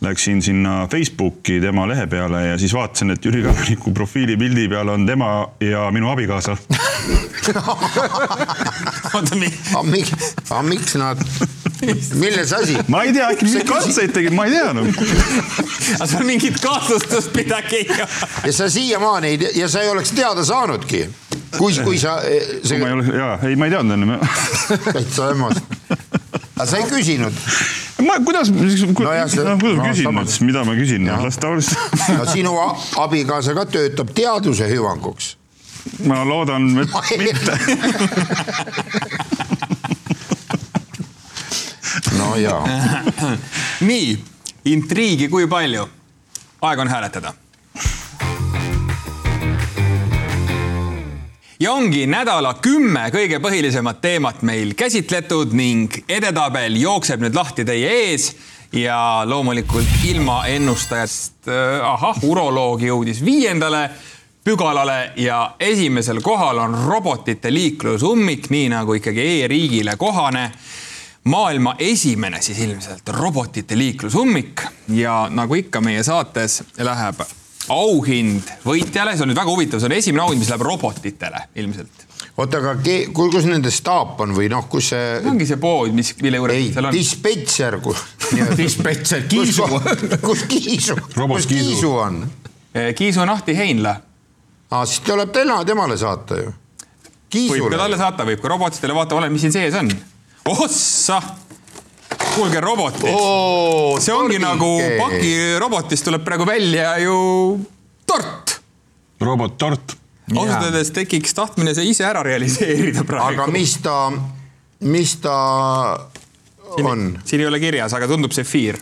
läksin 0.00 0.42
sinna 0.42 0.86
Facebooki 0.90 1.60
tema 1.60 1.86
lehe 1.90 2.06
peale 2.06 2.44
ja 2.46 2.58
siis 2.58 2.74
vaatasin, 2.74 3.14
et 3.14 3.24
Jüri 3.24 3.42
Kameniku 3.46 3.94
profiilipildi 3.94 4.68
peal 4.70 4.94
on 4.94 5.06
tema 5.06 5.48
ja 5.60 5.88
minu 5.94 6.10
abikaasa 6.10 6.56
aga 9.18 9.82
miks, 9.84 10.34
aga 10.50 10.62
miks 10.66 10.94
nad, 11.00 11.22
milles 12.18 12.52
asi? 12.52 12.76
ma 12.88 13.02
ei 13.06 13.12
tea, 13.16 13.30
äkki 13.32 13.48
mingeid 13.48 13.68
katseid 13.68 14.12
tegid, 14.16 14.34
ma 14.36 14.46
ei 14.48 14.56
tea 14.56 14.72
noh. 14.76 14.88
aga 15.98 16.08
sul 16.10 16.26
mingit 16.28 16.60
kahtlustust 16.62 17.34
midagi 17.36 17.82
ei 17.82 17.88
ole. 17.94 18.08
ja 18.46 18.52
sa 18.60 18.70
siiamaani 18.72 19.32
ei 19.32 19.38
tea 19.42 19.54
ja 19.62 19.68
sa 19.72 19.82
ei 19.84 19.92
oleks 19.94 20.12
teada 20.16 20.44
saanudki, 20.44 21.04
kui, 21.56 21.74
kui 21.84 21.98
sa 21.98 22.18
see.... 22.22 22.78
ma 22.78 22.90
ei 22.90 22.98
ole, 22.98 23.04
jaa, 23.16 23.34
ei, 23.48 23.56
ma 23.56 23.68
ei 23.68 23.76
teadnud 23.76 23.98
enne. 23.98 24.20
täitsa 24.92 25.32
hämmas. 25.32 25.62
aga 26.56 26.66
sa 26.66 26.82
ei 26.82 26.88
küsinud? 26.90 27.44
ma, 28.04 28.20
kuidas, 28.24 28.52
kuidas 28.52 28.82
no, 29.00 29.12
jah, 29.12 29.28
see, 29.30 29.44
no, 29.44 29.56
kuidas 29.58 29.76
no, 29.76 29.82
ma 29.82 29.90
küsin 29.90 30.08
samas. 30.08 30.38
nüüd, 30.38 30.46
mida 30.50 30.64
ma 30.66 30.76
küsin, 30.78 31.10
las 31.24 31.38
ta 31.40 31.52
oleks 31.52 31.72
no 32.14 32.26
sinu 32.28 32.54
abikaasa 33.04 33.54
ka 33.58 33.66
töötab 33.70 34.12
teaduse 34.16 34.68
hüvanguks. 34.70 35.34
Ma 36.06 36.24
loodan, 36.24 36.78
et 36.78 36.88
mitte. 37.18 37.58
no 42.18 42.36
jaa. 42.36 42.62
nii, 43.80 44.18
intriigi 44.64 45.28
kui 45.28 45.46
palju? 45.46 45.88
aeg 46.60 46.78
on 46.78 46.88
hääletada. 46.88 47.32
ja 51.60 51.72
ongi 51.72 52.06
nädala 52.06 52.54
kümme 52.62 53.08
kõige 53.14 53.40
põhilisemat 53.42 54.00
teemat 54.00 54.42
meil 54.46 54.74
käsitletud 54.78 55.52
ning 55.58 56.04
edetabel 56.08 56.76
jookseb 56.78 57.20
nüüd 57.24 57.34
lahti 57.34 57.64
teie 57.66 57.90
ees 58.04 58.30
ja 58.72 59.22
loomulikult 59.26 60.04
ilma 60.04 60.42
ennustajast, 60.52 61.48
ahah, 61.82 62.22
uroloog 62.22 62.82
jõudis 62.84 63.22
viiendale 63.24 63.88
pügalale 64.48 65.12
ja 65.16 65.54
esimesel 65.60 66.22
kohal 66.24 66.58
on 66.58 66.76
robotite 66.86 67.50
liiklusummik, 67.52 68.46
nii 68.50 68.68
nagu 68.72 68.94
ikkagi 68.96 69.26
e-riigile 69.42 69.96
kohane 70.00 70.46
maailma 71.28 71.74
esimene 71.78 72.40
siis 72.42 72.62
ilmselt 72.64 73.12
robotite 73.12 73.76
liiklusummik 73.76 74.62
ja 74.96 75.26
nagu 75.30 75.58
ikka 75.58 75.82
meie 75.84 76.00
saates 76.02 76.62
läheb 76.78 77.20
auhind 77.68 78.48
võitjale, 78.64 79.12
see 79.18 79.26
on 79.26 79.32
nüüd 79.34 79.42
väga 79.42 79.52
huvitav, 79.52 79.82
see 79.82 79.90
on 79.90 79.96
esimene 79.98 80.24
auhind, 80.24 80.40
mis 80.40 80.48
läheb 80.48 80.64
robotitele 80.64 81.44
ilmselt. 81.60 82.08
oota, 82.40 82.62
aga 82.62 82.74
kus 83.12 83.50
nende 83.50 83.74
staap 83.74 84.24
on 84.24 84.32
või 84.38 84.48
noh, 84.48 84.64
kus 84.72 84.94
see. 84.94 85.20
ongi 85.28 85.44
see 85.50 85.60
pood, 85.60 85.92
mis, 85.92 86.14
mille 86.24 86.40
juures 86.40 86.56
ei 86.56 86.72
seal, 86.72 86.88
on. 86.88 86.96
dispetšer, 86.96 87.80
kus. 87.84 88.00
Dispetšer, 88.64 89.28
Kiisu. 89.28 89.68
kus 90.24 90.48
Kiisu, 90.48 90.96
Robot 91.20 91.42
kus 91.42 91.52
Kiisu. 91.52 91.72
Kiisu 91.74 91.96
on? 92.00 92.22
Kiisu 92.96 93.24
Nahti 93.28 93.56
Heinla. 93.56 93.98
aa, 94.70 94.86
siis 94.86 95.00
tuleb 95.04 95.32
tema, 95.32 95.60
temale 95.64 95.96
saata 95.98 96.40
ju. 96.40 96.52
võib 97.34 97.68
ka 97.72 97.82
talle. 97.82 97.98
saata, 98.00 98.26
võib 98.28 98.42
ka 98.42 98.52
robotitele, 98.52 98.96
vaata, 98.96 99.16
ole, 99.18 99.30
mis 99.32 99.44
siin 99.44 99.54
sees 99.54 99.76
on. 99.80 99.90
ossa, 100.48 101.20
kuulge 102.34 102.60
robotid. 102.60 103.08
oo, 103.12 103.98
see 104.00 104.14
ongi 104.14 104.40
nagu 104.42 104.70
pakirobotist 105.00 106.08
tuleb 106.08 106.24
praegu 106.26 106.46
välja 106.48 106.96
ju 107.02 107.18
tort. 108.06 108.58
robottort. 109.20 109.96
ausalt 110.36 110.68
öeldes 110.68 110.92
tekiks 110.96 111.34
tahtmine 111.34 111.74
see 111.74 111.88
ise 111.92 112.04
ära 112.04 112.22
realiseerida 112.26 113.04
praegu. 113.08 113.32
aga 113.32 113.48
mis 113.52 113.78
ta, 113.84 113.98
mis 114.84 115.16
ta 115.24 115.36
on? 116.84 117.10
siin 117.24 117.44
ei 117.44 117.48
ole 117.48 117.60
kirjas, 117.62 117.96
aga 117.96 118.10
tundub 118.10 118.36
sefiir. 118.36 118.76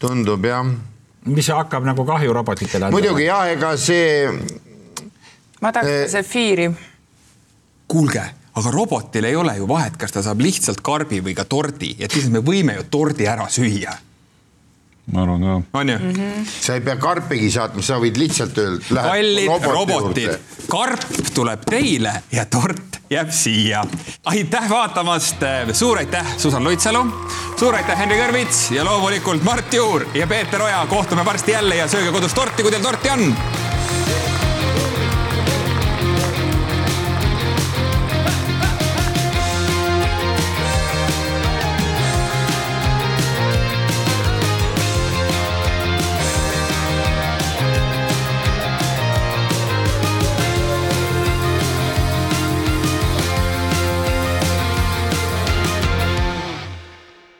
tundub 0.00 0.44
jah. 0.44 0.64
mis 1.28 1.52
hakkab 1.52 1.84
nagu 1.84 2.08
kahju 2.08 2.32
robotitele. 2.32 2.90
muidugi 2.96 3.28
jah, 3.28 3.44
ega 3.52 3.76
see 3.76 4.32
ma 5.60 5.72
tahaks 5.72 5.88
Eh. 5.90 6.02
ka 6.04 6.10
sefiiri. 6.10 6.70
kuulge, 7.88 8.22
aga 8.54 8.70
robotil 8.70 9.24
ei 9.24 9.36
ole 9.36 9.56
ju 9.56 9.68
vahet, 9.68 9.96
kas 9.96 10.12
ta 10.12 10.22
saab 10.22 10.40
lihtsalt 10.44 10.82
karbi 10.84 11.22
või 11.24 11.34
ka 11.34 11.44
tordi, 11.44 11.94
et 11.98 12.14
lihtsalt 12.14 12.32
me 12.32 12.42
võime 12.44 12.74
ju 12.76 12.84
tordi 12.90 13.26
ära 13.26 13.46
süüa, 13.48 13.94
ma 15.12 15.22
arvan 15.22 15.40
ka. 15.40 15.78
on 15.80 15.88
ju? 15.88 15.98
sa 16.60 16.74
ei 16.74 16.80
pea 16.84 16.96
karpigi 16.96 17.50
saatma, 17.50 17.82
sa 17.82 17.96
võid 18.02 18.20
lihtsalt 18.20 18.58
öelda. 18.58 19.06
kallid 19.08 19.64
robotid, 19.72 20.36
karp 20.68 21.06
tuleb 21.34 21.64
teile 21.64 22.12
ja 22.32 22.44
tort 22.44 23.00
jääb 23.10 23.30
siia. 23.32 23.84
aitäh 24.24 24.68
vaatamast, 24.68 25.40
suur 25.72 25.98
aitäh, 25.98 26.36
Susan 26.36 26.64
Luitsalu, 26.64 27.06
suur 27.56 27.74
aitäh, 27.74 27.98
Henri 27.98 28.20
Kõrvits 28.20 28.68
ja 28.76 28.84
loomulikult 28.84 29.42
Mart 29.48 29.72
Juur 29.72 30.04
ja 30.14 30.26
Peeter 30.26 30.62
Oja, 30.62 30.84
kohtume 30.90 31.24
varsti 31.24 31.56
jälle 31.56 31.80
ja 31.80 31.88
sööge 31.88 32.12
kodus 32.12 32.34
torti, 32.36 32.62
kui 32.62 32.70
teil 32.70 32.84
torti 32.84 33.10
on 33.16 33.32